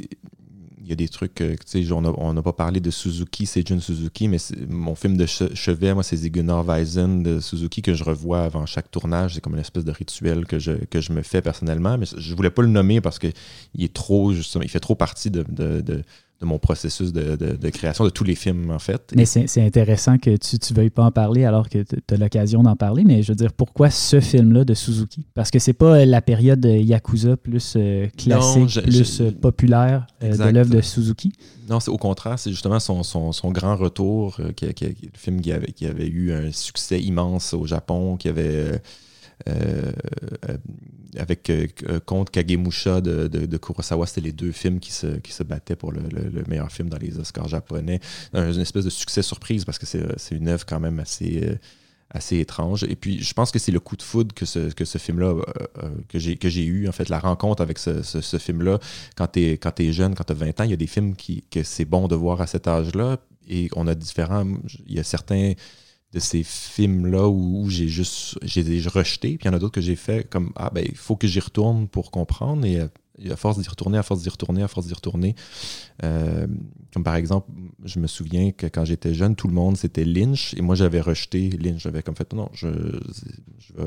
il 0.83 0.89
y 0.89 0.93
a 0.93 0.97
des 0.97 1.09
trucs, 1.09 1.35
tu 1.35 1.57
sais, 1.65 1.93
on 1.93 2.33
n'a 2.33 2.43
pas 2.43 2.53
parlé 2.53 2.81
de 2.81 2.91
Suzuki, 2.91 3.47
c'est 3.47 3.67
Jun 3.67 3.81
Suzuki, 3.81 4.29
mais 4.29 4.39
mon 4.69 4.95
film 4.95 5.17
de 5.17 5.27
chevet, 5.27 5.95
moi, 5.95 6.03
c'est 6.03 6.17
Zigunar 6.17 6.65
Weizen 6.65 7.23
de 7.23 7.41
Suzuki 7.41 7.83
que 7.83 7.95
je 7.95 8.03
revois 8.03 8.43
avant 8.43 8.67
chaque 8.67 8.91
tournage. 8.91 9.35
C'est 9.35 9.41
comme 9.41 9.55
une 9.55 9.61
espèce 9.61 9.85
de 9.85 9.93
rituel 9.93 10.47
que 10.47 10.59
je, 10.59 10.73
que 10.73 11.01
je 11.01 11.13
me 11.13 11.23
fais 11.23 11.41
personnellement, 11.41 11.97
mais 11.99 12.07
je 12.17 12.35
voulais 12.35 12.51
pas 12.51 12.63
le 12.63 12.69
nommer 12.69 13.01
parce 13.01 13.19
qu'il 13.19 13.33
est 13.79 13.93
trop, 13.93 14.33
justement, 14.33 14.65
il 14.65 14.71
fait 14.71 14.81
trop 14.81 14.97
partie 14.97 15.31
de 15.31 15.45
mon 16.45 16.59
processus 16.59 17.13
de, 17.13 17.71
création 17.71 18.05
de 18.05 18.11
tous 18.11 18.25
les 18.25 18.35
films, 18.35 18.71
en 18.71 18.79
fait. 18.79 19.13
Mais 19.15 19.25
c'est 19.25 19.63
intéressant 19.63 20.19
que 20.19 20.37
tu 20.37 20.57
ne 20.57 20.77
veuilles 20.77 20.91
pas 20.91 21.05
en 21.05 21.11
parler 21.11 21.45
alors 21.45 21.69
que 21.69 21.83
tu 21.83 21.97
as 22.11 22.17
l'occasion 22.17 22.63
d'en 22.63 22.77
parler, 22.77 23.05
mais 23.05 23.23
je 23.23 23.33
veux 23.33 23.37
dire, 23.37 23.53
pourquoi 23.53 23.91
ce 23.91 24.21
film-là 24.21 24.65
de 24.65 24.75
Suzuki? 24.75 25.27
Parce 25.35 25.51
que 25.51 25.59
c'est 25.59 25.73
pas 25.73 26.05
la 26.05 26.21
période 26.21 26.65
Yakuza 26.65 27.37
plus 27.37 27.75
euh, 27.77 28.07
classique, 28.17 28.83
plus 28.83 29.21
euh, 29.21 29.31
populaire 29.31 30.07
euh, 30.23 30.37
de 30.37 30.51
l'œuvre 30.51 30.71
de 30.71 30.81
Suzuki? 30.81 31.33
Non, 31.69 31.81
c'est 31.81 31.91
au 31.91 31.99
contraire, 31.99 32.39
c'est 32.39 32.51
justement 32.51 32.81
son, 32.81 33.03
son, 33.03 33.51
grand 33.51 33.77
retour, 33.77 34.39
qui, 34.57 34.67
le 34.67 34.95
film 35.15 35.41
qui 35.41 35.53
avait, 35.53 35.73
qui 35.73 35.87
avait 35.87 36.09
eu 36.09 36.33
un 36.33 36.53
succès 36.53 37.01
immense 37.01 37.55
au 37.55 37.67
Japon, 37.67 38.17
qui 38.17 38.29
avait 38.29 38.43
euh, 38.43 38.73
euh, 38.73 38.79
avec 41.19 41.51
euh, 41.51 41.67
contre 42.07 42.33
Kagemusha 42.33 43.01
de, 43.01 43.29
de, 43.29 43.57
Kurosawa, 43.59 44.07
c'était 44.07 44.23
les 44.23 44.33
deux 44.33 44.53
films 44.53 44.81
qui 44.81 44.93
se, 44.93 45.19
qui 45.19 45.33
se 45.33 45.43
battaient 45.43 45.77
pour 45.77 45.93
le, 45.93 46.03
meilleur 46.49 46.71
film 46.73 46.89
dans 46.89 46.99
les 46.99 47.19
Oscars 47.19 47.49
japonais. 47.49 48.01
Une 48.33 48.61
espèce 48.61 48.85
de 48.85 48.91
succès 48.91 49.23
surprise 49.23 49.65
parce 49.65 49.79
que 49.79 49.87
c'est 49.87 50.35
une 50.35 50.49
œuvre 50.49 50.65
quand 50.67 50.81
même 50.81 51.01
assez 51.01 51.59
assez 52.15 52.39
étrange. 52.39 52.85
Et 52.85 52.95
puis, 52.95 53.23
je 53.23 53.33
pense 53.33 53.51
que 53.51 53.59
c'est 53.59 53.73
le 53.73 53.81
coup 53.81 53.97
de 53.97 54.03
foudre 54.03 54.35
que 54.35 54.45
ce, 54.45 54.71
que 54.75 54.85
ce 54.85 54.99
film-là, 54.99 55.35
que 56.11 56.19
j'ai 56.19 56.65
eu, 56.65 56.87
en 56.87 56.93
fait, 56.93 57.09
la 57.09 57.19
rencontre 57.19 57.63
avec 57.63 57.79
ce, 57.79 58.03
ce, 58.03 58.37
film-là. 58.37 58.79
Quand 59.17 59.29
tu 59.29 59.41
es, 59.41 59.59
es 59.79 59.93
jeune, 59.93 60.15
quand 60.15 60.25
tu 60.25 60.33
as 60.33 60.37
20 60.37 60.61
ans, 60.61 60.65
il 60.65 60.71
y 60.71 60.75
a 60.75 60.77
des 60.77 60.87
films 60.87 61.17
qui, 61.17 61.43
que 61.51 61.63
c'est 61.63 61.87
bon 61.87 62.09
de 62.09 62.15
voir 62.15 62.43
à 62.43 62.47
cet 62.47 62.69
âge-là. 62.69 63.17
Et 63.49 63.71
on 63.77 63.87
a 63.87 63.95
différents. 63.95 64.45
Il 64.87 64.95
y 64.95 65.01
a 65.01 65.05
certains 65.05 65.55
de 66.13 66.19
ces 66.19 66.43
films-là 66.43 67.29
où, 67.29 67.71
j'ai 67.71 67.89
juste 67.89 68.39
j'ai 68.43 68.63
rejeté, 68.89 69.39
puis 69.39 69.47
il 69.47 69.47
y 69.47 69.51
en 69.51 69.55
a 69.55 69.59
d'autres 69.59 69.75
que 69.75 69.81
j'ai 69.81 69.97
fait 69.97 70.29
comme 70.29 70.53
Ah 70.57 70.71
ben 70.73 70.85
il 70.87 70.97
faut 70.97 71.17
que 71.17 71.27
j'y 71.27 71.41
retourne 71.41 71.89
pour 71.89 72.11
comprendre 72.11 72.67
et, 72.67 72.81
à 73.31 73.37
force 73.37 73.59
d'y 73.59 73.69
retourner, 73.69 73.99
à 73.99 74.03
force 74.03 74.23
d'y 74.23 74.29
retourner, 74.29 74.63
à 74.63 74.69
force 74.69 74.87
d'y 74.87 74.95
retourner. 74.95 75.35
Euh, 76.03 76.47
comme 76.93 77.05
par 77.05 77.15
exemple, 77.15 77.51
je 77.85 77.99
me 77.99 78.07
souviens 78.07 78.53
que 78.53 78.67
quand 78.67 78.85
j'étais 78.85 79.15
jeune, 79.15 79.37
tout 79.37 79.49
le 79.49 79.55
monde 79.55 79.77
c'était 79.77 80.05
Lynch 80.05 80.55
et 80.55 80.61
moi 80.61 80.75
j'avais 80.75 81.01
rejeté 81.01 81.51
Lynch. 81.51 81.83
J'avais 81.83 82.03
comme 82.03 82.17
fait 82.17 82.33
non, 82.35 82.51
je, 82.53 82.69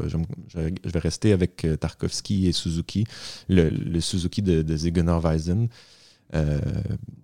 je, 0.07 0.17
vais, 0.57 0.99
rester 0.99 1.31
avec 1.31 1.65
euh, 1.65 1.75
Tarkovsky 1.75 2.47
et 2.47 2.51
Suzuki, 2.51 3.05
le, 3.49 3.99
Suzuki 3.99 4.41
de, 4.41 4.63
Weizen. 5.19 5.69
Euh, 6.33 6.59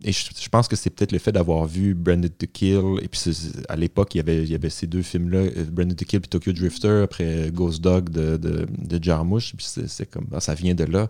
et 0.03 0.11
je, 0.11 0.49
pense 0.49 0.67
que 0.67 0.75
c'est 0.75 0.89
peut-être 0.89 1.11
le 1.11 1.19
fait 1.19 1.31
d'avoir 1.31 1.65
vu 1.65 1.93
Branded 1.93 2.37
to 2.37 2.47
Kill. 2.51 2.99
Et 3.01 3.07
puis 3.07 3.21
à 3.67 3.75
l'époque, 3.75 4.13
il 4.15 4.17
y, 4.17 4.21
avait, 4.21 4.43
il 4.43 4.49
y 4.49 4.55
avait 4.55 4.69
ces 4.69 4.87
deux 4.87 5.01
films-là, 5.01 5.39
euh, 5.39 5.65
Branded 5.71 5.97
to 5.97 6.05
Kill 6.05 6.21
puis 6.21 6.29
Tokyo 6.29 6.53
Drifter, 6.53 7.01
après 7.03 7.51
Ghost 7.51 7.81
Dog 7.81 8.09
de, 8.09 8.37
de, 8.37 8.67
de 8.77 9.03
Jarmusch. 9.03 9.55
Puis 9.55 9.67
c'est 9.87 10.09
comme 10.09 10.27
ah, 10.33 10.39
ça 10.39 10.53
vient 10.53 10.75
de 10.75 10.85
là. 10.85 11.09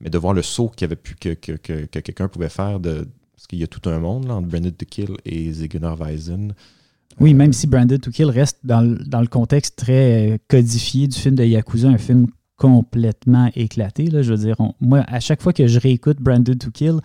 Mais 0.00 0.10
de 0.10 0.18
voir 0.18 0.34
le 0.34 0.42
saut 0.42 0.68
qu'il 0.68 0.84
avait 0.84 0.96
pu 0.96 1.14
que, 1.14 1.34
que, 1.34 1.52
que, 1.52 1.84
quelqu'un 1.86 2.28
pouvait 2.28 2.48
faire. 2.48 2.80
Parce 2.80 3.46
qu'il 3.48 3.60
y 3.60 3.64
a 3.64 3.68
tout 3.68 3.88
un 3.88 3.98
monde 4.00 4.26
là, 4.26 4.34
entre 4.34 4.48
Branded 4.48 4.76
to 4.76 4.86
Kill 4.86 5.16
et 5.24 5.52
Zigunar 5.52 5.96
Weizen. 5.96 6.54
Oui, 7.20 7.32
même 7.32 7.52
si 7.52 7.68
Branded 7.68 8.00
to 8.00 8.10
Kill 8.10 8.28
reste 8.28 8.58
dans, 8.64 8.82
dans, 9.06 9.20
le 9.20 9.28
contexte 9.28 9.76
très 9.76 10.40
codifié 10.48 11.06
du 11.06 11.16
film 11.16 11.36
de 11.36 11.44
Yakuza, 11.44 11.88
un 11.88 11.98
film 11.98 12.26
complètement 12.64 13.50
éclaté. 13.54 14.06
Là. 14.06 14.22
Je 14.22 14.32
veux 14.32 14.46
dire, 14.46 14.56
moi, 14.80 15.04
à 15.06 15.20
chaque 15.20 15.42
fois 15.42 15.52
que 15.52 15.66
je 15.66 15.78
réécoute 15.78 16.18
Branded 16.18 16.58
to 16.58 16.70
Kill, 16.70 17.00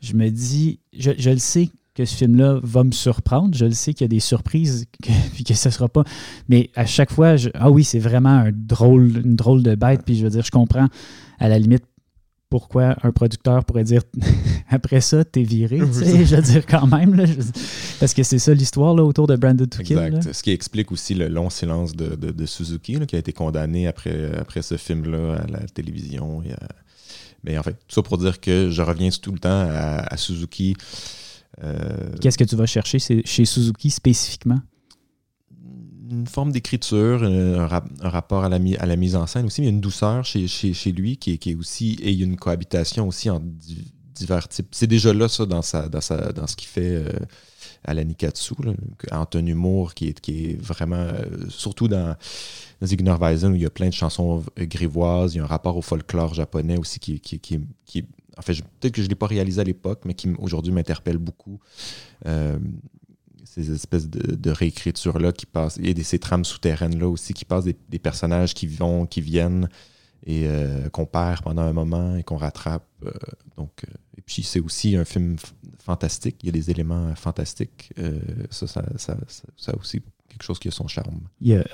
je 0.00 0.14
me 0.14 0.30
dis, 0.30 0.80
je, 0.96 1.30
le 1.30 1.38
sais 1.38 1.68
que 1.94 2.06
ce 2.06 2.16
film-là 2.16 2.60
va 2.62 2.82
me 2.82 2.92
surprendre. 2.92 3.54
Je 3.54 3.66
le 3.66 3.72
sais 3.72 3.92
qu'il 3.92 4.04
y 4.04 4.06
a 4.06 4.08
des 4.08 4.20
surprises, 4.20 4.86
puis 5.34 5.44
que 5.44 5.52
ce 5.52 5.68
ne 5.68 5.72
sera 5.72 5.88
pas. 5.88 6.04
Mais 6.48 6.70
à 6.76 6.86
chaque 6.86 7.12
fois, 7.12 7.34
ah 7.54 7.70
oui, 7.70 7.84
c'est 7.84 7.98
vraiment 7.98 8.30
un 8.30 8.52
drôle, 8.52 9.20
une 9.22 9.36
drôle 9.36 9.62
de 9.62 9.74
bête. 9.74 10.00
Puis 10.06 10.16
je 10.16 10.24
veux 10.24 10.30
dire, 10.30 10.44
je 10.44 10.50
comprends 10.50 10.88
à 11.38 11.48
la 11.48 11.58
limite 11.58 11.84
pourquoi 12.52 12.96
un 13.02 13.12
producteur 13.12 13.64
pourrait 13.64 13.82
dire 13.82 14.02
après 14.68 15.00
ça, 15.00 15.24
t'es 15.24 15.42
viré, 15.42 15.78
je 15.78 16.36
veux 16.36 16.42
dire 16.42 16.66
quand 16.66 16.86
même, 16.86 17.16
parce 17.98 18.12
que 18.12 18.22
c'est 18.22 18.38
ça 18.38 18.52
l'histoire 18.52 18.94
autour 18.94 19.26
de 19.26 19.36
Branded 19.36 19.70
to 19.70 19.82
Kill. 19.82 19.96
Exact. 19.96 20.34
Ce 20.34 20.42
qui 20.42 20.50
explique 20.50 20.92
aussi 20.92 21.14
le 21.14 21.28
long 21.28 21.48
silence 21.48 21.96
de, 21.96 22.44
Suzuki, 22.44 22.98
qui 23.06 23.16
a 23.16 23.18
été 23.18 23.32
condamné 23.32 23.86
après, 23.86 24.38
après 24.38 24.60
ce 24.60 24.76
film-là 24.76 25.36
à 25.36 25.46
la 25.46 25.60
télévision. 25.60 26.42
Mais 27.42 27.56
en 27.56 27.62
fait, 27.62 27.72
tout 27.72 27.94
ça 27.94 28.02
pour 28.02 28.18
dire 28.18 28.38
que 28.38 28.68
je 28.68 28.82
reviens 28.82 29.08
tout 29.08 29.32
le 29.32 29.38
temps 29.38 29.66
à, 29.70 30.14
Suzuki. 30.18 30.76
Euh, 31.64 31.78
Qu'est-ce 32.20 32.36
que 32.36 32.44
tu 32.44 32.56
vas 32.56 32.66
chercher 32.66 32.98
chez 32.98 33.44
Suzuki 33.46 33.88
spécifiquement? 33.88 34.60
Une 36.12 36.26
forme 36.26 36.52
d'écriture, 36.52 37.22
un, 37.24 37.66
rapport 38.00 38.44
à 38.44 38.48
la, 38.48 38.58
à 38.78 38.86
la, 38.86 38.96
mise 38.96 39.16
en 39.16 39.26
scène 39.26 39.46
aussi, 39.46 39.62
mais 39.62 39.68
une 39.68 39.80
douceur 39.80 40.24
chez, 40.24 40.92
lui 40.92 41.16
qui 41.16 41.32
est, 41.32 41.54
aussi, 41.54 41.96
et 42.02 42.10
il 42.10 42.18
y 42.18 42.22
a 42.22 42.26
une 42.26 42.36
cohabitation 42.36 43.08
aussi 43.08 43.30
en 43.30 43.42
divers 44.14 44.48
types. 44.48 44.68
C'est 44.72 44.86
déjà 44.86 45.12
là, 45.14 45.28
ça, 45.28 45.46
dans, 45.46 45.62
sa, 45.62 45.88
dans, 45.88 46.00
sa, 46.00 46.32
dans 46.32 46.46
ce 46.46 46.54
qu'il 46.54 46.68
fait 46.68 46.94
euh, 46.94 47.08
à 47.84 47.94
la 47.94 48.04
Nikatsu, 48.04 48.54
en 49.10 49.26
un 49.32 49.46
humour 49.46 49.94
qui 49.94 50.08
est, 50.08 50.60
vraiment, 50.60 50.96
euh, 50.96 51.24
surtout 51.48 51.88
dans, 51.88 52.14
dans 52.80 53.18
Weizen, 53.18 53.52
où 53.52 53.56
il 53.56 53.62
y 53.62 53.66
a 53.66 53.70
plein 53.70 53.88
de 53.88 53.94
chansons 53.94 54.44
grivoises, 54.58 55.34
il 55.34 55.38
y 55.38 55.40
a 55.40 55.44
un 55.44 55.46
rapport 55.46 55.76
au 55.76 55.82
folklore 55.82 56.34
japonais 56.34 56.76
aussi 56.76 57.00
qui, 57.00 57.20
qui, 57.20 57.40
qui, 57.40 58.04
en 58.36 58.42
fait, 58.42 58.54
peut-être 58.80 58.94
que 58.94 59.02
je 59.02 59.06
ne 59.06 59.10
l'ai 59.10 59.16
pas 59.16 59.26
réalisé 59.26 59.60
à 59.60 59.64
l'époque, 59.64 60.02
mais 60.04 60.14
qui 60.14 60.28
aujourd'hui 60.38 60.72
m'interpelle 60.72 61.18
beaucoup. 61.18 61.58
Euh, 62.26 62.58
ces 63.44 63.70
espèces 63.72 64.08
de, 64.08 64.50
réécriture-là 64.50 65.32
qui 65.32 65.46
passent, 65.46 65.78
et 65.82 66.00
ces 66.02 66.18
trames 66.18 66.44
souterraines-là 66.44 67.08
aussi 67.08 67.34
qui 67.34 67.44
passent 67.44 67.64
des, 67.64 67.98
personnages 67.98 68.54
qui 68.54 68.66
vont, 68.66 69.06
qui 69.06 69.20
viennent 69.20 69.68
et 70.24 70.44
euh, 70.46 70.88
qu'on 70.90 71.06
perd 71.06 71.42
pendant 71.42 71.62
un 71.62 71.72
moment 71.72 72.16
et 72.16 72.22
qu'on 72.22 72.36
rattrape. 72.36 72.86
Euh, 73.04 73.10
donc, 73.56 73.70
euh, 73.84 73.92
et 74.16 74.22
puis 74.22 74.42
c'est 74.42 74.60
aussi 74.60 74.96
un 74.96 75.04
film 75.04 75.36
fantastique, 75.78 76.36
il 76.42 76.46
y 76.46 76.48
a 76.48 76.52
des 76.52 76.70
éléments 76.70 77.14
fantastiques. 77.16 77.92
ça, 78.50 78.66
ça, 78.66 78.84
ça, 78.96 79.16
ça, 79.56 79.74
aussi 79.78 80.00
quelque 80.28 80.44
chose 80.44 80.58
qui 80.58 80.68
a 80.68 80.70
son 80.70 80.86
charme. 80.86 81.20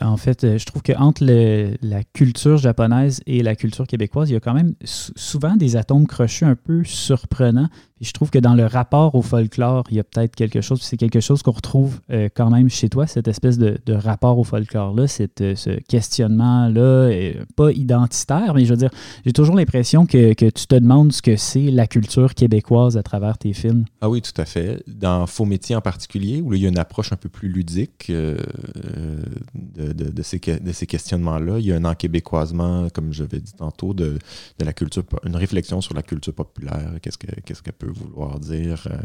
en 0.01 0.17
fait, 0.17 0.59
je 0.59 0.65
trouve 0.65 0.83
qu'entre 0.83 1.25
la 1.25 2.05
culture 2.05 2.57
japonaise 2.57 3.21
et 3.27 3.43
la 3.43 3.55
culture 3.55 3.87
québécoise, 3.87 4.31
il 4.31 4.33
y 4.33 4.37
a 4.37 4.41
quand 4.41 4.55
même 4.55 4.75
souvent 4.83 5.57
des 5.57 5.77
atomes 5.77 6.07
crochus 6.07 6.45
un 6.45 6.57
peu 6.57 6.83
surprenants 6.85 7.69
je 8.01 8.13
trouve 8.13 8.31
que 8.31 8.39
dans 8.39 8.55
le 8.55 8.67
rapport 8.67 9.15
au 9.15 9.23
folklore, 9.23 9.85
il 9.91 9.97
y 9.97 10.01
a 10.01 10.05
peut-être 10.05 10.37
quelque 10.37 10.61
chose, 10.61 10.81
c'est 10.83 10.97
quelque 10.97 11.21
chose 11.21 11.43
qu'on 11.43 11.53
retrouve 11.53 12.01
euh, 12.11 12.29
quand 12.35 12.51
même 12.51 12.69
chez 12.69 12.89
toi, 12.89 13.07
cette 13.07 13.29
espèce 13.29 13.59
de, 13.59 13.79
rapport 13.89 14.39
au 14.39 14.45
folklore-là, 14.45 15.07
euh, 15.41 15.55
ce 15.57 15.81
questionnement-là, 15.81 17.11
pas 17.57 17.73
identitaire, 17.73 18.55
mais 18.55 18.65
je 18.65 18.71
veux 18.71 18.77
dire, 18.77 18.91
j'ai 19.25 19.33
toujours 19.33 19.57
l'impression 19.57 20.07
que, 20.07 20.33
tu 20.33 20.67
te 20.67 20.75
demandes 20.75 21.13
ce 21.13 21.23
que 21.23 21.37
c'est 21.37 21.71
la 21.71 21.87
culture 21.87 22.35
québécoise 22.35 22.97
à 22.97 23.03
travers 23.03 23.39
tes 23.39 23.53
films. 23.53 23.85
Ah 24.01 24.09
oui, 24.09 24.23
tout 24.23 24.39
à 24.41 24.45
fait. 24.45 24.83
Dans 24.87 25.27
Faux 25.27 25.45
métiers 25.45 25.77
en 25.77 25.81
particulier, 25.81 26.41
où 26.41 26.55
il 26.55 26.63
y 26.63 26.67
a 26.67 26.69
une 26.69 26.79
approche 26.79 27.13
un 27.13 27.17
peu 27.17 27.29
plus 27.29 27.49
ludique 27.49 28.07
euh, 28.11 28.37
de, 29.55 30.23
ces, 30.23 30.39
questionnements-là, 30.39 31.59
il 31.59 31.67
y 31.67 31.73
a 31.73 31.77
un 31.77 31.85
enquébécoisement, 31.85 32.89
comme 32.91 33.13
je 33.13 33.25
l'avais 33.25 33.41
dit 33.41 33.53
tantôt, 33.53 33.95
de, 33.95 34.19
la 34.61 34.73
culture, 34.73 35.05
une 35.25 35.37
réflexion 35.37 35.81
sur 35.81 35.95
la 35.95 36.03
culture 36.03 36.35
populaire, 36.35 36.93
qu'est-ce 37.03 37.19
que, 37.19 37.29
qu'est-ce 37.45 37.63
que 37.63 37.71
peut 37.71 37.88
vouloir 37.91 38.39
dire. 38.39 38.89
Euh, 38.91 38.97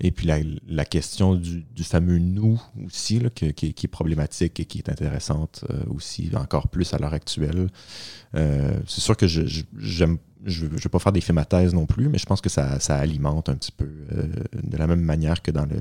et 0.00 0.10
puis 0.10 0.28
la, 0.68 0.84
question 0.84 1.34
du, 1.34 1.64
fameux 1.82 2.18
nous 2.18 2.60
aussi, 2.86 3.22
qui, 3.34 3.46
est 3.46 3.88
problématique 3.88 4.60
et 4.60 4.64
qui 4.64 4.78
est 4.78 4.88
intéressante 4.88 5.64
euh, 5.70 5.82
aussi, 5.94 6.30
encore 6.34 6.68
plus 6.68 6.92
à 6.94 6.98
l'heure 6.98 7.14
actuelle. 7.14 7.68
Euh, 8.34 8.78
c'est 8.86 9.00
sûr 9.00 9.16
que 9.16 9.26
je 9.26 9.42
j'aime 9.78 10.18
je 10.44 10.66
ne 10.66 10.70
vais 10.70 10.88
pas 10.88 11.00
faire 11.00 11.10
des 11.12 11.20
films 11.20 11.44
thèse 11.48 11.74
non 11.74 11.84
plus, 11.86 12.08
mais 12.08 12.16
je 12.16 12.24
pense 12.24 12.40
que 12.40 12.48
ça, 12.48 12.78
alimente 12.90 13.48
un 13.48 13.56
petit 13.56 13.72
peu 13.72 13.88
de 14.54 14.76
la 14.76 14.86
même 14.86 15.00
manière 15.00 15.42
que 15.42 15.50
dans 15.50 15.66
le, 15.66 15.80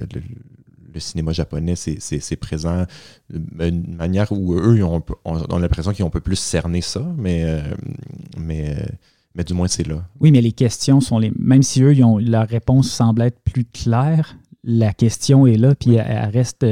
le 0.92 1.00
cinéma 1.00 1.32
japonais, 1.32 1.76
c'est 1.76 2.36
présent 2.38 2.86
d'une 3.30 3.96
manière 3.96 4.32
où 4.32 4.56
eux, 4.56 4.84
on, 4.84 5.04
on, 5.26 5.38
a 5.38 5.60
l'impression 5.60 5.94
qu'ils 5.94 6.04
ont 6.06 6.08
un 6.08 6.12
peu 6.12 6.22
plus 6.22 6.38
cerné 6.38 6.82
ça, 6.82 7.06
mais, 7.18 7.62
mais, 8.36 8.78
mais 9.38 9.44
du 9.44 9.54
moins, 9.54 9.68
c'est 9.68 9.88
là. 9.88 10.04
Oui, 10.20 10.32
mais 10.32 10.42
les 10.42 10.52
questions 10.52 11.00
sont 11.00 11.20
les. 11.20 11.32
Même 11.38 11.62
si 11.62 11.84
eux, 11.84 11.94
ils 11.94 12.04
ont, 12.04 12.18
leur 12.18 12.48
réponse 12.48 12.90
semble 12.90 13.22
être 13.22 13.40
plus 13.42 13.66
claire, 13.66 14.36
la 14.64 14.94
question 14.94 15.46
est 15.46 15.58
là, 15.58 15.76
puis 15.76 15.94
elle, 15.94 16.30
reste 16.30 16.66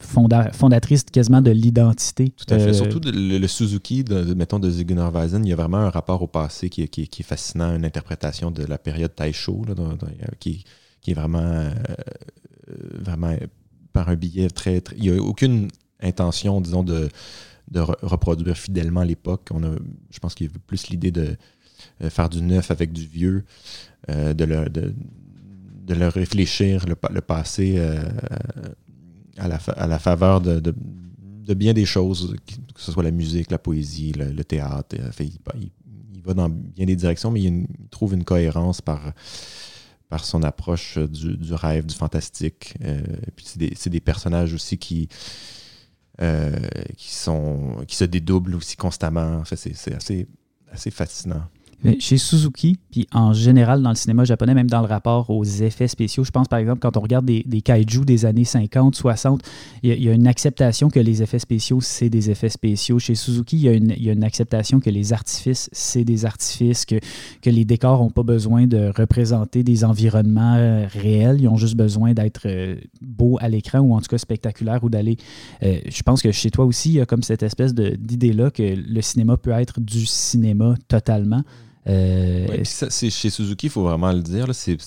fondatrice 0.00 1.04
quasiment 1.04 1.42
de 1.42 1.50
l'identité. 1.50 2.30
Tout 2.30 2.52
à 2.54 2.58
fait. 2.58 2.68
Euh, 2.68 2.72
Surtout 2.72 3.00
le, 3.04 3.46
Suzuki, 3.46 4.02
de, 4.02 4.32
mettons, 4.32 4.58
de 4.58 4.70
Zigunar 4.70 5.12
Weizen, 5.12 5.44
il 5.44 5.50
y 5.50 5.52
a 5.52 5.56
vraiment 5.56 5.76
un 5.76 5.90
rapport 5.90 6.22
au 6.22 6.26
passé 6.26 6.70
qui, 6.70 6.88
qui, 6.88 7.06
qui 7.06 7.20
est 7.20 7.24
fascinant, 7.24 7.76
une 7.76 7.84
interprétation 7.84 8.50
de 8.50 8.64
la 8.64 8.78
période 8.78 9.14
Taisho, 9.14 9.62
là, 9.68 9.74
qui, 10.38 10.64
qui, 11.02 11.10
est 11.10 11.14
vraiment, 11.14 11.40
euh, 11.40 11.70
vraiment 12.98 13.36
par 13.92 14.08
un 14.08 14.16
billet 14.16 14.48
très, 14.48 14.82
Il 14.96 15.02
n'y 15.02 15.18
a 15.18 15.22
aucune 15.22 15.68
intention, 16.00 16.62
disons, 16.62 16.82
de, 16.82 17.10
de 17.70 17.80
reproduire 17.80 18.56
fidèlement 18.56 19.02
l'époque. 19.02 19.48
On 19.52 19.62
a, 19.62 19.76
je 20.10 20.18
pense 20.18 20.34
qu'il 20.34 20.46
y 20.46 20.50
a 20.50 20.52
plus 20.66 20.88
l'idée 20.88 21.10
de 21.10 21.22
euh, 21.22 21.36
faire 22.08 22.28
du 22.28 22.40
neuf 22.42 22.70
avec 22.70 22.92
du 22.92 23.06
vieux, 23.06 23.44
de, 24.08 24.44
le, 24.44 24.68
de, 24.68 24.94
de 25.86 25.94
le 25.94 26.08
réfléchir, 26.08 26.86
le, 26.86 26.96
le 27.12 27.20
passé 27.20 27.78
à 29.40 29.48
la, 29.48 29.56
à 29.76 29.86
la 29.86 29.98
faveur 29.98 30.40
de, 30.40 30.60
de, 30.60 30.74
bien 31.54 31.72
des 31.72 31.84
choses, 31.84 32.36
que 32.46 32.80
ce 32.80 32.92
soit 32.92 33.02
la 33.02 33.10
musique, 33.10 33.50
la 33.50 33.58
poésie, 33.58 34.12
le, 34.12 34.44
théâtre. 34.44 34.96
il, 35.18 36.22
va 36.22 36.34
dans 36.34 36.48
bien 36.48 36.86
des 36.86 36.94
directions, 36.94 37.32
mais 37.32 37.42
il, 37.42 37.66
trouve 37.90 38.14
une 38.14 38.22
cohérence 38.22 38.80
par, 38.80 39.12
par 40.08 40.24
son 40.24 40.44
approche 40.44 40.98
du, 40.98 41.36
du 41.36 41.54
rêve, 41.54 41.86
du 41.86 41.94
fantastique. 41.94 42.74
Euh, 42.84 43.02
puis 43.34 43.46
c'est 43.48 43.58
des, 43.58 43.90
des, 43.90 44.00
personnages 44.00 44.54
aussi 44.54 44.78
qui, 44.78 45.08
euh, 46.20 46.56
qui, 46.96 47.12
sont, 47.12 47.84
qui 47.88 47.96
se 47.96 48.04
dédoublent 48.04 48.54
aussi 48.54 48.76
constamment. 48.76 49.42
C'est 49.44 49.94
assez, 49.94 50.28
assez 50.70 50.90
fascinant. 50.92 51.42
Chez 51.98 52.18
Suzuki, 52.18 52.78
puis 52.90 53.06
en 53.12 53.32
général 53.32 53.82
dans 53.82 53.88
le 53.88 53.94
cinéma 53.94 54.24
japonais, 54.24 54.52
même 54.54 54.68
dans 54.68 54.80
le 54.80 54.86
rapport 54.86 55.30
aux 55.30 55.44
effets 55.44 55.88
spéciaux, 55.88 56.24
je 56.24 56.30
pense 56.30 56.46
par 56.46 56.58
exemple 56.58 56.80
quand 56.80 56.96
on 56.96 57.00
regarde 57.00 57.24
des, 57.24 57.42
des 57.46 57.62
kaiju 57.62 58.04
des 58.04 58.26
années 58.26 58.44
50, 58.44 58.94
60, 58.94 59.42
il 59.82 60.02
y, 60.02 60.08
a 60.08 60.12
une 60.12 60.26
acceptation 60.26 60.90
que 60.90 61.00
les 61.00 61.22
effets 61.22 61.38
spéciaux, 61.38 61.80
c'est 61.80 62.10
des 62.10 62.30
effets 62.30 62.48
spéciaux. 62.48 62.98
Chez 62.98 63.14
Suzuki, 63.14 63.56
il 63.56 63.62
y, 63.62 64.10
a 64.10 64.12
une, 64.12 64.24
acceptation 64.24 64.80
que 64.80 64.90
les 64.90 65.12
artifices, 65.12 65.70
c'est 65.72 66.04
des 66.04 66.26
artifices, 66.26 66.84
que, 66.84 66.96
que 67.40 67.48
les 67.48 67.64
décors 67.64 68.02
n'ont 68.02 68.10
pas 68.10 68.22
besoin 68.22 68.66
de 68.66 68.92
représenter 68.94 69.62
des 69.62 69.84
environnements 69.84 70.56
euh, 70.56 70.86
réels, 70.86 71.40
ils 71.40 71.48
ont 71.48 71.56
juste 71.56 71.76
besoin 71.76 72.12
d'être 72.12 72.42
euh, 72.46 72.76
beaux 73.00 73.38
à 73.40 73.48
l'écran 73.48 73.80
ou 73.80 73.94
en 73.94 74.00
tout 74.00 74.08
cas 74.08 74.18
spectaculaires 74.18 74.84
ou 74.84 74.90
d'aller... 74.90 75.16
Euh, 75.62 75.78
je 75.88 76.02
pense 76.02 76.20
que 76.20 76.30
chez 76.32 76.50
toi 76.50 76.64
aussi, 76.66 76.90
il 76.90 76.94
y 76.96 77.00
a 77.00 77.06
comme 77.06 77.22
cette 77.22 77.42
espèce 77.42 77.74
d'idée-là 77.74 78.50
que 78.50 78.62
le 78.62 79.00
cinéma 79.00 79.36
peut 79.36 79.52
être 79.52 79.80
du 79.80 80.04
cinéma 80.04 80.74
totalement. 80.88 81.42
Euh, 81.86 82.64
chez 82.64 83.30
Suzuki, 83.30 83.66
il 83.66 83.70
faut 83.70 83.82
vraiment 83.82 84.12
le 84.12 84.22
dire, 84.22 84.54
c'est 84.54 84.78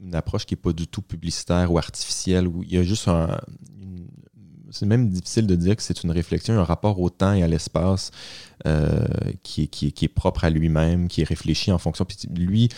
une 0.00 0.14
approche 0.14 0.46
qui 0.46 0.54
n'est 0.54 0.60
pas 0.60 0.72
du 0.72 0.86
tout 0.86 1.02
publicitaire 1.02 1.72
ou 1.72 1.78
artificielle, 1.78 2.46
où 2.46 2.62
il 2.62 2.74
y 2.74 2.78
a 2.78 2.82
juste 2.82 3.08
un. 3.08 3.38
C'est 4.70 4.84
même 4.84 5.08
difficile 5.08 5.46
de 5.46 5.54
dire 5.54 5.76
que 5.76 5.82
c'est 5.82 6.02
une 6.02 6.10
réflexion, 6.10 6.58
un 6.58 6.64
rapport 6.64 7.00
au 7.00 7.08
temps 7.08 7.32
et 7.32 7.42
à 7.42 7.46
l'espace 7.46 8.10
euh, 8.66 9.06
qui, 9.42 9.62
est, 9.62 9.66
qui, 9.68 9.86
est, 9.86 10.08
propre 10.08 10.44
à 10.44 10.50
lui-même, 10.50 11.08
qui 11.08 11.22
est 11.22 11.24
réfléchi 11.24 11.72
en 11.72 11.78
fonction. 11.78 12.04
Puis 12.04 12.18
lui, 12.34 12.68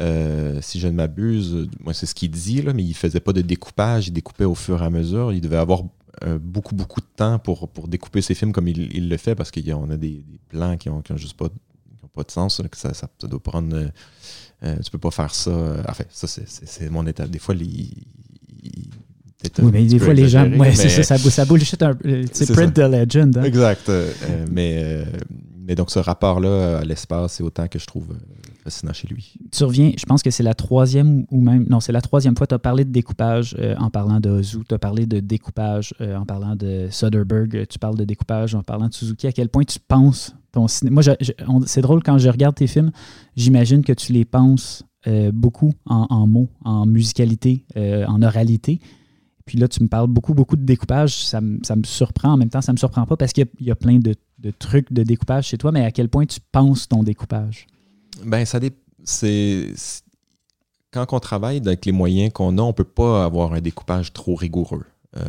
euh, 0.00 0.58
si 0.60 0.80
je 0.80 0.88
ne 0.88 0.92
m'abuse, 0.92 1.68
moi 1.78 1.94
c'est 1.94 2.04
ce 2.04 2.14
qu'il 2.14 2.30
dit, 2.30 2.60
là, 2.60 2.74
mais 2.74 2.82
il 2.82 2.90
ne 2.90 2.94
faisait 2.94 3.20
pas 3.20 3.32
de 3.32 3.40
découpage, 3.40 4.08
il 4.08 4.10
découpait 4.10 4.44
au 4.44 4.56
fur 4.56 4.82
et 4.82 4.84
à 4.84 4.90
mesure. 4.90 5.32
Il 5.32 5.40
devait 5.40 5.56
avoir 5.56 5.84
beaucoup, 6.40 6.74
beaucoup 6.74 7.00
de 7.00 7.06
temps 7.16 7.38
pour, 7.38 7.68
pour 7.68 7.88
découper 7.88 8.20
ses 8.20 8.34
films 8.34 8.52
comme 8.52 8.68
il, 8.68 9.08
le 9.08 9.16
fait 9.16 9.34
parce 9.34 9.50
qu'on 9.50 9.88
a 9.90 9.96
des, 9.96 10.22
plans 10.48 10.76
qui 10.76 10.90
n'ont 10.90 11.00
qui 11.00 11.12
ont 11.12 11.16
juste 11.16 11.38
pas 11.38 11.48
pas 12.14 12.22
de 12.22 12.30
sens, 12.30 12.60
que 12.70 12.76
ça, 12.76 12.92
ça, 12.94 13.08
doit 13.22 13.42
prendre. 13.42 13.74
Euh, 13.76 13.88
euh, 14.62 14.76
tu 14.84 14.90
peux 14.90 14.98
pas 14.98 15.10
faire 15.10 15.34
ça. 15.34 15.50
Euh, 15.50 15.82
enfin, 15.88 16.04
ça, 16.10 16.26
c'est 16.26 16.90
mon 16.90 17.06
état. 17.06 17.26
Des 17.26 17.38
fois, 17.38 17.54
les, 17.54 17.90
oui, 19.58 19.70
mais 19.72 19.86
des 19.86 19.98
fois, 19.98 20.12
les 20.12 20.28
gens. 20.28 20.50
Ouais, 20.52 20.74
c'est 20.74 20.88
ça, 20.88 21.02
ça, 21.02 21.18
ça 21.18 21.44
bullshit 21.44 21.82
un 21.82 21.96
C'est 22.32 22.52
print 22.52 22.74
the 22.74 22.80
legend. 22.80 23.36
Hein. 23.38 23.44
Exact. 23.44 23.90
mais, 24.50 25.04
mais 25.66 25.74
donc, 25.74 25.90
ce 25.90 25.98
rapport-là 25.98 26.78
à 26.78 26.84
l'espace, 26.84 27.34
c'est 27.34 27.42
autant 27.42 27.66
que 27.68 27.78
je 27.78 27.86
trouve 27.86 28.08
fascinant 28.62 28.92
chez 28.92 29.08
lui. 29.08 29.32
Tu 29.50 29.64
reviens, 29.64 29.92
je 29.96 30.04
pense 30.04 30.22
que 30.22 30.30
c'est 30.30 30.42
la 30.42 30.52
troisième 30.52 31.24
ou 31.30 31.40
même. 31.40 31.66
Non, 31.70 31.80
c'est 31.80 31.92
la 31.92 32.02
troisième 32.02 32.36
fois 32.36 32.46
que 32.46 32.50
tu 32.50 32.54
as 32.56 32.58
parlé 32.58 32.84
de 32.84 32.90
découpage 32.90 33.56
en 33.78 33.88
parlant 33.88 34.20
de 34.20 34.28
Ozu. 34.28 34.58
Tu 34.68 34.74
as 34.74 34.78
parlé 34.78 35.06
de 35.06 35.20
découpage 35.20 35.94
en 36.00 36.26
parlant 36.26 36.54
de 36.54 36.88
Soderbergh. 36.90 37.66
Tu 37.68 37.78
parles 37.78 37.96
de 37.96 38.04
découpage 38.04 38.54
en 38.54 38.62
parlant 38.62 38.88
de 38.88 38.94
Suzuki. 38.94 39.26
À 39.26 39.32
quel 39.32 39.48
point 39.48 39.64
tu 39.64 39.78
penses 39.78 40.34
moi, 40.56 41.02
c'est 41.66 41.80
drôle 41.80 42.02
quand 42.02 42.18
je 42.18 42.28
regarde 42.28 42.54
tes 42.54 42.66
films, 42.66 42.90
j'imagine 43.36 43.84
que 43.84 43.92
tu 43.92 44.12
les 44.12 44.24
penses 44.24 44.84
euh, 45.06 45.30
beaucoup 45.32 45.72
en, 45.86 46.26
mots, 46.26 46.48
en 46.64 46.84
musicalité, 46.86 47.64
euh, 47.76 48.04
en 48.06 48.20
oralité. 48.22 48.80
Puis 49.46 49.58
là, 49.58 49.66
tu 49.66 49.82
me 49.82 49.88
parles 49.88 50.08
beaucoup, 50.08 50.34
beaucoup 50.34 50.56
de 50.56 50.64
découpage. 50.64 51.24
Ça, 51.24 51.40
me 51.40 51.84
surprend. 51.84 52.32
En 52.32 52.36
même 52.36 52.50
temps, 52.50 52.60
ça 52.60 52.72
ne 52.72 52.74
me 52.74 52.78
surprend 52.78 53.06
pas 53.06 53.16
parce 53.16 53.32
qu'il 53.32 53.46
y, 53.60 53.70
a 53.70 53.74
plein 53.74 53.98
de, 53.98 54.14
trucs 54.58 54.92
de 54.92 55.02
découpage 55.02 55.48
chez 55.48 55.58
toi, 55.58 55.72
mais 55.72 55.84
à 55.84 55.90
quel 55.90 56.08
point 56.08 56.26
tu 56.26 56.40
penses 56.52 56.86
ton 56.86 57.02
découpage? 57.02 57.66
Ben, 58.24 58.44
ça 58.44 58.60
c'est 59.02 59.72
Quand 60.90 61.06
on 61.12 61.20
travaille 61.20 61.56
avec 61.56 61.86
les 61.86 61.92
moyens 61.92 62.32
qu'on 62.32 62.58
a, 62.58 62.62
on 62.62 62.68
ne 62.68 62.72
peut 62.72 62.84
pas 62.84 63.24
avoir 63.24 63.54
un 63.54 63.60
découpage 63.60 64.12
trop 64.12 64.34
rigoureux. 64.34 64.84
Euh, 65.16 65.22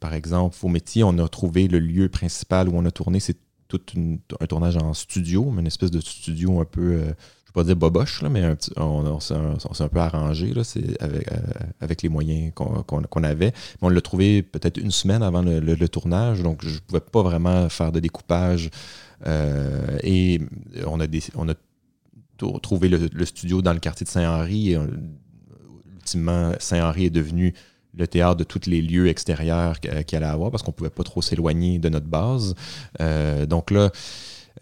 par 0.00 0.14
exemple, 0.14 0.56
au 0.62 0.68
métier, 0.68 1.04
on 1.04 1.16
a 1.18 1.28
trouvé 1.28 1.68
le 1.68 1.78
lieu 1.78 2.08
principal 2.08 2.68
où 2.68 2.72
on 2.74 2.84
a 2.84 2.90
tourné, 2.90 3.20
c'est 3.20 3.38
tout 3.78 4.18
un 4.40 4.46
tournage 4.46 4.76
en 4.76 4.94
studio, 4.94 5.50
mais 5.50 5.60
une 5.60 5.66
espèce 5.66 5.90
de 5.90 6.00
studio 6.00 6.60
un 6.60 6.64
peu, 6.64 6.80
euh, 6.80 7.00
je 7.00 7.04
ne 7.04 7.06
vais 7.06 7.52
pas 7.54 7.64
dire 7.64 7.76
boboche, 7.76 8.22
là, 8.22 8.28
mais 8.28 8.42
on, 8.76 9.20
s'est 9.20 9.34
un, 9.34 9.88
peu 9.88 10.00
arrangé 10.00 10.54
là, 10.54 10.62
avec, 11.00 11.32
euh, 11.32 11.36
avec 11.80 12.02
les 12.02 12.08
moyens 12.08 12.52
qu'on 12.54 13.22
avait. 13.22 13.52
On 13.80 13.88
l'a 13.88 14.00
trouvé 14.00 14.42
peut-être 14.42 14.78
une 14.78 14.90
semaine 14.90 15.22
avant 15.22 15.42
le, 15.42 15.88
tournage, 15.88 16.42
donc 16.42 16.64
je 16.64 16.74
ne 16.74 16.80
pouvais 16.80 17.00
pas 17.00 17.22
vraiment 17.22 17.68
faire 17.68 17.92
de 17.92 18.00
découpage. 18.00 18.70
Euh, 19.26 19.98
et 20.02 20.40
on 20.86 21.00
a, 21.00 21.06
on 21.36 21.48
a 21.48 21.54
trouvé 22.60 22.88
le, 22.88 23.24
studio 23.24 23.62
dans 23.62 23.72
le 23.72 23.80
quartier 23.80 24.04
de 24.04 24.10
Saint-Henri. 24.10 24.76
Ultimement, 25.94 26.52
Saint-Henri 26.58 27.06
est 27.06 27.10
devenu 27.10 27.54
le 27.94 28.06
théâtre 28.06 28.36
de 28.36 28.44
tous 28.44 28.66
les 28.66 28.80
lieux 28.80 29.08
extérieurs 29.08 29.80
qu'il 29.80 30.16
allait 30.16 30.26
avoir 30.26 30.50
parce 30.50 30.62
qu'on 30.62 30.70
ne 30.70 30.76
pouvait 30.76 30.90
pas 30.90 31.04
trop 31.04 31.22
s'éloigner 31.22 31.78
de 31.78 31.88
notre 31.88 32.06
base. 32.06 32.54
Euh, 33.00 33.46
donc 33.46 33.70
là, 33.70 33.90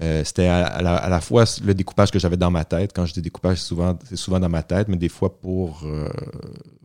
euh, 0.03 0.24
c'était 0.24 0.47
à, 0.47 0.81
la, 0.83 1.20
fois 1.20 1.45
le 1.64 1.74
découpage 1.74 2.11
que 2.11 2.18
j'avais 2.18 2.37
dans 2.37 2.51
ma 2.51 2.64
tête. 2.64 2.93
Quand 2.95 3.07
je 3.07 3.12
dis 3.12 3.22
découpage, 3.22 3.59
c'est 3.59 3.66
souvent, 3.66 3.99
souvent 4.14 4.41
dans 4.41 4.49
ma 4.49 4.62
tête, 4.62 4.89
mais 4.89 4.97
des 4.97 5.09
fois 5.09 5.39
pour, 5.39 5.83
euh, 5.85 6.09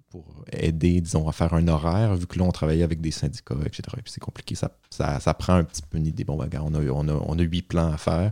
pour 0.10 0.26
aider, 0.52 1.02
disons, 1.02 1.28
à 1.28 1.32
faire 1.32 1.54
un 1.54 1.68
horaire, 1.68 2.16
vu 2.16 2.28
que 2.28 2.38
là, 2.38 2.46
on 2.46 2.52
travaillait 2.52 2.84
avec 2.84 3.02
des 3.02 3.12
syndicats, 3.12 3.56
etc. 3.66 3.84
Et 3.98 4.02
puis 4.02 4.12
c'est 4.12 4.22
compliqué, 4.22 4.56
ça, 4.56 4.72
ça, 4.90 5.34
prend 5.34 5.54
un 5.54 5.64
petit 5.64 5.82
peu 5.82 5.98
une 5.98 6.08
idée. 6.08 6.26
Bon, 6.26 6.38
ben, 6.38 6.50
on 6.62 6.74
a, 6.76 6.80
on, 6.80 7.08
a, 7.08 7.14
on 7.14 7.40
a 7.40 7.42
huit 7.42 7.64
plans 7.64 7.92
à 7.92 7.98
faire. 7.98 8.32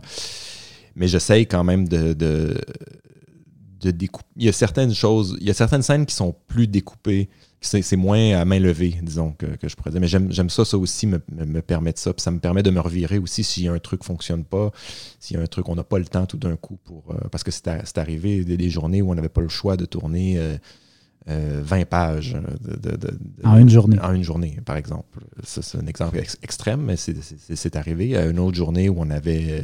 Mais 0.96 1.08
j'essaye 1.08 1.46
quand 1.46 1.64
même 1.64 1.88
de, 1.88 2.12
de 2.12 3.90
découper. 3.90 4.28
Il 4.36 4.44
y 4.44 4.48
a 4.48 4.52
certaines 4.52 4.94
choses, 4.94 5.36
il 5.40 5.46
y 5.46 5.50
a 5.50 5.54
certaines 5.54 5.82
scènes 5.82 6.06
qui 6.06 6.14
sont 6.14 6.34
plus 6.46 6.66
découpées 6.66 7.28
c'est 7.66 7.96
moins 7.96 8.32
à 8.34 8.44
main 8.44 8.58
levée, 8.58 8.98
disons, 9.02 9.32
que, 9.32 9.46
je 9.62 9.74
pourrais 9.74 9.90
dire. 9.90 10.00
Mais 10.00 10.06
j'aime 10.08 10.50
ça, 10.50 10.64
ça 10.64 10.78
aussi 10.78 11.06
me, 11.06 11.20
me, 11.32 11.62
permet 11.62 11.92
de 11.92 11.98
ça. 11.98 12.12
Puis 12.12 12.22
ça 12.22 12.30
me 12.30 12.38
permet 12.38 12.62
de 12.62 12.70
me 12.70 12.80
revirer 12.80 13.18
aussi 13.18 13.44
s'il 13.44 13.64
y 13.64 13.68
a 13.68 13.72
un 13.72 13.78
truc 13.78 14.00
ne 14.00 14.06
fonctionne 14.06 14.44
pas, 14.44 14.70
s'il 15.20 15.36
y 15.36 15.40
a 15.40 15.42
un 15.42 15.46
truc, 15.46 15.68
on 15.68 15.74
n'a 15.74 15.84
pas 15.84 15.98
le 15.98 16.04
temps 16.04 16.26
tout 16.26 16.36
d'un 16.36 16.56
coup 16.56 16.78
pour. 16.84 17.04
Euh, 17.10 17.28
parce 17.30 17.44
que 17.44 17.50
c'est 17.50 17.98
arrivé 17.98 18.44
des, 18.44 18.70
journées 18.70 19.02
où 19.02 19.10
on 19.10 19.14
n'avait 19.14 19.28
pas 19.28 19.40
le 19.40 19.48
choix 19.48 19.76
de 19.76 19.84
tourner 19.84 20.36
20 21.26 21.32
euh, 21.32 21.60
euh, 21.70 21.84
pages. 21.84 22.36
en 23.42 23.58
une 23.58 23.70
journée. 23.70 23.98
En 24.00 24.12
une 24.12 24.24
journée, 24.24 24.58
par 24.64 24.76
exemple. 24.76 25.20
C'est 25.42 25.78
un 25.78 25.86
exemple 25.86 26.18
extrême, 26.18 26.82
mais 26.82 26.96
c'est 26.96 27.76
arrivé. 27.76 28.16
À 28.16 28.26
une 28.26 28.38
autre 28.38 28.56
journée 28.56 28.88
où 28.88 28.96
on 28.98 29.10
avait. 29.10 29.62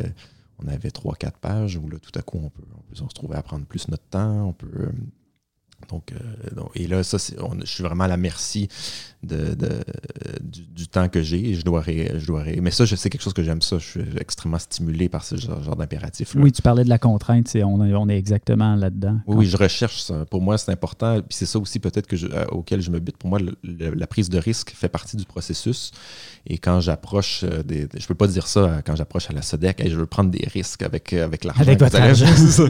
on 0.63 0.69
avait 0.69 0.91
3-4 0.91 1.33
pages 1.41 1.77
où 1.77 1.89
là, 1.89 1.99
tout 1.99 2.19
à 2.19 2.23
coup, 2.23 2.41
on 2.43 2.51
peut, 2.51 2.63
on 2.75 2.83
peut 2.83 2.97
se 2.97 3.03
retrouver 3.03 3.37
à 3.37 3.43
prendre 3.43 3.67
plus 3.67 3.89
notre 3.89 4.05
temps, 4.05 4.49
on 4.49 4.53
peut 4.53 4.91
donc, 5.89 6.13
euh, 6.13 6.63
et 6.75 6.87
là, 6.87 7.03
ça, 7.03 7.19
je 7.19 7.67
suis 7.67 7.83
vraiment 7.83 8.05
à 8.05 8.09
la 8.09 8.17
merci 8.17 8.69
de, 9.23 9.55
du, 10.41 10.89
temps 10.89 11.09
que 11.09 11.21
j'ai 11.23 11.55
je 11.55 11.63
dois, 11.63 11.83
je 11.87 12.27
dois 12.27 12.45
Mais 12.63 12.71
ça, 12.71 12.87
c'est 12.87 13.11
quelque 13.11 13.23
chose 13.23 13.35
que 13.35 13.43
j'aime 13.43 13.61
ça. 13.61 13.79
Je 13.79 13.85
suis 13.85 14.01
extrêmement 14.19 14.59
stimulé 14.59 15.09
par 15.09 15.25
ce 15.25 15.37
genre, 15.37 15.77
d'impératif. 15.77 16.35
Oui, 16.37 16.53
tu 16.53 16.63
parlais 16.63 16.85
de 16.85 16.89
la 16.89 16.99
contrainte. 16.99 17.55
On, 17.57 17.81
on 17.81 18.09
est 18.09 18.17
exactement 18.17 18.77
là-dedans. 18.77 19.19
Oui, 19.27 19.47
je 19.47 19.57
recherche 19.57 20.01
ça. 20.03 20.25
Pour 20.25 20.41
moi, 20.41 20.57
c'est 20.57 20.73
important. 20.73 21.21
Puis 21.21 21.37
c'est 21.37 21.47
ça 21.47 21.59
aussi 21.59 21.81
peut-être 21.81 22.07
que 22.07 22.17
euh, 22.17 22.47
auquel 22.47 22.81
je 22.81 22.91
me 22.91 22.99
bute. 22.99 23.17
Pour 23.17 23.29
moi, 23.29 23.39
la 23.63 24.07
prise 24.07 24.31
de 24.31 24.39
risque 24.39 24.73
fait 24.75 24.89
partie 24.89 25.17
du 25.17 25.25
processus. 25.25 25.93
Et 26.47 26.57
quand 26.57 26.81
j'approche 26.81 27.45
euh, 27.45 27.63
des, 27.63 27.89
Je 27.99 28.07
peux 28.07 28.15
pas 28.15 28.27
dire 28.27 28.47
ça 28.47 28.81
quand 28.85 28.97
j'approche 28.97 29.29
à 29.29 29.35
la 29.35 29.43
SODEC. 29.43 29.83
je 29.87 29.97
veux 29.97 30.07
prendre 30.07 30.31
des 30.31 30.47
risques 30.47 30.83
avec, 30.83 31.13
avec 31.13 31.45
l'argent. 31.45 31.63
Avec 31.63 31.79
votre 31.79 31.97
argent. 32.01 32.27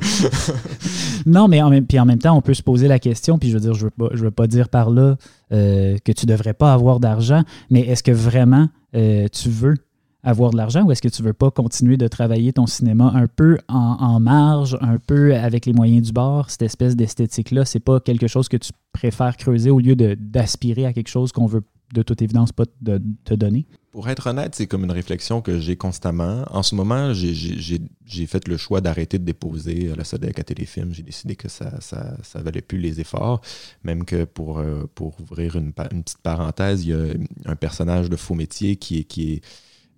non, 1.26 1.46
mais 1.46 1.62
en 1.62 1.70
même, 1.70 1.86
puis 1.86 1.98
en 1.98 2.06
même 2.06 2.18
temps, 2.18 2.36
on 2.36 2.42
peut 2.42 2.54
se 2.54 2.62
poser 2.62 2.88
la 2.88 2.98
question 3.00 3.38
puis 3.38 3.50
je 3.50 3.54
veux 3.54 3.60
dire, 3.60 3.74
je 3.74 3.86
veux 3.86 3.90
pas, 3.90 4.08
je 4.12 4.22
veux 4.22 4.30
pas 4.30 4.46
dire 4.46 4.68
par 4.68 4.90
là 4.90 5.16
que 5.50 6.12
tu 6.12 6.26
devrais 6.26 6.54
pas 6.54 6.72
avoir 6.72 7.00
d'argent, 7.00 7.42
mais 7.70 7.80
est-ce 7.80 8.02
que 8.02 8.12
vraiment 8.12 8.68
tu 8.92 9.48
veux 9.48 9.74
avoir 10.22 10.50
de 10.50 10.56
l'argent 10.56 10.84
ou 10.84 10.92
est-ce 10.92 11.02
que 11.02 11.08
tu 11.08 11.22
veux 11.22 11.32
pas 11.32 11.50
continuer 11.50 11.96
de 11.96 12.06
travailler 12.08 12.52
ton 12.52 12.66
cinéma 12.66 13.12
un 13.14 13.26
peu 13.26 13.58
en, 13.68 14.20
marge, 14.20 14.76
un 14.80 14.98
peu 14.98 15.34
avec 15.34 15.66
les 15.66 15.72
moyens 15.72 16.06
du 16.06 16.12
bord, 16.12 16.50
cette 16.50 16.62
espèce 16.62 16.96
d'esthétique-là, 16.96 17.64
c'est 17.64 17.80
pas 17.80 18.00
quelque 18.00 18.26
chose 18.26 18.48
que 18.48 18.56
tu 18.56 18.72
préfères 18.92 19.36
creuser 19.36 19.70
au 19.70 19.78
lieu 19.78 19.96
d'aspirer 19.96 20.86
à 20.86 20.92
quelque 20.92 21.08
chose 21.08 21.32
qu'on 21.32 21.46
veut 21.46 21.62
de 21.92 22.02
toute 22.02 22.22
évidence 22.22 22.52
pas 22.52 22.64
te 22.66 23.34
donner? 23.34 23.66
Pour 23.90 24.08
être 24.08 24.28
honnête, 24.28 24.54
c'est 24.54 24.68
comme 24.68 24.84
une 24.84 24.92
réflexion 24.92 25.42
que 25.42 25.58
j'ai 25.58 25.76
constamment. 25.76 26.44
En 26.50 26.62
ce 26.62 26.76
moment, 26.76 27.12
j'ai 27.12 28.26
fait 28.26 28.46
le 28.46 28.56
choix 28.56 28.80
d'arrêter 28.80 29.18
de 29.18 29.24
déposer 29.24 29.92
la 29.96 30.04
SODEC 30.04 30.38
à 30.38 30.44
Téléfilm. 30.44 30.94
J'ai 30.94 31.02
décidé 31.02 31.34
que 31.34 31.48
ça, 31.48 31.80
ça, 31.80 32.16
ça, 32.22 32.40
valait 32.40 32.60
plus 32.60 32.78
les 32.78 33.00
efforts. 33.00 33.40
Même 33.82 34.04
que 34.04 34.24
pour, 34.24 34.60
euh, 34.60 34.88
pour 34.94 35.20
ouvrir 35.20 35.56
une, 35.56 35.72
petite 35.72 36.18
parenthèse, 36.18 36.84
il 36.84 36.90
y 36.90 36.94
a 36.94 37.14
un 37.46 37.56
personnage 37.56 38.08
de 38.08 38.16
faux 38.16 38.34
métier 38.34 38.76
qui 38.76 39.04
qui 39.04 39.42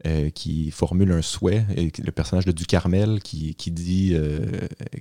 euh, 0.04 0.30
qui 0.30 0.72
formule 0.72 1.12
un 1.12 1.22
souhait, 1.22 1.64
le 1.76 2.10
personnage 2.10 2.44
de 2.44 2.50
Ducarmel 2.50 3.20
qui, 3.22 3.54
qui, 3.54 3.70
dit, 3.70 4.14
euh, 4.14 4.40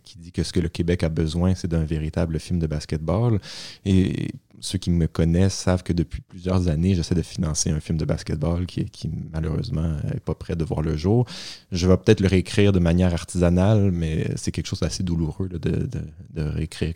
qui 0.03 0.19
dit 0.19 0.31
que 0.31 0.43
ce 0.43 0.53
que 0.53 0.59
le 0.59 0.69
Québec 0.69 1.01
a 1.01 1.09
besoin, 1.09 1.55
c'est 1.55 1.67
d'un 1.67 1.83
véritable 1.83 2.39
film 2.39 2.59
de 2.59 2.67
basketball. 2.67 3.39
Et 3.83 4.27
ceux 4.61 4.77
qui 4.77 4.91
me 4.91 5.07
connaissent 5.07 5.55
savent 5.55 5.83
que 5.83 5.91
depuis 5.91 6.21
plusieurs 6.21 6.67
années, 6.67 6.93
j'essaie 6.95 7.15
de 7.15 7.21
financer 7.23 7.71
un 7.71 7.79
film 7.79 7.97
de 7.97 8.05
basketball 8.05 8.65
qui, 8.65 8.85
qui 8.85 9.09
malheureusement 9.33 9.97
n'est 10.03 10.19
pas 10.19 10.35
prêt 10.35 10.55
de 10.55 10.63
voir 10.63 10.81
le 10.81 10.95
jour. 10.95 11.25
Je 11.71 11.87
vais 11.87 11.97
peut-être 11.97 12.21
le 12.21 12.27
réécrire 12.27 12.71
de 12.71 12.79
manière 12.79 13.13
artisanale, 13.13 13.91
mais 13.91 14.29
c'est 14.35 14.51
quelque 14.51 14.67
chose 14.67 14.79
d'assez 14.79 15.03
douloureux 15.03 15.49
de, 15.49 16.41
réécrire. 16.41 16.93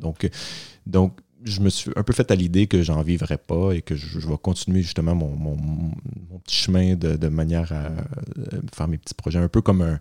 Donc, 0.00 0.28
donc 0.86 1.18
je 1.44 1.60
me 1.60 1.70
suis 1.70 1.92
un 1.94 2.02
peu 2.02 2.12
fait 2.12 2.30
à 2.30 2.34
l'idée 2.34 2.66
que 2.66 2.82
j'en 2.82 3.02
vivrais 3.02 3.38
pas 3.38 3.72
et 3.72 3.80
que 3.80 3.94
je, 3.94 4.18
vais 4.18 4.36
continuer 4.36 4.82
justement 4.82 5.14
mon, 5.14 5.56
petit 6.44 6.56
chemin 6.56 6.96
de, 6.96 7.16
de, 7.16 7.28
manière 7.28 7.72
à 7.72 7.90
faire 8.74 8.88
mes 8.88 8.98
petits 8.98 9.14
projets, 9.14 9.38
un 9.38 9.48
peu 9.48 9.60
comme 9.60 9.82
un, 9.82 10.00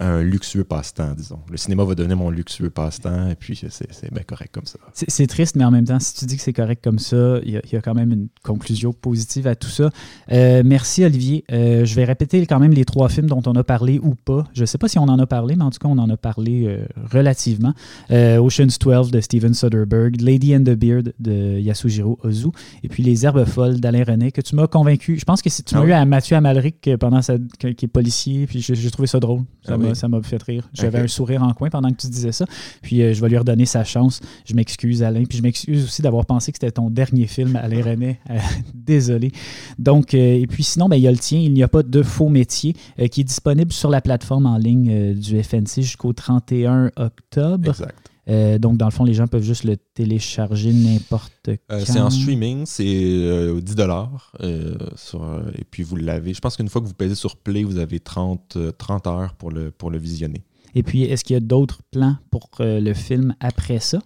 un 0.00 0.22
luxueux 0.22 0.64
passe-temps, 0.64 1.12
disons. 1.14 1.38
Le 1.50 1.58
cinéma 1.58 1.84
va 1.84 1.94
donner 1.94 2.14
mon 2.14 2.30
luxueux 2.30 2.70
passe-temps, 2.70 3.28
et 3.28 3.34
puis 3.34 3.60
c'est 3.70 4.12
bien 4.12 4.22
correct 4.22 4.50
comme 4.52 4.64
ça. 4.64 4.78
C'est 4.92 5.26
triste, 5.26 5.56
mais 5.56 5.64
en 5.64 5.70
même 5.70 5.84
temps, 5.84 6.00
si 6.00 6.14
tu 6.14 6.24
dis 6.24 6.36
que 6.36 6.42
c'est 6.42 6.54
correct 6.54 6.82
comme 6.82 6.98
ça, 6.98 7.38
il 7.44 7.52
y, 7.52 7.76
a 7.76 7.80
quand 7.82 7.94
même 7.94 8.10
une 8.10 8.28
conclusion 8.42 8.92
positive 8.94 9.46
à 9.46 9.54
tout 9.54 9.68
ça. 9.68 9.90
Euh, 10.32 10.62
merci, 10.64 11.04
Olivier. 11.04 11.44
Euh, 11.52 11.84
je 11.84 11.94
vais 11.94 12.04
répéter 12.04 12.44
quand 12.46 12.58
même 12.58 12.72
les 12.72 12.86
trois 12.86 13.10
films 13.10 13.26
dont 13.26 13.42
on 13.46 13.52
a 13.52 13.62
parlé 13.62 13.98
ou 13.98 14.14
pas. 14.14 14.44
Je 14.54 14.62
ne 14.62 14.66
sais 14.66 14.78
pas 14.78 14.88
si 14.88 14.98
on 14.98 15.04
en 15.04 15.18
a 15.18 15.26
parlé, 15.26 15.54
mais 15.54 15.64
en 15.64 15.70
tout 15.70 15.78
cas, 15.78 15.88
on 15.88 15.98
en 15.98 16.08
a 16.08 16.16
parlé 16.16 16.64
euh, 16.66 16.86
relativement. 17.12 17.74
Ocean's 18.10 18.78
12 18.78 19.10
de 19.10 19.20
Steven 19.20 19.52
Soderbergh, 19.52 20.20
Lady 20.20 20.56
and 20.56 20.64
the 20.64 20.74
Beard 20.74 21.12
de 21.18 21.58
Yasujiro 21.58 22.18
Ozu, 22.22 22.48
et 22.82 22.88
puis 22.88 23.02
Les 23.02 23.26
Herbes 23.26 23.44
folles 23.44 23.80
d'Alain 23.80 24.04
René, 24.04 24.32
que 24.32 24.40
tu 24.40 24.56
m'as 24.56 24.66
convaincu. 24.66 25.18
Je 25.18 25.24
pense 25.24 25.42
que 25.42 25.50
si 25.50 25.62
tu 25.62 25.74
m'as 25.74 25.82
ah 25.82 25.86
eu 25.86 25.92
à 25.92 26.04
Mathieu 26.06 26.36
Amalric 26.36 26.90
pendant 26.98 27.20
sa, 27.20 27.36
qui 27.58 27.84
est 27.84 27.88
policier, 27.88 28.46
puis 28.46 28.60
j'ai 28.60 28.90
trouvé 28.90 29.06
ça 29.06 29.20
drôle. 29.20 29.42
Ça 29.62 29.74
ah 29.74 29.89
ça 29.94 30.08
m'a 30.08 30.22
fait 30.22 30.42
rire. 30.42 30.68
J'avais 30.72 30.98
un 30.98 31.08
sourire 31.08 31.42
en 31.42 31.52
coin 31.52 31.70
pendant 31.70 31.90
que 31.90 31.96
tu 31.96 32.08
disais 32.08 32.32
ça. 32.32 32.44
Puis 32.82 33.02
euh, 33.02 33.12
je 33.12 33.20
vais 33.20 33.28
lui 33.28 33.38
redonner 33.38 33.66
sa 33.66 33.84
chance. 33.84 34.20
Je 34.44 34.54
m'excuse, 34.54 35.02
Alain. 35.02 35.24
Puis 35.24 35.38
je 35.38 35.42
m'excuse 35.42 35.84
aussi 35.84 36.02
d'avoir 36.02 36.26
pensé 36.26 36.52
que 36.52 36.56
c'était 36.56 36.72
ton 36.72 36.90
dernier 36.90 37.26
film, 37.26 37.56
Alain 37.56 37.82
René. 37.82 38.20
Euh, 38.30 38.38
désolé. 38.74 39.32
Donc, 39.78 40.14
euh, 40.14 40.40
et 40.40 40.46
puis 40.46 40.62
sinon, 40.62 40.88
ben, 40.88 40.96
il 40.96 41.02
y 41.02 41.08
a 41.08 41.12
le 41.12 41.18
tien. 41.18 41.38
Il 41.38 41.52
n'y 41.52 41.62
a 41.62 41.68
pas 41.68 41.82
de 41.82 42.02
faux 42.02 42.28
métier 42.28 42.74
qui 43.10 43.20
est 43.20 43.24
disponible 43.24 43.72
sur 43.72 43.90
la 43.90 44.00
plateforme 44.00 44.46
en 44.46 44.56
ligne 44.56 45.14
du 45.14 45.42
FNC 45.42 45.82
jusqu'au 45.82 46.12
31 46.12 46.90
octobre. 46.96 47.70
Exact. 47.70 48.10
Euh, 48.30 48.58
donc, 48.58 48.76
dans 48.76 48.86
le 48.86 48.92
fond, 48.92 49.04
les 49.04 49.14
gens 49.14 49.26
peuvent 49.26 49.42
juste 49.42 49.64
le 49.64 49.76
télécharger 49.76 50.72
n'importe 50.72 51.50
quand. 51.68 51.76
Euh, 51.76 51.82
c'est 51.84 52.00
en 52.00 52.10
streaming, 52.10 52.64
c'est 52.64 52.84
10 52.84 52.92
euh, 52.92 53.60
dollars. 53.74 54.36
et 54.40 55.64
puis, 55.70 55.82
vous 55.82 55.96
l'avez. 55.96 56.32
Je 56.32 56.40
pense 56.40 56.56
qu'une 56.56 56.68
fois 56.68 56.80
que 56.80 56.86
vous 56.86 56.94
payez 56.94 57.14
sur 57.14 57.36
Play, 57.36 57.64
vous 57.64 57.78
avez 57.78 57.98
30, 57.98 58.56
30 58.78 59.06
heures 59.08 59.34
pour 59.34 59.50
le, 59.50 59.70
pour 59.70 59.90
le 59.90 59.98
visionner. 59.98 60.44
Et 60.74 60.82
puis, 60.82 61.02
est-ce 61.02 61.24
qu'il 61.24 61.34
y 61.34 61.36
a 61.36 61.40
d'autres 61.40 61.80
plans 61.90 62.16
pour 62.30 62.48
le 62.60 62.92
film 62.94 63.34
après 63.40 63.80
ça? 63.80 63.98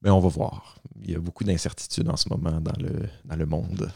Bien, 0.00 0.14
on 0.14 0.20
va 0.20 0.28
voir. 0.28 0.76
Il 1.02 1.10
y 1.10 1.16
a 1.16 1.18
beaucoup 1.18 1.42
d'incertitudes 1.42 2.08
en 2.08 2.16
ce 2.16 2.28
moment 2.28 2.60
dans 2.60 2.80
le, 2.80 2.92
dans 3.24 3.36
le 3.36 3.46
monde. 3.46 3.90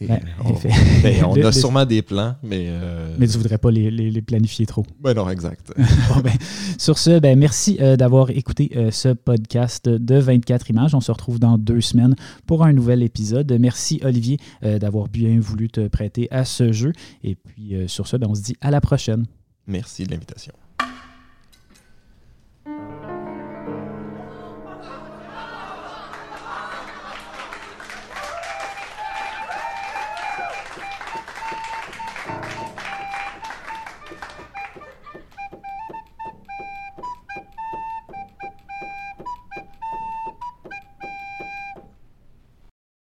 Ben, 0.00 0.20
on, 0.44 0.52
ben, 1.02 1.24
on 1.24 1.44
a 1.44 1.52
sûrement 1.52 1.84
des 1.84 2.02
plans, 2.02 2.36
mais. 2.42 2.66
Euh, 2.68 3.14
mais 3.18 3.26
tu 3.26 3.36
ne 3.36 3.42
voudrais 3.42 3.58
pas 3.58 3.70
les, 3.70 4.22
planifier 4.22 4.66
trop. 4.66 4.84
Ben 5.00 5.14
non, 5.14 5.28
exact. 5.28 5.72
ben, 6.22 6.32
sur 6.78 6.98
ce, 6.98 7.18
ben, 7.18 7.38
merci 7.38 7.78
euh, 7.80 7.96
d'avoir 7.96 8.30
écouté 8.30 8.70
euh, 8.76 8.90
ce 8.90 9.08
podcast 9.10 9.88
de 9.88 10.16
24 10.16 10.70
images. 10.70 10.94
On 10.94 11.00
se 11.00 11.12
retrouve 11.12 11.38
dans 11.38 11.58
deux 11.58 11.80
semaines 11.80 12.14
pour 12.46 12.64
un 12.64 12.72
nouvel 12.72 13.02
épisode. 13.02 13.52
Merci, 13.60 14.00
Olivier, 14.04 14.38
d'avoir 14.62 15.08
bien 15.08 15.38
voulu 15.38 15.68
te 15.68 15.88
prêter 15.88 16.28
à 16.30 16.44
ce 16.44 16.72
jeu. 16.72 16.92
Et 17.22 17.34
puis, 17.34 17.74
sur 17.86 18.06
ce, 18.06 18.16
on 18.26 18.34
se 18.34 18.42
dit 18.42 18.56
à 18.60 18.70
la 18.70 18.80
prochaine. 18.80 19.26
Merci 19.66 20.04
de 20.04 20.10
l'invitation. 20.10 20.52